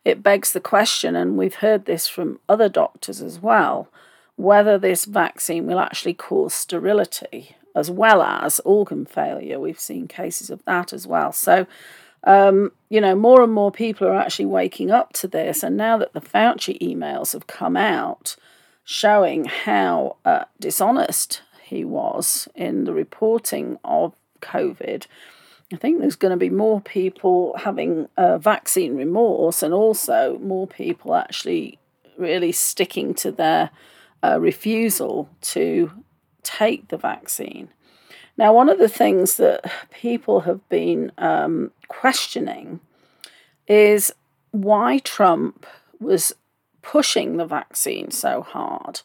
it 0.04 0.22
begs 0.22 0.52
the 0.52 0.60
question, 0.60 1.14
and 1.14 1.36
we've 1.36 1.56
heard 1.56 1.84
this 1.84 2.08
from 2.08 2.40
other 2.48 2.68
doctors 2.68 3.20
as 3.20 3.40
well, 3.40 3.88
whether 4.36 4.78
this 4.78 5.04
vaccine 5.04 5.66
will 5.66 5.78
actually 5.78 6.14
cause 6.14 6.54
sterility 6.54 7.56
as 7.74 7.90
well 7.90 8.22
as 8.22 8.60
organ 8.60 9.04
failure. 9.04 9.60
We've 9.60 9.80
seen 9.80 10.08
cases 10.08 10.50
of 10.50 10.64
that 10.64 10.92
as 10.92 11.06
well. 11.06 11.32
So, 11.32 11.66
um, 12.24 12.72
you 12.88 13.00
know, 13.00 13.14
more 13.14 13.42
and 13.42 13.52
more 13.52 13.70
people 13.70 14.08
are 14.08 14.18
actually 14.18 14.46
waking 14.46 14.90
up 14.90 15.12
to 15.14 15.28
this, 15.28 15.62
and 15.62 15.76
now 15.76 15.96
that 15.98 16.12
the 16.12 16.20
Fauci 16.20 16.78
emails 16.80 17.32
have 17.32 17.46
come 17.46 17.76
out 17.76 18.36
showing 18.84 19.44
how 19.44 20.16
uh, 20.24 20.44
dishonest 20.58 21.42
he 21.62 21.84
was 21.84 22.48
in 22.54 22.84
the 22.84 22.92
reporting 22.94 23.78
of 23.84 24.14
COVID. 24.40 25.06
I 25.72 25.76
think 25.76 26.00
there's 26.00 26.16
going 26.16 26.30
to 26.30 26.38
be 26.38 26.48
more 26.48 26.80
people 26.80 27.54
having 27.58 28.08
uh, 28.16 28.38
vaccine 28.38 28.96
remorse 28.96 29.62
and 29.62 29.74
also 29.74 30.38
more 30.38 30.66
people 30.66 31.14
actually 31.14 31.78
really 32.16 32.52
sticking 32.52 33.12
to 33.14 33.30
their 33.30 33.70
uh, 34.24 34.38
refusal 34.40 35.28
to 35.42 35.92
take 36.42 36.88
the 36.88 36.96
vaccine. 36.96 37.68
Now, 38.36 38.52
one 38.52 38.68
of 38.68 38.78
the 38.78 38.88
things 38.88 39.36
that 39.36 39.70
people 39.90 40.40
have 40.40 40.66
been 40.68 41.12
um, 41.18 41.72
questioning 41.88 42.80
is 43.66 44.12
why 44.52 44.98
Trump 44.98 45.66
was 46.00 46.32
pushing 46.82 47.36
the 47.36 47.46
vaccine 47.46 48.10
so 48.10 48.42
hard 48.42 49.00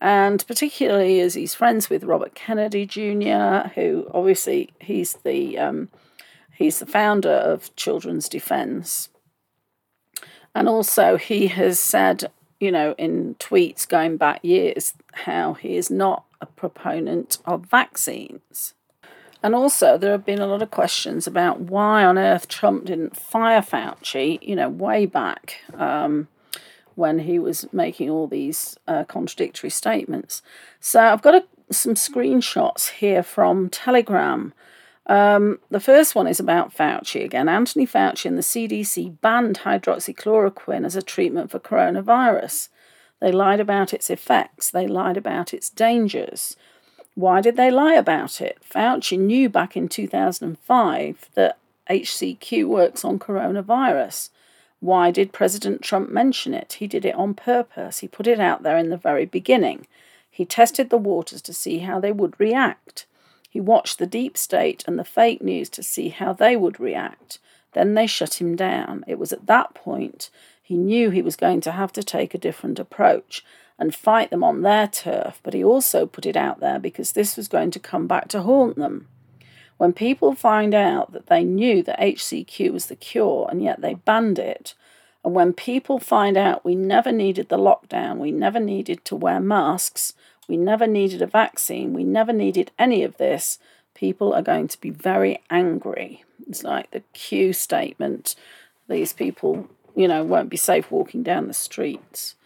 and 0.00 0.46
particularly 0.46 1.20
as 1.20 1.34
he's 1.34 1.54
friends 1.54 1.90
with 1.90 2.04
Robert 2.04 2.34
Kennedy 2.34 2.86
Jr., 2.86 3.68
who 3.74 4.08
obviously 4.12 4.70
he's 4.80 5.14
the 5.24 5.58
um, 5.58 5.88
he's 6.54 6.78
the 6.78 6.86
founder 6.86 7.30
of 7.30 7.74
Children's 7.74 8.28
Defense, 8.28 9.08
and 10.54 10.68
also 10.68 11.16
he 11.16 11.48
has 11.48 11.80
said, 11.80 12.30
you 12.60 12.70
know, 12.70 12.94
in 12.96 13.34
tweets 13.36 13.88
going 13.88 14.16
back 14.16 14.40
years, 14.44 14.94
how 15.12 15.54
he 15.54 15.76
is 15.76 15.90
not 15.90 16.24
a 16.40 16.46
proponent 16.46 17.38
of 17.44 17.66
vaccines. 17.66 18.74
And 19.42 19.54
also, 19.54 19.96
there 19.96 20.12
have 20.12 20.26
been 20.26 20.40
a 20.40 20.46
lot 20.46 20.62
of 20.62 20.70
questions 20.70 21.26
about 21.26 21.60
why 21.60 22.04
on 22.04 22.18
earth 22.18 22.48
Trump 22.48 22.86
didn't 22.86 23.16
fire 23.16 23.62
Fauci, 23.62 24.38
you 24.42 24.56
know, 24.56 24.68
way 24.68 25.06
back. 25.06 25.60
Um, 25.74 26.28
when 26.98 27.20
he 27.20 27.38
was 27.38 27.64
making 27.72 28.10
all 28.10 28.26
these 28.26 28.76
uh, 28.88 29.04
contradictory 29.04 29.70
statements. 29.70 30.42
So 30.80 31.00
I've 31.00 31.22
got 31.22 31.36
a, 31.36 31.44
some 31.72 31.94
screenshots 31.94 32.88
here 32.88 33.22
from 33.22 33.70
Telegram. 33.70 34.52
Um, 35.06 35.60
the 35.70 35.78
first 35.78 36.16
one 36.16 36.26
is 36.26 36.40
about 36.40 36.74
Fauci 36.74 37.24
again. 37.24 37.48
Anthony 37.48 37.86
Fauci 37.86 38.24
and 38.24 38.36
the 38.36 38.42
CDC 38.42 39.20
banned 39.20 39.60
hydroxychloroquine 39.60 40.84
as 40.84 40.96
a 40.96 41.02
treatment 41.02 41.52
for 41.52 41.60
coronavirus. 41.60 42.68
They 43.20 43.32
lied 43.32 43.60
about 43.60 43.92
its 43.92 44.10
effects, 44.10 44.70
they 44.70 44.86
lied 44.86 45.16
about 45.16 45.52
its 45.52 45.70
dangers. 45.70 46.56
Why 47.14 47.40
did 47.40 47.56
they 47.56 47.70
lie 47.70 47.94
about 47.94 48.40
it? 48.40 48.58
Fauci 48.62 49.18
knew 49.18 49.48
back 49.48 49.76
in 49.76 49.88
2005 49.88 51.30
that 51.34 51.58
HCQ 51.90 52.66
works 52.66 53.04
on 53.04 53.18
coronavirus. 53.18 54.30
Why 54.80 55.10
did 55.10 55.32
President 55.32 55.82
Trump 55.82 56.10
mention 56.10 56.54
it? 56.54 56.74
He 56.74 56.86
did 56.86 57.04
it 57.04 57.16
on 57.16 57.34
purpose. 57.34 57.98
He 57.98 58.08
put 58.08 58.28
it 58.28 58.38
out 58.38 58.62
there 58.62 58.78
in 58.78 58.90
the 58.90 58.96
very 58.96 59.24
beginning. 59.24 59.88
He 60.30 60.44
tested 60.44 60.90
the 60.90 60.98
waters 60.98 61.42
to 61.42 61.52
see 61.52 61.78
how 61.80 61.98
they 61.98 62.12
would 62.12 62.38
react. 62.38 63.06
He 63.50 63.58
watched 63.58 63.98
the 63.98 64.06
deep 64.06 64.36
state 64.36 64.84
and 64.86 64.96
the 64.96 65.04
fake 65.04 65.42
news 65.42 65.68
to 65.70 65.82
see 65.82 66.10
how 66.10 66.32
they 66.32 66.54
would 66.54 66.78
react. 66.78 67.40
Then 67.72 67.94
they 67.94 68.06
shut 68.06 68.40
him 68.40 68.54
down. 68.54 69.04
It 69.08 69.18
was 69.18 69.32
at 69.32 69.46
that 69.46 69.74
point 69.74 70.30
he 70.68 70.76
knew 70.76 71.08
he 71.08 71.22
was 71.22 71.34
going 71.34 71.62
to 71.62 71.72
have 71.72 71.94
to 71.94 72.02
take 72.02 72.34
a 72.34 72.44
different 72.46 72.78
approach 72.78 73.42
and 73.78 73.94
fight 73.94 74.28
them 74.28 74.44
on 74.44 74.60
their 74.60 74.86
turf, 74.86 75.40
but 75.42 75.54
he 75.54 75.64
also 75.64 76.04
put 76.04 76.26
it 76.26 76.36
out 76.36 76.60
there 76.60 76.78
because 76.78 77.12
this 77.12 77.38
was 77.38 77.48
going 77.48 77.70
to 77.70 77.80
come 77.80 78.06
back 78.06 78.28
to 78.28 78.42
haunt 78.42 78.76
them. 78.76 79.08
When 79.78 79.94
people 79.94 80.34
find 80.34 80.74
out 80.74 81.12
that 81.12 81.28
they 81.28 81.42
knew 81.42 81.82
that 81.84 81.98
HCQ 81.98 82.70
was 82.70 82.84
the 82.84 82.96
cure 82.96 83.48
and 83.50 83.62
yet 83.62 83.80
they 83.80 83.94
banned 83.94 84.38
it, 84.38 84.74
and 85.24 85.34
when 85.34 85.54
people 85.54 85.98
find 85.98 86.36
out 86.36 86.66
we 86.66 86.74
never 86.74 87.12
needed 87.12 87.48
the 87.48 87.56
lockdown, 87.56 88.18
we 88.18 88.30
never 88.30 88.60
needed 88.60 89.06
to 89.06 89.16
wear 89.16 89.40
masks, 89.40 90.12
we 90.48 90.58
never 90.58 90.86
needed 90.86 91.22
a 91.22 91.26
vaccine, 91.26 91.94
we 91.94 92.04
never 92.04 92.34
needed 92.34 92.72
any 92.78 93.02
of 93.02 93.16
this, 93.16 93.58
people 93.94 94.34
are 94.34 94.42
going 94.42 94.68
to 94.68 94.78
be 94.82 94.90
very 94.90 95.40
angry. 95.48 96.24
It's 96.46 96.62
like 96.62 96.90
the 96.90 97.04
Q 97.14 97.54
statement. 97.54 98.34
These 98.86 99.14
people, 99.14 99.70
you 99.98 100.06
know, 100.06 100.22
won't 100.22 100.48
be 100.48 100.56
safe 100.56 100.92
walking 100.92 101.24
down 101.24 101.48
the 101.48 101.54
streets. 101.54 102.36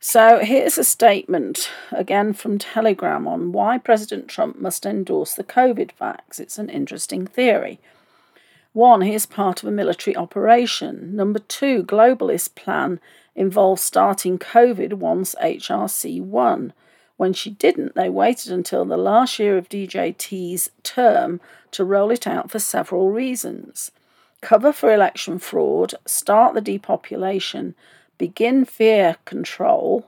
So 0.00 0.38
here's 0.38 0.78
a 0.78 0.84
statement 0.84 1.70
again 1.92 2.32
from 2.32 2.58
Telegram 2.58 3.28
on 3.28 3.52
why 3.52 3.76
President 3.76 4.28
Trump 4.28 4.58
must 4.58 4.86
endorse 4.86 5.34
the 5.34 5.44
COVID 5.44 5.90
vax. 6.00 6.40
It's 6.40 6.58
an 6.58 6.70
interesting 6.70 7.26
theory. 7.26 7.80
One, 8.72 9.02
he 9.02 9.14
is 9.14 9.26
part 9.26 9.62
of 9.62 9.68
a 9.68 9.72
military 9.72 10.16
operation. 10.16 11.14
Number 11.14 11.38
two, 11.38 11.82
globalist 11.82 12.54
plan 12.54 12.98
involves 13.34 13.82
starting 13.82 14.38
COVID 14.38 14.94
once 14.94 15.34
HRC 15.42 16.22
won. 16.22 16.72
When 17.18 17.34
she 17.34 17.50
didn't, 17.50 17.94
they 17.94 18.08
waited 18.08 18.52
until 18.52 18.86
the 18.86 18.96
last 18.96 19.38
year 19.38 19.58
of 19.58 19.68
DJT's 19.68 20.70
term 20.82 21.40
to 21.72 21.84
roll 21.84 22.10
it 22.10 22.26
out 22.26 22.50
for 22.50 22.58
several 22.58 23.10
reasons. 23.10 23.90
Cover 24.46 24.72
for 24.72 24.94
election 24.94 25.40
fraud, 25.40 25.94
start 26.06 26.54
the 26.54 26.60
depopulation, 26.60 27.74
begin 28.16 28.64
fear 28.64 29.16
control, 29.24 30.06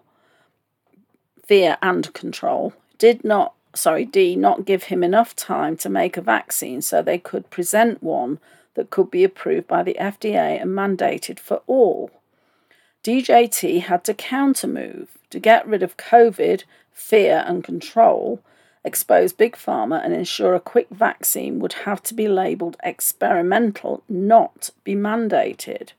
fear 1.45 1.77
and 1.83 2.15
control, 2.15 2.73
did 2.99 3.25
not, 3.25 3.55
sorry, 3.75 4.05
D, 4.05 4.37
not 4.37 4.65
give 4.65 4.85
him 4.85 5.03
enough 5.03 5.35
time 5.35 5.77
to 5.79 5.89
make 5.89 6.17
a 6.17 6.21
vaccine 6.21 6.81
so 6.83 7.03
they 7.03 7.19
could 7.19 7.51
present 7.51 8.01
one 8.01 8.39
that 8.75 8.91
could 8.91 9.11
be 9.11 9.25
approved 9.25 9.67
by 9.67 9.83
the 9.83 9.97
FDA 9.99 10.63
and 10.63 10.71
mandated 10.71 11.41
for 11.41 11.63
all. 11.67 12.13
DJT 13.03 13.83
had 13.83 14.05
to 14.05 14.15
countermove 14.15 15.09
to 15.31 15.41
get 15.41 15.67
rid 15.67 15.83
of 15.83 15.97
COVID, 15.97 16.63
fear, 16.93 17.43
and 17.45 17.65
control, 17.65 18.41
expose 18.85 19.33
Big 19.33 19.57
Pharma, 19.57 20.05
and 20.05 20.15
ensure 20.15 20.55
a 20.55 20.61
quick 20.61 20.89
vaccine 20.91 21.59
would 21.59 21.73
have 21.85 22.03
to 22.05 22.15
be 22.15 22.29
labelled 22.29 22.77
experimental, 22.83 24.03
not 24.09 24.71
be 24.85 24.95
mandated. 24.95 25.93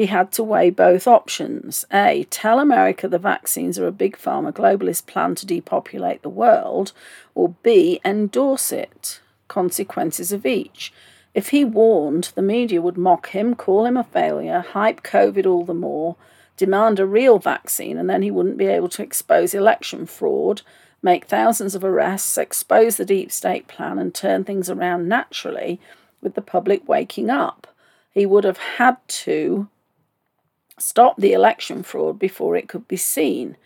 he 0.00 0.06
had 0.06 0.32
to 0.32 0.42
weigh 0.42 0.70
both 0.70 1.06
options. 1.06 1.84
A. 1.92 2.24
Tell 2.30 2.58
America 2.58 3.06
the 3.06 3.18
vaccines 3.18 3.78
are 3.78 3.86
a 3.86 3.92
big 3.92 4.16
pharma 4.16 4.50
globalist 4.50 5.04
plan 5.04 5.34
to 5.34 5.44
depopulate 5.44 6.22
the 6.22 6.30
world, 6.30 6.92
or 7.34 7.54
B. 7.62 8.00
Endorse 8.02 8.72
it. 8.72 9.20
Consequences 9.48 10.32
of 10.32 10.46
each. 10.46 10.90
If 11.34 11.50
he 11.50 11.66
warned, 11.66 12.32
the 12.34 12.40
media 12.40 12.80
would 12.80 12.96
mock 12.96 13.28
him, 13.28 13.54
call 13.54 13.84
him 13.84 13.98
a 13.98 14.04
failure, 14.04 14.60
hype 14.60 15.02
COVID 15.02 15.44
all 15.44 15.66
the 15.66 15.74
more, 15.74 16.16
demand 16.56 16.98
a 16.98 17.04
real 17.04 17.38
vaccine, 17.38 17.98
and 17.98 18.08
then 18.08 18.22
he 18.22 18.30
wouldn't 18.30 18.56
be 18.56 18.68
able 18.68 18.88
to 18.88 19.02
expose 19.02 19.52
election 19.52 20.06
fraud, 20.06 20.62
make 21.02 21.26
thousands 21.26 21.74
of 21.74 21.84
arrests, 21.84 22.36
expose 22.36 22.96
the 22.96 23.04
deep 23.04 23.32
state 23.32 23.68
plan, 23.68 23.98
and 23.98 24.14
turn 24.14 24.44
things 24.44 24.68
around 24.68 25.08
naturally 25.08 25.80
with 26.20 26.34
the 26.34 26.42
public 26.42 26.86
waking 26.88 27.30
up. 27.30 27.66
He 28.12 28.26
would 28.26 28.44
have 28.44 28.58
had 28.58 28.96
to 29.08 29.68
stop 30.78 31.16
the 31.16 31.32
election 31.32 31.82
fraud 31.82 32.18
before 32.18 32.56
it 32.56 32.68
could 32.68 32.88
be 32.88 32.96
seen, 32.96 33.56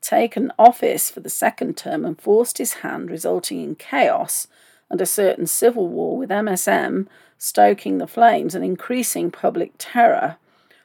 taken 0.00 0.52
office 0.58 1.10
for 1.10 1.20
the 1.20 1.30
second 1.30 1.76
term 1.76 2.04
and 2.04 2.20
forced 2.20 2.58
his 2.58 2.74
hand, 2.74 3.10
resulting 3.10 3.62
in 3.62 3.74
chaos 3.76 4.48
and 4.90 5.00
a 5.00 5.06
certain 5.06 5.46
civil 5.46 5.88
war 5.88 6.16
with 6.16 6.30
MSM 6.30 7.06
stoking 7.38 7.98
the 7.98 8.06
flames 8.06 8.54
and 8.54 8.64
increasing 8.64 9.30
public 9.30 9.72
terror, 9.78 10.36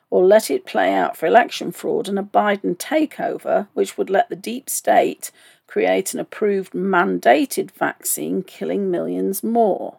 or 0.09 0.25
let 0.25 0.49
it 0.49 0.65
play 0.65 0.93
out 0.93 1.17
for 1.17 1.25
election 1.25 1.71
fraud 1.71 2.07
and 2.07 2.17
a 2.17 2.23
Biden 2.23 2.75
takeover, 2.77 3.67
which 3.73 3.97
would 3.97 4.09
let 4.09 4.29
the 4.29 4.35
deep 4.35 4.69
state 4.69 5.31
create 5.68 6.13
an 6.13 6.20
approved 6.20 6.74
mandated 6.74 7.72
vaccine 7.72 8.41
killing 8.41 8.89
millions 8.89 9.43
more. 9.43 9.97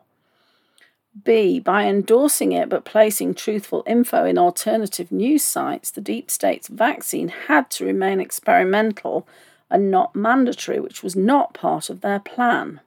B. 1.25 1.59
By 1.61 1.85
endorsing 1.87 2.53
it 2.53 2.69
but 2.69 2.85
placing 2.85 3.35
truthful 3.35 3.83
info 3.87 4.25
in 4.25 4.39
alternative 4.39 5.13
news 5.13 5.45
sites, 5.45 5.91
the 5.91 6.01
deep 6.01 6.31
state's 6.31 6.69
vaccine 6.69 7.29
had 7.29 7.71
to 7.73 7.85
remain 7.85 8.21
experimental 8.21 9.27
and 9.71 9.91
not 9.91 10.17
mandatory, 10.17 10.81
which 10.81 11.03
was 11.03 11.17
not 11.17 11.55
part 11.55 11.91
of 11.91 12.01
their 12.01 12.19
plan. 12.19 12.81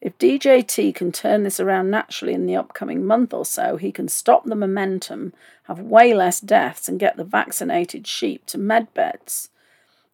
If 0.00 0.16
DJT 0.18 0.94
can 0.94 1.10
turn 1.10 1.42
this 1.42 1.58
around 1.58 1.90
naturally 1.90 2.32
in 2.32 2.46
the 2.46 2.56
upcoming 2.56 3.04
month 3.04 3.34
or 3.34 3.44
so, 3.44 3.76
he 3.76 3.90
can 3.90 4.06
stop 4.08 4.44
the 4.44 4.54
momentum, 4.54 5.32
have 5.64 5.80
way 5.80 6.14
less 6.14 6.40
deaths, 6.40 6.88
and 6.88 7.00
get 7.00 7.16
the 7.16 7.24
vaccinated 7.24 8.06
sheep 8.06 8.46
to 8.46 8.58
medbeds. 8.58 9.48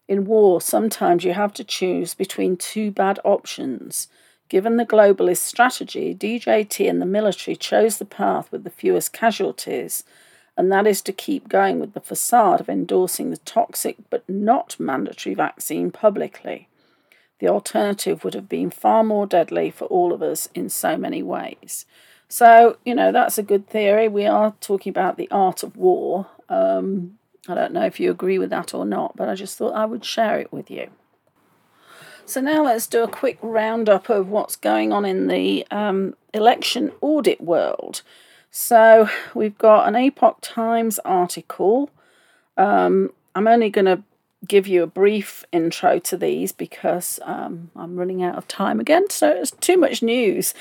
In 0.07 0.25
war, 0.27 0.61
sometimes 0.61 1.25
you 1.25 1.33
have 1.33 1.53
to 1.55 1.65
choose 1.65 2.15
between 2.15 2.57
two 2.57 2.91
bad 2.91 3.19
options 3.25 4.09
Given 4.49 4.77
the 4.77 4.87
globalist 4.87 5.39
strategy, 5.39 6.15
DJT 6.15 6.89
and 6.89 7.01
the 7.01 7.07
military 7.07 7.57
chose 7.57 7.99
the 7.99 8.05
path 8.05 8.53
with 8.53 8.65
the 8.65 8.71
fewest 8.71 9.13
casualties, 9.13 10.05
and 10.57 10.71
that 10.71 10.87
is 10.87 11.03
to 11.03 11.13
keep 11.13 11.49
going 11.49 11.81
with 11.81 11.95
the 11.95 12.01
facade 12.01 12.61
of 12.61 12.69
endorsing 12.69 13.31
the 13.31 13.39
toxic 13.39 13.97
but 14.11 14.29
not 14.29 14.79
mandatory 14.79 15.35
vaccine 15.35 15.91
publicly. 15.91 16.69
The 17.41 17.49
alternative 17.49 18.23
would 18.23 18.35
have 18.35 18.49
been 18.49 18.71
far 18.71 19.03
more 19.03 19.27
deadly 19.27 19.71
for 19.71 19.87
all 19.87 20.13
of 20.13 20.23
us 20.23 20.49
in 20.55 20.69
so 20.69 20.97
many 20.97 21.23
ways. 21.23 21.87
So, 22.29 22.77
you 22.85 22.95
know, 22.95 23.11
that's 23.13 23.39
a 23.39 23.43
good 23.43 23.67
theory. 23.67 24.09
We 24.09 24.27
are 24.27 24.55
talking 24.61 24.91
about 24.91 25.17
the 25.17 25.29
art 25.31 25.63
of 25.63 25.77
war. 25.77 26.29
Um, 26.49 27.19
I 27.49 27.55
don't 27.55 27.73
know 27.73 27.85
if 27.85 28.01
you 28.01 28.11
agree 28.11 28.39
with 28.39 28.51
that 28.51 28.75
or 28.75 28.85
not, 28.85 29.17
but 29.17 29.29
I 29.29 29.35
just 29.35 29.59
thought 29.59 29.75
I 29.75 29.85
would 29.85 30.05
share 30.05 30.39
it 30.39 30.53
with 30.53 30.71
you. 30.71 30.91
So 32.27 32.41
now 32.41 32.65
let's 32.65 32.87
do 32.87 33.03
a 33.03 33.09
quick 33.09 33.39
roundup 33.43 34.09
of 34.09 34.29
what's 34.29 34.57
going 34.57 34.93
on 34.93 35.05
in 35.05 35.27
the 35.27 35.67
um, 35.71 36.17
election 36.33 36.91
audit 37.03 37.41
world. 37.41 38.03
So 38.51 39.09
we've 39.35 39.59
got 39.59 39.89
an 39.89 39.95
Epoch 39.95 40.39
Times 40.41 40.99
article. 41.05 41.91
Um, 42.57 43.13
I'm 43.35 43.47
only 43.47 43.69
going 43.69 43.85
to 43.87 44.03
give 44.47 44.67
you 44.67 44.83
a 44.83 44.87
brief 44.87 45.45
intro 45.53 45.99
to 46.01 46.17
these 46.17 46.53
because 46.53 47.19
um, 47.23 47.71
I'm 47.75 47.97
running 47.97 48.23
out 48.23 48.37
of 48.37 48.49
time 48.49 48.81
again, 48.81 49.11
so 49.11 49.31
it's 49.31 49.51
too 49.51 49.77
much 49.77 50.03
news. 50.03 50.55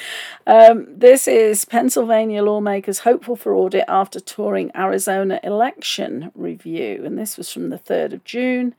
Um, 0.48 0.88
this 0.90 1.28
is 1.28 1.66
Pennsylvania 1.66 2.44
lawmakers 2.44 3.00
hopeful 3.00 3.36
for 3.36 3.54
audit 3.54 3.86
after 3.88 4.20
touring 4.20 4.72
Arizona 4.76 5.40
election 5.44 6.32
review, 6.36 7.04
and 7.06 7.18
this 7.18 7.38
was 7.38 7.52
from 7.52 7.70
the 7.70 7.80
3rd 7.80 8.14
of 8.14 8.24
June 8.24 8.76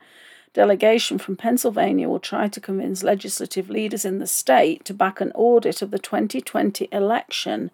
delegation 0.53 1.17
from 1.17 1.35
Pennsylvania 1.35 2.07
will 2.07 2.19
try 2.19 2.47
to 2.47 2.61
convince 2.61 3.03
legislative 3.03 3.69
leaders 3.69 4.05
in 4.05 4.19
the 4.19 4.25
state 4.25 4.85
to 4.85 4.93
back 4.93 5.19
an 5.19 5.31
audit 5.35 5.81
of 5.81 5.91
the 5.91 5.99
2020 5.99 6.87
election 6.93 7.69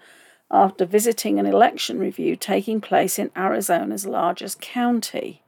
after 0.50 0.84
visiting 0.84 1.40
an 1.40 1.46
election 1.46 2.00
review 2.00 2.36
taking 2.36 2.82
place 2.82 3.18
in 3.18 3.32
Arizona's 3.38 4.06
largest 4.06 4.60
county. 4.60 5.41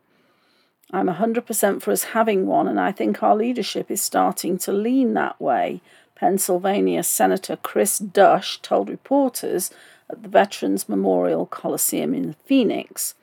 I'm 0.92 1.08
100% 1.08 1.82
for 1.82 1.92
us 1.92 2.04
having 2.06 2.46
one, 2.46 2.68
and 2.68 2.80
I 2.80 2.92
think 2.92 3.24
our 3.24 3.36
leadership 3.36 3.90
is 3.90 4.02
starting 4.02 4.58
to 4.60 4.72
lean 4.72 5.14
that 5.14 5.40
way, 5.42 5.82
Pennsylvania 6.16 7.04
Senator 7.04 7.56
Cris 7.56 7.98
Dush 8.00 8.60
told 8.62 8.90
reporters 8.90 9.72
at 10.10 10.22
the 10.22 10.30
Veterans 10.30 10.88
Memorial 10.88 11.46
Coliseum 11.46 12.14
in 12.14 12.34
Phoenix 12.46 13.16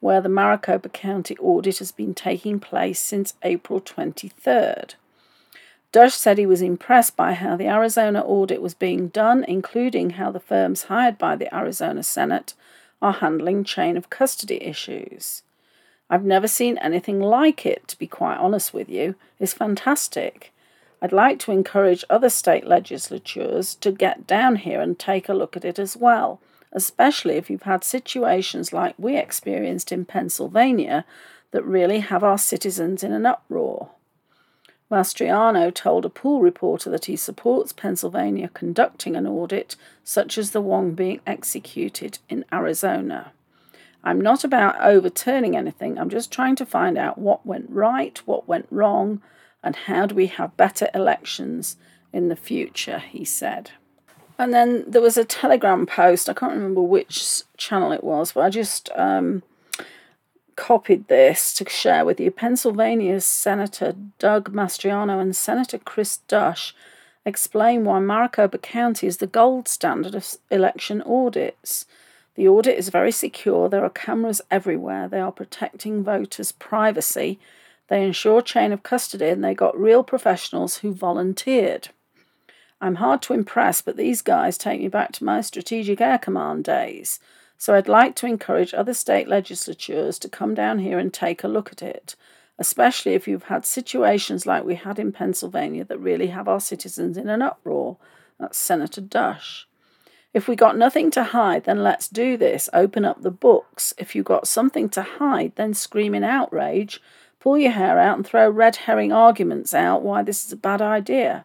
where 0.00 0.20
the 0.20 0.28
Maricopa 0.28 0.88
County 0.88 1.36
audit 1.38 1.78
has 1.78 1.92
been 1.92 2.14
taking 2.14 2.58
place 2.58 2.98
since 2.98 3.34
April 3.42 3.80
23rd. 3.80 4.94
Dush 5.92 6.14
said 6.14 6.38
he 6.38 6.46
was 6.46 6.62
impressed 6.62 7.16
by 7.16 7.34
how 7.34 7.56
the 7.56 7.66
Arizona 7.66 8.20
audit 8.20 8.62
was 8.62 8.74
being 8.74 9.08
done, 9.08 9.44
including 9.44 10.10
how 10.10 10.30
the 10.30 10.40
firms 10.40 10.84
hired 10.84 11.18
by 11.18 11.36
the 11.36 11.54
Arizona 11.54 12.02
Senate 12.02 12.54
are 13.02 13.14
handling 13.14 13.64
chain 13.64 13.96
of 13.96 14.10
custody 14.10 14.62
issues. 14.62 15.42
I've 16.10 16.24
never 16.24 16.48
seen 16.48 16.76
anything 16.78 17.20
like 17.20 17.64
it, 17.64 17.88
to 17.88 17.98
be 17.98 18.06
quite 18.06 18.36
honest 18.36 18.74
with 18.74 18.90
you. 18.90 19.14
It's 19.38 19.54
fantastic. 19.54 20.52
I'd 21.00 21.12
like 21.12 21.38
to 21.40 21.52
encourage 21.52 22.04
other 22.10 22.28
state 22.28 22.66
legislatures 22.66 23.76
to 23.76 23.90
get 23.92 24.26
down 24.26 24.56
here 24.56 24.82
and 24.82 24.98
take 24.98 25.30
a 25.30 25.34
look 25.34 25.56
at 25.56 25.64
it 25.64 25.78
as 25.78 25.96
well 25.96 26.40
especially 26.72 27.34
if 27.34 27.50
you've 27.50 27.62
had 27.62 27.82
situations 27.84 28.72
like 28.72 28.94
we 28.98 29.16
experienced 29.16 29.90
in 29.90 30.04
Pennsylvania 30.04 31.04
that 31.50 31.64
really 31.64 32.00
have 32.00 32.22
our 32.22 32.38
citizens 32.38 33.02
in 33.02 33.12
an 33.12 33.26
uproar. 33.26 33.90
Mastriano 34.90 35.72
told 35.72 36.04
a 36.04 36.10
pool 36.10 36.40
reporter 36.40 36.90
that 36.90 37.04
he 37.04 37.16
supports 37.16 37.72
Pennsylvania 37.72 38.50
conducting 38.52 39.14
an 39.14 39.26
audit 39.26 39.76
such 40.04 40.36
as 40.36 40.50
the 40.50 40.60
one 40.60 40.92
being 40.92 41.20
executed 41.26 42.18
in 42.28 42.44
Arizona. 42.52 43.32
I'm 44.02 44.20
not 44.20 44.44
about 44.44 44.80
overturning 44.80 45.56
anything, 45.56 45.98
I'm 45.98 46.10
just 46.10 46.30
trying 46.32 46.56
to 46.56 46.66
find 46.66 46.96
out 46.96 47.18
what 47.18 47.44
went 47.44 47.66
right, 47.68 48.16
what 48.26 48.48
went 48.48 48.66
wrong, 48.70 49.20
and 49.62 49.76
how 49.76 50.06
do 50.06 50.14
we 50.14 50.26
have 50.26 50.56
better 50.56 50.88
elections 50.94 51.76
in 52.12 52.28
the 52.28 52.36
future, 52.36 52.98
he 52.98 53.24
said. 53.24 53.72
And 54.38 54.54
then 54.54 54.84
there 54.86 55.02
was 55.02 55.18
a 55.18 55.24
Telegram 55.24 55.84
post, 55.84 56.28
I 56.28 56.32
can't 56.32 56.54
remember 56.54 56.80
which 56.80 57.42
channel 57.58 57.92
it 57.92 58.02
was, 58.02 58.32
but 58.32 58.40
I 58.40 58.48
just 58.48 58.88
um, 58.96 59.42
copied 60.56 61.08
this 61.08 61.52
to 61.54 61.68
share 61.68 62.04
with 62.04 62.18
you. 62.18 62.30
Pennsylvania's 62.30 63.24
Senator 63.24 63.94
Doug 64.18 64.52
Mastriano 64.52 65.20
and 65.20 65.36
Senator 65.36 65.78
Cris 65.78 66.18
Dush 66.28 66.74
explain 67.26 67.84
why 67.84 67.98
Maricopa 67.98 68.58
County 68.58 69.06
is 69.06 69.18
the 69.18 69.26
gold 69.26 69.68
standard 69.68 70.14
of 70.14 70.36
election 70.50 71.02
audits. 71.02 71.84
The 72.40 72.48
audit 72.48 72.78
is 72.78 72.88
very 72.88 73.12
secure, 73.12 73.68
there 73.68 73.84
are 73.84 73.90
cameras 73.90 74.40
everywhere, 74.50 75.08
they 75.08 75.20
are 75.20 75.30
protecting 75.30 76.02
voters' 76.02 76.52
privacy, 76.52 77.38
they 77.88 78.02
ensure 78.02 78.40
chain 78.40 78.72
of 78.72 78.82
custody, 78.82 79.28
and 79.28 79.44
they 79.44 79.52
got 79.52 79.78
real 79.78 80.02
professionals 80.02 80.78
who 80.78 80.94
volunteered. 80.94 81.88
I'm 82.80 82.94
hard 82.94 83.20
to 83.24 83.34
impress, 83.34 83.82
but 83.82 83.98
these 83.98 84.22
guys 84.22 84.56
take 84.56 84.80
me 84.80 84.88
back 84.88 85.12
to 85.12 85.24
my 85.24 85.42
Strategic 85.42 86.00
Air 86.00 86.16
Command 86.16 86.64
days. 86.64 87.20
So 87.58 87.74
I'd 87.74 87.88
like 87.88 88.16
to 88.16 88.26
encourage 88.26 88.72
other 88.72 88.94
state 88.94 89.28
legislatures 89.28 90.18
to 90.20 90.30
come 90.30 90.54
down 90.54 90.78
here 90.78 90.98
and 90.98 91.12
take 91.12 91.44
a 91.44 91.46
look 91.46 91.70
at 91.70 91.82
it, 91.82 92.16
especially 92.58 93.12
if 93.12 93.28
you've 93.28 93.52
had 93.52 93.66
situations 93.66 94.46
like 94.46 94.64
we 94.64 94.76
had 94.76 94.98
in 94.98 95.12
Pennsylvania 95.12 95.84
that 95.84 96.00
really 96.00 96.28
have 96.28 96.48
our 96.48 96.60
citizens 96.60 97.18
in 97.18 97.28
an 97.28 97.42
uproar. 97.42 97.98
That's 98.38 98.56
Senator 98.56 99.02
Dush. 99.02 99.66
If 100.32 100.46
we 100.46 100.54
got 100.54 100.76
nothing 100.78 101.10
to 101.12 101.24
hide, 101.24 101.64
then 101.64 101.82
let's 101.82 102.08
do 102.08 102.36
this. 102.36 102.68
Open 102.72 103.04
up 103.04 103.22
the 103.22 103.30
books. 103.30 103.92
If 103.98 104.14
you 104.14 104.22
got 104.22 104.46
something 104.46 104.88
to 104.90 105.02
hide, 105.02 105.52
then 105.56 105.74
scream 105.74 106.14
in 106.14 106.22
outrage. 106.22 107.00
Pull 107.40 107.58
your 107.58 107.72
hair 107.72 107.98
out 107.98 108.16
and 108.16 108.26
throw 108.26 108.48
red 108.48 108.76
herring 108.76 109.12
arguments 109.12 109.74
out 109.74 110.02
why 110.02 110.22
this 110.22 110.44
is 110.44 110.52
a 110.52 110.56
bad 110.56 110.80
idea. 110.80 111.44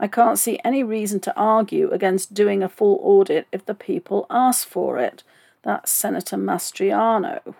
I 0.00 0.08
can't 0.08 0.38
see 0.38 0.58
any 0.64 0.82
reason 0.82 1.20
to 1.20 1.36
argue 1.36 1.90
against 1.90 2.34
doing 2.34 2.62
a 2.62 2.68
full 2.68 2.98
audit 3.02 3.46
if 3.52 3.64
the 3.64 3.74
people 3.74 4.26
ask 4.28 4.66
for 4.66 4.98
it. 4.98 5.22
That's 5.62 5.90
Senator 5.90 6.36
Mastriano. 6.36 7.54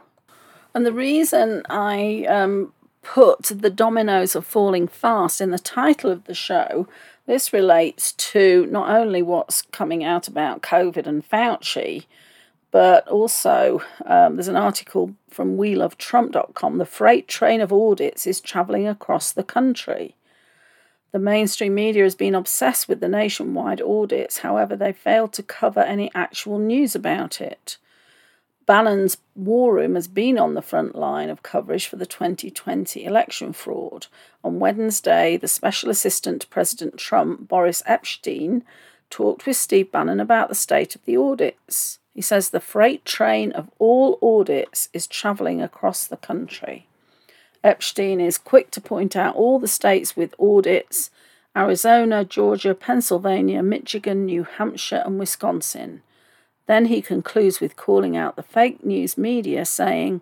And 0.75 0.85
the 0.85 0.93
reason 0.93 1.62
I 1.71 2.27
um, 2.29 2.73
put 3.03 3.45
the 3.45 3.71
dominoes 3.71 4.37
are 4.37 4.43
falling 4.43 4.89
fast 4.89 5.41
in 5.41 5.51
the 5.51 5.59
title 5.59 6.11
of 6.11 6.25
the 6.25 6.35
show, 6.35 6.87
this 7.27 7.53
relates 7.53 8.12
to 8.12 8.66
not 8.70 8.89
only 8.89 9.22
what's 9.22 9.62
coming 9.62 10.05
out 10.05 10.29
about 10.29 10.62
COVID 10.62 11.07
and 11.07 11.29
Fauci, 11.29 12.07
but 12.70 13.07
also 13.09 13.83
um, 14.05 14.37
there's 14.37 14.49
an 14.49 14.57
article 14.57 15.14
from 15.29 15.57
WeLoveTrump.com. 15.57 16.79
The 16.79 16.85
freight 16.87 17.29
train 17.29 17.61
of 17.61 17.72
audits 17.72 18.27
is 18.27 18.41
travelling 18.41 18.87
across 18.87 19.33
the 19.33 19.45
country. 19.45 20.14
The 21.12 21.18
mainstream 21.18 21.74
media 21.74 22.03
has 22.03 22.14
been 22.14 22.35
obsessed 22.35 22.89
with 22.89 23.01
the 23.01 23.09
nationwide 23.09 23.81
audits, 23.81 24.39
however, 24.39 24.77
they 24.77 24.93
failed 24.93 25.33
to 25.35 25.43
cover 25.43 25.81
any 25.81 26.11
actual 26.14 26.59
news 26.59 26.95
about 26.95 27.41
it. 27.41 27.79
Bannon's 28.67 29.17
War 29.37 29.75
Room 29.75 29.95
has 29.95 30.09
been 30.09 30.39
on 30.39 30.55
the 30.55 30.62
front 30.62 30.97
line 30.97 31.31
of 31.31 31.45
coverage 31.45 31.87
for 31.87 31.95
the 31.95 32.05
2020 32.05 33.05
election 33.05 33.53
fraud. 33.53 34.09
On 34.43 34.59
Wednesday, 34.59 35.37
the 35.37 35.47
Special 35.47 35.89
Assistant 35.89 36.43
to 36.43 36.49
President 36.49 36.99
Trump, 36.99 37.47
Boris 37.47 37.83
Epshteyn, 37.87 38.62
talked 39.09 39.47
with 39.47 39.57
Steve 39.57 39.93
Bannon 39.93 40.19
about 40.19 40.49
the 40.49 40.57
state 40.57 40.97
of 40.97 41.05
the 41.05 41.17
audits. 41.17 42.01
He 42.12 42.21
says 42.21 42.51
the 42.51 42.59
freight 42.59 43.05
train 43.05 43.53
of 43.53 43.71
all 43.79 44.19
audits 44.21 44.89
is 44.93 45.07
travelling 45.07 45.62
across 45.62 46.05
the 46.05 46.17
country. 46.17 46.89
Epshteyn 47.62 48.21
is 48.21 48.37
quick 48.37 48.73
to 48.73 48.81
point 48.81 49.14
out 49.14 49.37
all 49.37 49.61
the 49.61 49.69
states 49.69 50.17
with 50.17 50.35
audits 50.41 51.11
Arizona, 51.57 52.25
Georgia, 52.25 52.75
Pennsylvania, 52.75 53.62
Michigan, 53.62 54.27
New 54.27 54.43
Hampshire, 54.43 55.03
and 55.07 55.19
Wisconsin. 55.19 56.03
Then 56.67 56.87
he 56.87 57.01
concludes 57.01 57.61
with 57.61 57.77
calling 57.77 58.17
out 58.17 58.37
the 58.37 58.43
fake 58.43 58.85
news 58.85 59.17
media, 59.17 59.64
saying, 59.64 60.21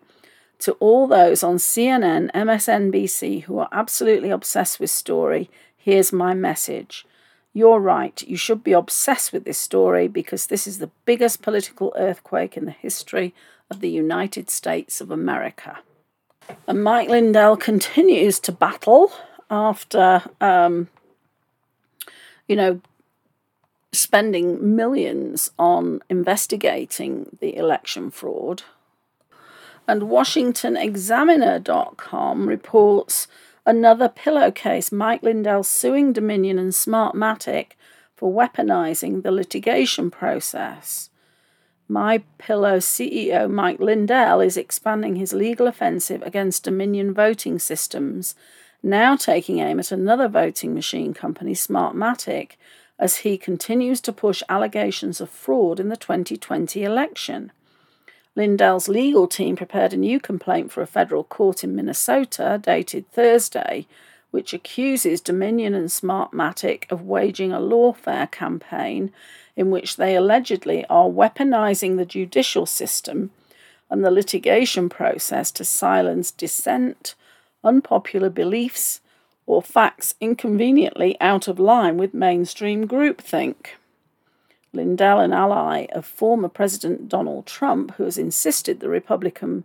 To 0.60 0.72
all 0.72 1.06
those 1.06 1.42
on 1.42 1.56
CNN, 1.56 2.30
MSNBC 2.32 3.44
who 3.44 3.58
are 3.58 3.68
absolutely 3.72 4.30
obsessed 4.30 4.78
with 4.78 4.90
story, 4.90 5.50
here's 5.76 6.12
my 6.12 6.34
message. 6.34 7.06
You're 7.52 7.80
right, 7.80 8.20
you 8.22 8.36
should 8.36 8.64
be 8.64 8.72
obsessed 8.72 9.32
with 9.32 9.44
this 9.44 9.58
story 9.58 10.08
because 10.08 10.48
this 10.48 10.66
is 10.66 10.78
the 10.78 10.90
biggest 11.04 11.40
political 11.40 11.94
earthquake 11.96 12.56
in 12.56 12.64
the 12.64 12.72
history 12.72 13.32
of 13.70 13.80
the 13.80 13.90
United 13.90 14.50
States 14.50 15.00
of 15.00 15.10
America. 15.10 15.78
And 16.66 16.82
Mike 16.82 17.08
Lindell 17.08 17.56
continues 17.56 18.38
to 18.40 18.52
battle 18.52 19.12
after, 19.50 20.22
um, 20.40 20.88
you 22.48 22.56
know, 22.56 22.80
spending 23.94 24.76
millions 24.76 25.50
on 25.58 26.02
investigating 26.10 27.38
the 27.40 27.56
election 27.56 28.10
fraud. 28.10 28.64
And 29.86 30.02
WashingtonExaminer.com 30.02 32.48
reports 32.48 33.28
another 33.66 34.08
pillowcase 34.08 34.92
Mike 34.92 35.22
Lindell 35.22 35.62
suing 35.62 36.12
Dominion 36.12 36.58
and 36.58 36.72
Smartmatic 36.72 37.72
for 38.16 38.32
weaponizing 38.32 39.22
the 39.22 39.30
litigation 39.30 40.10
process. 40.10 41.10
My 41.88 42.22
Pillow 42.38 42.78
CEO 42.78 43.50
Mike 43.50 43.78
Lindell 43.78 44.40
is 44.40 44.56
expanding 44.56 45.16
his 45.16 45.34
legal 45.34 45.66
offensive 45.66 46.22
against 46.22 46.64
Dominion 46.64 47.12
voting 47.12 47.58
systems, 47.58 48.34
now 48.82 49.16
taking 49.16 49.58
aim 49.58 49.78
at 49.78 49.92
another 49.92 50.28
voting 50.28 50.72
machine 50.72 51.12
company, 51.12 51.52
Smartmatic, 51.52 52.52
as 52.98 53.18
he 53.18 53.36
continues 53.36 54.00
to 54.00 54.12
push 54.12 54.42
allegations 54.48 55.20
of 55.20 55.30
fraud 55.30 55.80
in 55.80 55.88
the 55.88 55.96
2020 55.96 56.84
election. 56.84 57.52
Lindell's 58.36 58.88
legal 58.88 59.26
team 59.26 59.56
prepared 59.56 59.92
a 59.92 59.96
new 59.96 60.18
complaint 60.18 60.72
for 60.72 60.82
a 60.82 60.86
federal 60.86 61.24
court 61.24 61.62
in 61.62 61.74
Minnesota, 61.74 62.60
dated 62.60 63.10
Thursday, 63.12 63.86
which 64.30 64.52
accuses 64.52 65.20
Dominion 65.20 65.74
and 65.74 65.88
Smartmatic 65.88 66.90
of 66.90 67.02
waging 67.02 67.52
a 67.52 67.60
lawfare 67.60 68.28
campaign 68.30 69.12
in 69.54 69.70
which 69.70 69.96
they 69.96 70.16
allegedly 70.16 70.84
are 70.86 71.08
weaponizing 71.08 71.96
the 71.96 72.04
judicial 72.04 72.66
system 72.66 73.30
and 73.88 74.04
the 74.04 74.10
litigation 74.10 74.88
process 74.88 75.52
to 75.52 75.64
silence 75.64 76.32
dissent, 76.32 77.14
unpopular 77.62 78.30
beliefs, 78.30 79.00
or 79.46 79.62
facts 79.62 80.14
inconveniently 80.20 81.16
out 81.20 81.48
of 81.48 81.58
line 81.58 81.96
with 81.96 82.14
mainstream 82.14 82.86
groupthink. 82.86 83.76
Lindell, 84.72 85.20
an 85.20 85.32
ally 85.32 85.86
of 85.92 86.04
former 86.04 86.48
President 86.48 87.08
Donald 87.08 87.46
Trump, 87.46 87.94
who 87.94 88.04
has 88.04 88.18
insisted 88.18 88.80
the 88.80 88.88
Republican 88.88 89.64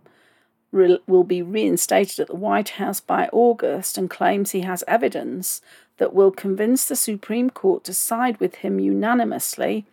re- 0.72 1.00
will 1.06 1.24
be 1.24 1.42
reinstated 1.42 2.20
at 2.20 2.28
the 2.28 2.36
White 2.36 2.70
House 2.70 3.00
by 3.00 3.28
August 3.32 3.98
and 3.98 4.08
claims 4.08 4.50
he 4.52 4.60
has 4.60 4.84
evidence 4.86 5.60
that 5.98 6.14
will 6.14 6.30
convince 6.30 6.86
the 6.86 6.96
Supreme 6.96 7.50
Court 7.50 7.84
to 7.84 7.94
side 7.94 8.38
with 8.38 8.56
him 8.56 8.78
unanimously, 8.78 9.84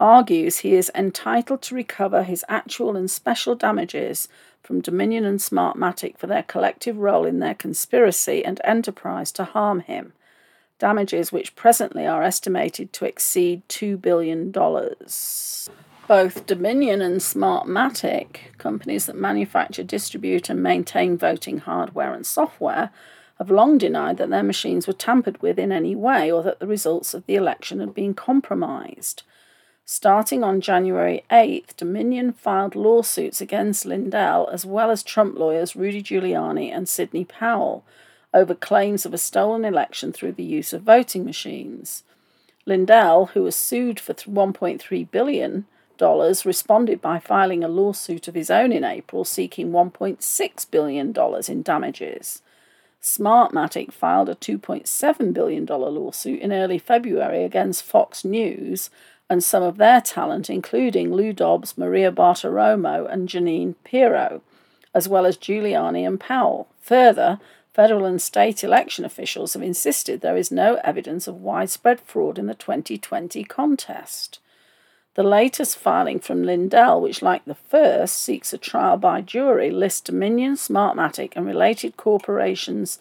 argues 0.00 0.58
he 0.58 0.74
is 0.74 0.90
entitled 0.94 1.62
to 1.62 1.74
recover 1.74 2.22
his 2.22 2.44
actual 2.48 2.96
and 2.96 3.10
special 3.10 3.54
damages 3.54 4.28
from 4.62 4.80
Dominion 4.80 5.24
and 5.24 5.38
Smartmatic 5.38 6.18
for 6.18 6.26
their 6.26 6.42
collective 6.42 6.98
role 6.98 7.24
in 7.24 7.40
their 7.40 7.54
conspiracy 7.54 8.44
and 8.44 8.60
enterprise 8.64 9.32
to 9.32 9.44
harm 9.44 9.80
him, 9.80 10.12
damages 10.78 11.32
which 11.32 11.56
presently 11.56 12.06
are 12.06 12.22
estimated 12.22 12.92
to 12.92 13.04
exceed 13.04 13.66
$2 13.68 14.00
billion. 14.00 14.52
Both 16.06 16.46
Dominion 16.46 17.02
and 17.02 17.20
Smartmatic, 17.20 18.56
companies 18.56 19.06
that 19.06 19.16
manufacture, 19.16 19.82
distribute, 19.82 20.48
and 20.48 20.62
maintain 20.62 21.18
voting 21.18 21.58
hardware 21.58 22.14
and 22.14 22.24
software, 22.24 22.90
have 23.38 23.50
long 23.50 23.78
denied 23.78 24.16
that 24.16 24.30
their 24.30 24.42
machines 24.42 24.86
were 24.86 24.92
tampered 24.92 25.40
with 25.40 25.58
in 25.58 25.70
any 25.70 25.94
way 25.94 26.30
or 26.30 26.42
that 26.42 26.58
the 26.58 26.66
results 26.66 27.14
of 27.14 27.24
the 27.26 27.36
election 27.36 27.80
had 27.80 27.94
been 27.94 28.14
compromised. 28.14 29.22
Starting 29.90 30.44
on 30.44 30.60
January 30.60 31.24
8th, 31.30 31.74
Dominion 31.78 32.30
filed 32.30 32.74
lawsuits 32.74 33.40
against 33.40 33.86
Lindell 33.86 34.46
as 34.52 34.66
well 34.66 34.90
as 34.90 35.02
Trump 35.02 35.38
lawyers 35.38 35.74
Rudy 35.74 36.02
Giuliani 36.02 36.70
and 36.70 36.86
Sidney 36.86 37.24
Powell 37.24 37.86
over 38.34 38.54
claims 38.54 39.06
of 39.06 39.14
a 39.14 39.18
stolen 39.18 39.64
election 39.64 40.12
through 40.12 40.32
the 40.32 40.44
use 40.44 40.74
of 40.74 40.82
voting 40.82 41.24
machines. 41.24 42.04
Lindell, 42.66 43.30
who 43.32 43.42
was 43.42 43.56
sued 43.56 43.98
for 43.98 44.12
$1.3 44.12 45.10
billion, 45.10 45.64
responded 45.98 47.00
by 47.00 47.18
filing 47.18 47.64
a 47.64 47.68
lawsuit 47.68 48.28
of 48.28 48.34
his 48.34 48.50
own 48.50 48.72
in 48.72 48.84
April 48.84 49.24
seeking 49.24 49.70
$1.6 49.70 50.70
billion 50.70 51.14
in 51.48 51.62
damages. 51.62 52.42
Smartmatic 53.00 53.92
filed 53.92 54.28
a 54.28 54.34
$2.7 54.34 55.32
billion 55.32 55.64
lawsuit 55.64 56.40
in 56.40 56.52
early 56.52 56.78
February 56.78 57.42
against 57.42 57.84
Fox 57.84 58.22
News 58.22 58.90
and 59.30 59.44
some 59.44 59.62
of 59.62 59.76
their 59.76 60.00
talent, 60.00 60.48
including 60.48 61.12
Lou 61.12 61.32
Dobbs, 61.32 61.76
Maria 61.76 62.10
Bartiromo, 62.10 63.10
and 63.10 63.28
Jeanine 63.28 63.74
Pirro, 63.84 64.40
as 64.94 65.08
well 65.08 65.26
as 65.26 65.36
Giuliani 65.36 66.06
and 66.06 66.18
Powell. 66.18 66.68
Further, 66.80 67.38
federal 67.74 68.04
and 68.06 68.20
state 68.20 68.64
election 68.64 69.04
officials 69.04 69.52
have 69.52 69.62
insisted 69.62 70.20
there 70.20 70.36
is 70.36 70.50
no 70.50 70.76
evidence 70.82 71.28
of 71.28 71.42
widespread 71.42 72.00
fraud 72.00 72.38
in 72.38 72.46
the 72.46 72.54
2020 72.54 73.44
contest. 73.44 74.38
The 75.14 75.22
latest 75.22 75.76
filing 75.76 76.20
from 76.20 76.44
Lindell, 76.44 77.00
which, 77.00 77.22
like 77.22 77.44
the 77.44 77.56
first, 77.56 78.16
seeks 78.16 78.52
a 78.52 78.58
trial 78.58 78.96
by 78.96 79.20
jury, 79.20 79.70
lists 79.70 80.00
Dominion, 80.00 80.54
Smartmatic, 80.54 81.32
and 81.34 81.44
related 81.44 81.96
corporations 81.96 83.00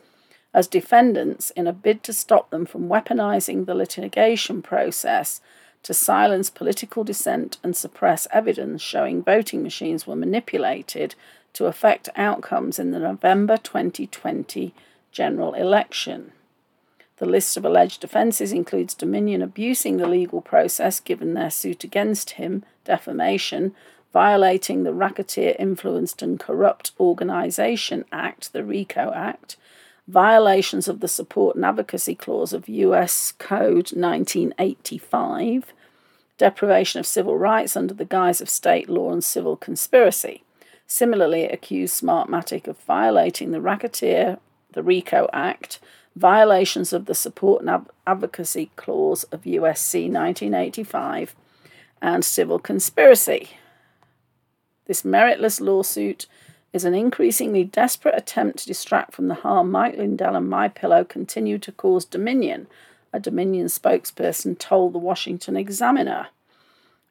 as 0.54 0.68
defendants 0.68 1.52
in 1.52 1.68
a 1.68 1.74
bid 1.74 2.02
to 2.04 2.12
stop 2.12 2.50
them 2.50 2.66
from 2.66 2.90
weaponizing 2.90 3.66
the 3.66 3.76
litigation 3.76 4.64
process 4.64 5.42
to 5.84 5.94
silence 5.94 6.50
political 6.50 7.04
dissent 7.04 7.58
and 7.64 7.76
suppress 7.76 8.28
evidence 8.32 8.82
showing 8.82 9.24
voting 9.24 9.64
machines 9.64 10.06
were 10.06 10.16
manipulated 10.16 11.16
to 11.54 11.66
affect 11.66 12.10
outcomes 12.16 12.78
in 12.78 12.92
the 12.92 13.00
November 13.00 13.58
2020 13.58 14.74
general 15.12 15.54
election. 15.54 16.32
The 17.18 17.26
list 17.26 17.58
of 17.58 17.66
alleged 17.66 18.04
offences 18.04 18.54
includes 18.54 18.94
Dominion 18.94 19.42
abusing 19.42 19.98
the 19.98 20.08
legal 20.08 20.42
process 20.42 21.00
given 21.00 21.34
their 21.34 21.50
suit 21.50 21.84
against 21.84 22.32
him, 22.32 22.64
defamation, 22.86 23.74
violating 24.14 24.84
the 24.84 24.94
Racketeer 24.94 25.56
Influenced 25.58 26.22
and 26.22 26.40
Corrupt 26.40 26.92
Organisation 27.00 28.06
Act, 28.12 28.54
the 28.54 28.64
RICO 28.64 29.12
Act, 29.16 29.58
violations 30.08 30.88
of 30.88 31.02
the 31.02 31.08
Support 31.08 31.56
and 31.56 31.66
Advocacy 31.66 32.16
Clause 32.16 32.54
of 32.54 32.70
US 32.70 33.34
Code 33.34 33.92
1985, 33.92 35.74
deprivation 36.38 37.00
of 37.00 37.06
civil 37.06 37.38
rights 37.38 37.76
under 37.76 37.94
the 37.94 38.06
guise 38.06 38.40
of 38.40 38.50
state 38.50 38.90
law 38.90 39.12
and 39.12 39.24
civil 39.24 39.58
conspiracy. 39.58 40.44
Similarly, 40.86 41.42
it 41.42 41.54
accused 41.54 42.02
Smartmatic 42.02 42.68
of 42.68 42.78
violating 42.80 43.52
the 43.52 43.60
Racketeer, 43.60 44.38
the 44.72 44.84
RICO 44.84 45.28
Act, 45.34 45.80
violations 46.16 46.94
of 46.94 47.06
the 47.06 47.16
Support 47.16 47.64
and 47.64 47.86
Advocacy 48.06 48.72
Clause 48.78 49.24
of 49.26 49.44
USC 49.44 50.10
1985, 50.10 51.36
and 52.02 52.24
civil 52.24 52.60
conspiracy. 52.60 53.50
This 54.86 55.02
meritless 55.02 55.60
lawsuit 55.60 56.28
is 56.78 56.86
an 56.86 56.94
increasingly 56.94 57.64
desperate 57.64 58.16
attempt 58.16 58.60
to 58.60 58.68
distract 58.68 59.14
from 59.14 59.28
the 59.28 59.34
harm 59.34 59.72
Mike 59.72 59.98
Lindell 59.98 60.36
and 60.36 60.48
My 60.48 60.68
Pillow 60.70 61.04
continue 61.04 61.58
to 61.58 61.72
cause 61.72 62.06
Dominion 62.06 62.68
a 63.12 63.20
Dominion 63.20 63.66
spokesperson 63.66 64.60
told 64.60 64.94
the 64.94 65.00
Washington 65.00 65.58
Examiner. 65.58 66.28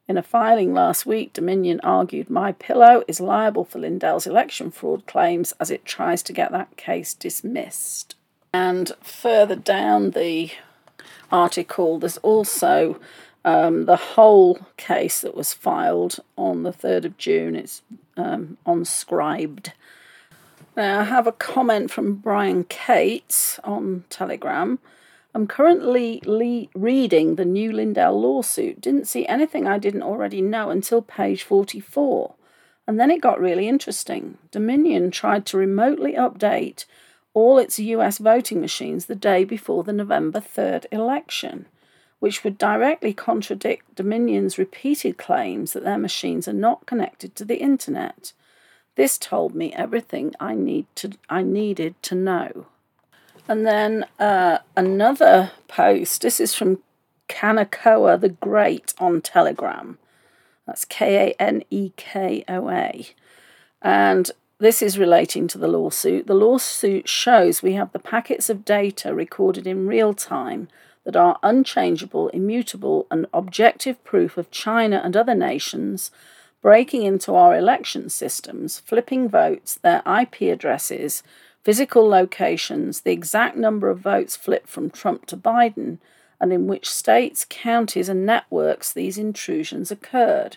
In 0.09 0.17
a 0.17 0.23
filing 0.23 0.73
last 0.73 1.05
week, 1.05 1.33
Dominion 1.33 1.81
argued 1.83 2.31
My 2.31 2.53
Pillow 2.53 3.03
is 3.09 3.19
liable 3.19 3.65
for 3.65 3.81
Lindell's 3.81 4.27
election 4.27 4.71
fraud 4.71 5.05
claims 5.07 5.53
as 5.59 5.69
it 5.69 5.85
tries 5.85 6.23
to 6.25 6.33
get 6.33 6.53
that 6.53 6.77
case 6.77 7.13
dismissed. 7.13 8.15
And 8.55 8.93
further 9.03 9.57
down 9.57 10.11
the 10.11 10.53
article, 11.33 11.99
there's 11.99 12.19
also 12.19 13.01
um, 13.45 13.87
the 13.87 13.97
whole 13.97 14.61
case 14.77 15.23
that 15.23 15.35
was 15.35 15.53
filed 15.53 16.21
on 16.37 16.63
the 16.63 16.73
3rd 16.73 17.07
of 17.07 17.19
June. 17.19 17.57
It's 17.57 17.83
um, 18.17 18.59
on 18.67 18.85
Scribd. 18.85 19.73
Now, 20.77 21.01
I 21.01 21.05
have 21.05 21.27
a 21.27 21.33
comment 21.33 21.91
from 21.91 22.17
Brian 22.17 22.65
Cates 22.65 23.59
on 23.65 24.05
Telegram. 24.11 24.79
I'm 25.35 25.47
currently 25.47 26.23
le- 26.25 26.69
reading 26.75 27.35
the 27.35 27.45
new 27.45 27.73
Lindell 27.73 28.21
lawsuit. 28.21 28.81
Didn't 28.81 29.07
see 29.09 29.27
anything 29.27 29.67
I 29.67 29.79
didn't 29.79 30.03
already 30.03 30.41
know 30.41 30.71
until 30.71 31.03
page 31.03 31.43
44. 31.43 32.35
And 32.87 33.01
then 33.01 33.11
it 33.11 33.21
got 33.21 33.41
really 33.41 33.69
interesting. 33.69 34.39
Dominion 34.51 35.11
tried 35.11 35.45
to 35.47 35.59
remotely 35.59 36.13
update 36.13 36.85
all 37.35 37.59
its 37.59 37.79
US 37.79 38.17
voting 38.17 38.63
machines 38.63 39.07
the 39.07 39.15
day 39.15 39.45
before 39.45 39.85
the 39.85 39.93
November 39.93 40.41
3rd 40.41 40.87
election, 40.91 41.67
which 42.19 42.43
would 42.45 42.59
directly 42.59 43.13
contradict 43.13 43.95
Dominion's 43.95 44.59
repeated 44.59 45.19
claims 45.19 45.73
that 45.73 45.85
their 45.85 45.99
machines 45.99 46.49
are 46.49 46.53
not 46.53 46.87
connected 46.87 47.35
to 47.37 47.45
the 47.45 47.57
internet. 47.57 48.33
This 48.95 49.19
told 49.19 49.55
me 49.55 49.73
everything 49.75 50.35
I 50.41 50.55
need 50.55 50.87
to 50.97 51.13
I 51.29 51.43
needed 51.43 51.95
to 52.03 52.15
know. 52.15 52.67
And 53.49 53.67
then 53.67 54.07
uh, 54.19 54.59
another 54.77 55.53
post. 55.69 56.23
This 56.23 56.41
is 56.41 56.55
from 56.55 56.79
Kanekoa 57.29 58.21
the 58.21 58.31
Great 58.31 58.95
on 58.99 59.21
Telegram. 59.21 59.99
That's 60.67 60.85
K 60.85 61.29
A 61.29 61.43
N 61.43 61.63
E 61.71 61.93
K 61.97 62.45
O 62.49 62.71
A. 62.71 63.07
And 63.83 64.31
this 64.59 64.81
is 64.81 64.99
relating 64.99 65.47
to 65.49 65.59
the 65.59 65.69
lawsuit. 65.69 66.27
The 66.27 66.35
lawsuit 66.35 67.09
shows 67.09 67.63
we 67.63 67.75
have 67.75 67.93
the 67.93 67.99
packets 67.99 68.49
of 68.49 68.65
data 68.65 69.15
recorded 69.15 69.67
in 69.67 69.87
real 69.87 70.15
time 70.15 70.69
that 71.07 71.17
are 71.17 71.39
unchangeable, 71.45 72.29
immutable, 72.31 73.07
and 73.13 73.27
objective 73.33 74.03
proof 74.03 74.37
of 74.37 74.51
China 74.51 75.01
and 75.03 75.17
other 75.17 75.37
nations 75.37 76.11
breaking 76.61 77.05
into 77.05 77.33
our 77.33 77.57
election 77.57 78.09
systems, 78.09 78.81
flipping 78.81 79.29
votes, 79.29 79.77
their 79.77 80.03
IP 80.05 80.53
addresses, 80.53 81.23
physical 81.63 82.09
locations, 82.09 83.03
the 83.03 83.13
exact 83.13 83.57
number 83.57 83.89
of 83.89 84.01
votes 84.01 84.35
flipped 84.35 84.69
from 84.69 84.91
Trump 84.91 85.27
to 85.27 85.37
Biden, 85.37 85.99
and 86.41 86.53
in 86.53 86.67
which 86.67 86.91
states, 86.91 87.47
counties, 87.49 88.09
and 88.09 88.27
networks 88.27 88.93
these 88.93 89.17
intrusions 89.17 89.93
occurred. 89.93 90.57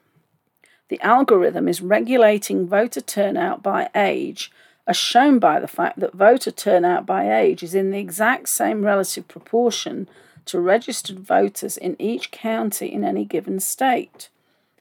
The 0.89 1.01
algorithm 1.03 1.69
is 1.69 1.83
regulating 1.83 2.67
voter 2.67 3.03
turnout 3.03 3.63
by 3.63 3.91
age, 3.95 4.51
as 4.91 4.97
shown 4.97 5.38
by 5.38 5.61
the 5.61 5.68
fact 5.68 6.01
that 6.01 6.12
voter 6.14 6.51
turnout 6.51 7.07
by 7.07 7.32
age 7.32 7.62
is 7.62 7.76
in 7.76 7.93
the 7.93 7.99
exact 8.01 8.49
same 8.49 8.84
relative 8.84 9.28
proportion 9.28 10.09
to 10.45 10.59
registered 10.59 11.20
voters 11.20 11.76
in 11.76 11.95
each 12.01 12.32
county 12.32 12.93
in 12.93 13.05
any 13.05 13.24
given 13.24 13.61
state. 13.61 14.28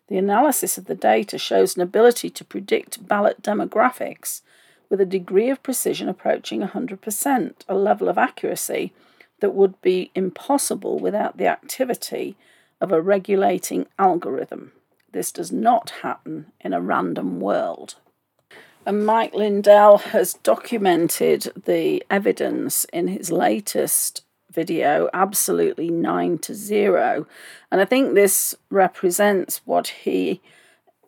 The 0.07 0.17
analysis 0.17 0.79
of 0.79 0.85
the 0.85 0.95
data 0.95 1.37
shows 1.37 1.75
an 1.75 1.83
ability 1.83 2.31
to 2.31 2.43
predict 2.43 3.07
ballot 3.07 3.43
demographics 3.43 4.41
with 4.89 4.99
a 4.99 5.05
degree 5.05 5.51
of 5.51 5.61
precision 5.61 6.09
approaching 6.09 6.61
100%, 6.61 7.53
a 7.69 7.75
level 7.75 8.09
of 8.09 8.17
accuracy 8.17 8.91
that 9.41 9.53
would 9.53 9.79
be 9.83 10.09
impossible 10.15 10.97
without 10.97 11.37
the 11.37 11.45
activity 11.45 12.35
of 12.81 12.91
a 12.91 12.99
regulating 12.99 13.85
algorithm. 13.99 14.71
This 15.11 15.31
does 15.31 15.51
not 15.51 15.91
happen 16.01 16.47
in 16.61 16.73
a 16.73 16.81
random 16.81 17.39
world. 17.39 17.97
And 18.89 19.05
Mike 19.05 19.35
Lindell 19.35 19.99
has 19.99 20.33
documented 20.41 21.53
the 21.67 22.03
evidence 22.09 22.85
in 22.85 23.07
his 23.07 23.31
latest 23.31 24.23
video, 24.49 25.11
absolutely 25.13 25.91
nine 25.91 26.39
to 26.39 26.55
zero. 26.55 27.27
And 27.71 27.81
I 27.81 27.85
think 27.85 28.15
this 28.15 28.55
represents 28.71 29.61
what 29.63 29.89
he 29.89 30.41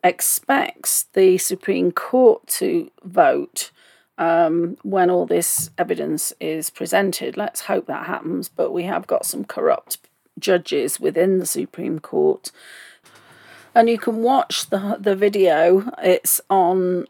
expects 0.04 1.06
the 1.14 1.38
Supreme 1.38 1.90
Court 1.90 2.46
to 2.58 2.88
vote 3.02 3.72
um, 4.16 4.76
when 4.84 5.10
all 5.10 5.26
this 5.26 5.70
evidence 5.76 6.32
is 6.38 6.70
presented. 6.70 7.36
Let's 7.36 7.62
hope 7.62 7.86
that 7.86 8.06
happens, 8.06 8.48
but 8.48 8.70
we 8.70 8.84
have 8.84 9.08
got 9.08 9.26
some 9.26 9.44
corrupt 9.44 9.98
judges 10.38 11.00
within 11.00 11.40
the 11.40 11.46
Supreme 11.46 11.98
Court. 11.98 12.52
And 13.74 13.90
you 13.90 13.98
can 13.98 14.22
watch 14.22 14.70
the, 14.70 14.98
the 15.00 15.16
video, 15.16 15.90
it's 16.00 16.40
on 16.48 17.08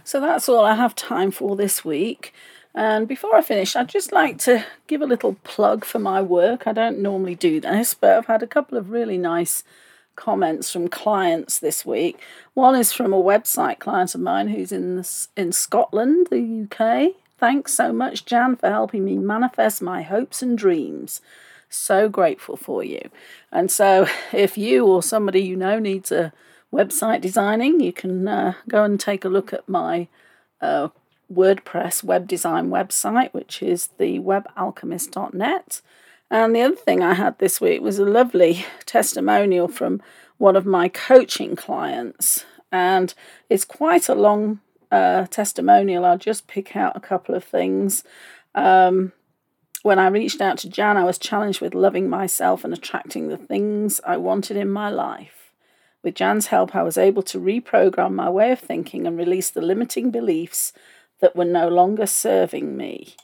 So 0.04 0.20
that's 0.20 0.50
all 0.50 0.66
I 0.66 0.76
have 0.76 0.96
time 0.96 1.32
for 1.32 1.56
this 1.56 1.86
week. 1.86 2.34
And 2.76 3.08
before 3.08 3.36
I 3.36 3.41
finish, 3.41 3.76
I'd 3.76 3.88
just 3.88 4.12
like 4.12 4.39
to 4.39 4.66
give 4.88 5.02
a 5.02 5.06
little 5.06 5.36
plug 5.44 5.86
for 5.86 6.00
my 6.00 6.22
work. 6.22 6.66
I 6.66 6.74
don't 6.74 7.00
normally 7.00 7.36
do 7.36 7.62
this, 7.62 7.94
but 7.94 8.18
I've 8.18 8.26
had 8.26 8.41
a 8.41 8.48
couple 8.48 8.78
of 8.78 8.89
really 8.89 9.18
nice 9.18 9.64
comments 10.16 10.72
from 10.72 10.88
clients 10.88 11.60
this 11.60 11.86
week. 11.86 12.20
One 12.54 12.76
is 12.76 12.91
from 12.91 13.14
a 13.14 13.22
website 13.22 13.80
client 13.80 14.16
of 14.16 14.22
mine 14.22 14.50
who's 14.50 14.72
in 14.72 14.96
the, 14.96 15.28
in 15.36 15.52
Scotland, 15.52 16.28
the 16.30 16.68
UK. 16.70 17.16
Thanks 17.38 17.74
so 17.74 17.94
much, 17.94 18.26
Jan, 18.26 18.56
for 18.56 18.70
helping 18.70 19.06
me 19.06 19.18
manifest 19.18 19.82
my 19.82 20.02
hopes 20.02 20.41
and 20.41 20.58
dreams. 20.58 21.22
So 21.74 22.10
grateful 22.10 22.56
for 22.56 22.84
you. 22.84 23.10
And 23.52 23.72
so, 23.72 24.08
if 24.32 24.58
you 24.58 24.86
or 24.86 25.04
somebody 25.04 25.42
you 25.42 25.56
know 25.56 25.80
needs 25.80 26.12
a 26.12 26.32
website 26.72 27.22
designing, 27.22 27.80
you 27.80 27.94
can 27.94 28.28
uh, 28.28 28.54
go 28.68 28.84
and 28.84 29.00
take 29.00 29.26
a 29.26 29.30
look 29.30 29.54
at 29.54 29.68
my 29.68 30.08
uh, 30.62 30.90
WordPress 31.32 32.04
web 32.04 32.28
design 32.28 32.70
website, 32.70 33.34
which 33.34 33.62
is 33.62 33.90
the 33.98 34.20
webalchemist.net. 34.20 35.82
And 36.30 36.56
the 36.56 36.62
other 36.62 36.76
thing 36.76 37.04
I 37.04 37.14
had 37.14 37.38
this 37.38 37.62
week 37.62 37.82
was 37.82 38.00
a 38.00 38.06
lovely 38.06 38.66
testimonial 38.86 39.68
from 39.68 40.02
one 40.38 40.56
of 40.56 40.66
my 40.66 40.90
coaching 40.90 41.56
clients. 41.56 42.46
And 42.72 43.14
it's 43.50 43.66
quite 43.66 44.10
a 44.10 44.16
long 44.16 44.60
uh, 44.92 45.28
testimonial. 45.28 46.06
I'll 46.06 46.18
just 46.18 46.48
pick 46.48 46.76
out 46.76 46.96
a 46.96 47.00
couple 47.00 47.36
of 47.36 47.44
things. 47.44 48.04
Um, 48.56 49.12
when 49.84 50.00
I 50.00 50.08
reached 50.08 50.42
out 50.42 50.58
to 50.60 50.70
Jan, 50.70 50.98
I 50.98 51.04
was 51.04 51.18
challenged 51.18 51.60
with 51.62 51.76
loving 51.76 52.10
myself 52.10 52.64
and 52.64 52.74
attracting 52.74 53.28
the 53.28 53.38
things 53.38 54.00
I 54.06 54.16
wanted 54.18 54.56
in 54.56 54.70
my 54.70 54.90
life. 54.90 55.52
With 56.02 56.16
Jan's 56.16 56.48
help, 56.48 56.74
I 56.74 56.84
was 56.84 56.98
able 56.98 57.22
to 57.24 57.40
reprogram 57.40 58.14
my 58.14 58.30
way 58.30 58.52
of 58.54 58.60
thinking 58.60 59.06
and 59.06 59.18
release 59.18 59.50
the 59.50 59.62
limiting 59.62 60.10
beliefs 60.10 60.72
that 61.20 61.36
were 61.36 61.46
no 61.46 61.68
longer 61.68 62.06
serving 62.06 62.78
me. 62.78 63.16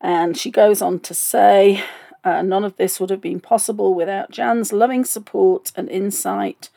And 0.00 0.36
she 0.36 0.50
goes 0.50 0.80
on 0.80 1.00
to 1.00 1.14
say, 1.14 1.82
uh, 2.22 2.42
none 2.42 2.64
of 2.64 2.76
this 2.76 3.00
would 3.00 3.10
have 3.10 3.20
been 3.20 3.40
possible 3.40 3.92
without 3.92 4.30
Jan's 4.30 4.72
loving 4.72 5.04
support 5.04 5.72
and 5.74 5.88
insight. 5.88 6.68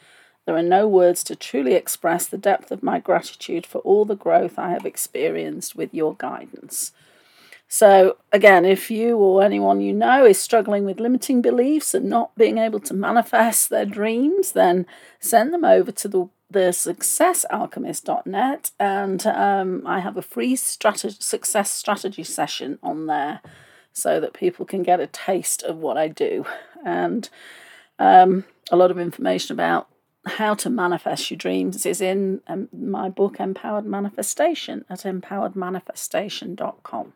There 0.46 0.56
are 0.56 0.64
no 0.64 0.88
words 0.88 1.24
to 1.26 1.36
truly 1.36 1.76
express 1.76 2.26
the 2.26 2.38
depth 2.38 2.72
of 2.72 2.82
my 2.82 3.00
gratitude 3.00 3.68
for 3.68 3.78
all 3.80 4.06
the 4.06 4.16
growth 4.16 4.58
I 4.58 4.72
have 4.72 4.86
experienced 4.86 5.76
with 5.76 5.94
your 5.94 6.16
guidance. 6.16 6.94
So, 7.72 8.18
again, 8.32 8.66
if 8.66 8.90
you 8.90 9.16
or 9.18 9.44
anyone 9.44 9.80
you 9.80 9.94
know 9.94 10.26
is 10.26 10.42
struggling 10.42 10.86
with 10.86 11.00
limiting 11.00 11.44
beliefs 11.44 11.94
and 11.94 12.10
not 12.10 12.36
being 12.36 12.58
able 12.58 12.80
to 12.80 12.96
manifest 12.96 13.70
their 13.70 13.86
dreams, 13.86 14.54
then 14.54 14.88
send 15.20 15.54
them 15.54 15.64
over 15.64 15.92
to 15.92 16.08
the 16.08 16.30
the 16.52 16.72
successalchemist.net 16.72 18.72
and 18.80 19.28
um, 19.28 19.84
I 19.86 20.00
have 20.00 20.18
a 20.18 20.24
free 20.24 20.56
strategy, 20.56 21.16
success 21.20 21.70
strategy 21.70 22.24
session 22.24 22.80
on 22.82 23.06
there 23.06 23.42
so 23.94 24.20
that 24.20 24.34
people 24.34 24.66
can 24.66 24.82
get 24.82 25.00
a 25.00 25.06
taste 25.06 25.62
of 25.62 25.78
what 25.78 25.96
I 25.96 26.08
do 26.08 26.48
and 26.84 27.30
um, 28.00 28.46
a 28.72 28.76
lot 28.76 28.90
of 28.90 28.98
information 28.98 29.54
about 29.54 29.90
how 30.26 30.56
to 30.56 30.72
manifest 30.72 31.30
your 31.30 31.38
dreams 31.38 31.86
is 31.86 32.02
in 32.02 32.42
um, 32.48 32.68
my 32.74 33.10
book 33.10 33.40
Empowered 33.40 33.86
Manifestation 33.86 34.86
at 34.90 35.02
empoweredmanifestation.com. 35.02 37.14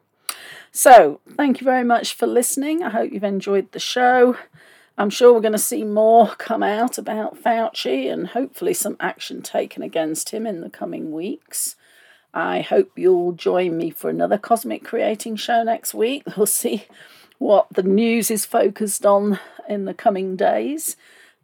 So, 0.71 1.19
thank 1.35 1.61
you 1.61 1.65
very 1.65 1.83
much 1.83 2.13
for 2.13 2.27
listening. 2.27 2.83
I 2.83 2.89
hope 2.89 3.11
you've 3.11 3.23
enjoyed 3.23 3.71
the 3.71 3.79
show. 3.79 4.37
I'm 4.97 5.09
sure 5.09 5.33
we're 5.33 5.41
going 5.41 5.53
to 5.53 5.57
see 5.57 5.83
more 5.83 6.27
come 6.37 6.61
out 6.61 6.97
about 6.97 7.41
Fauci 7.41 8.11
and 8.11 8.27
hopefully 8.27 8.73
some 8.73 8.95
action 8.99 9.41
taken 9.41 9.81
against 9.81 10.29
him 10.29 10.45
in 10.45 10.61
the 10.61 10.69
coming 10.69 11.11
weeks. 11.11 11.75
I 12.33 12.61
hope 12.61 12.91
you'll 12.95 13.33
join 13.33 13.77
me 13.77 13.89
for 13.89 14.09
another 14.09 14.37
Cosmic 14.37 14.83
Creating 14.83 15.35
show 15.35 15.63
next 15.63 15.93
week. 15.93 16.23
We'll 16.37 16.45
see 16.45 16.85
what 17.37 17.67
the 17.71 17.83
news 17.83 18.31
is 18.31 18.45
focused 18.45 19.05
on 19.05 19.39
in 19.67 19.85
the 19.85 19.93
coming 19.93 20.35
days. 20.35 20.95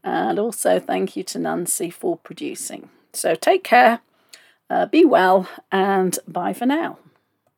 And 0.03 0.39
also, 0.39 0.79
thank 0.79 1.15
you 1.15 1.23
to 1.23 1.39
Nancy 1.39 1.89
for 1.89 2.17
producing. 2.17 2.89
So, 3.13 3.35
take 3.35 3.63
care, 3.63 3.99
uh, 4.69 4.85
be 4.85 5.03
well, 5.03 5.47
and 5.71 6.17
bye 6.27 6.53
for 6.53 6.65
now. 6.65 6.97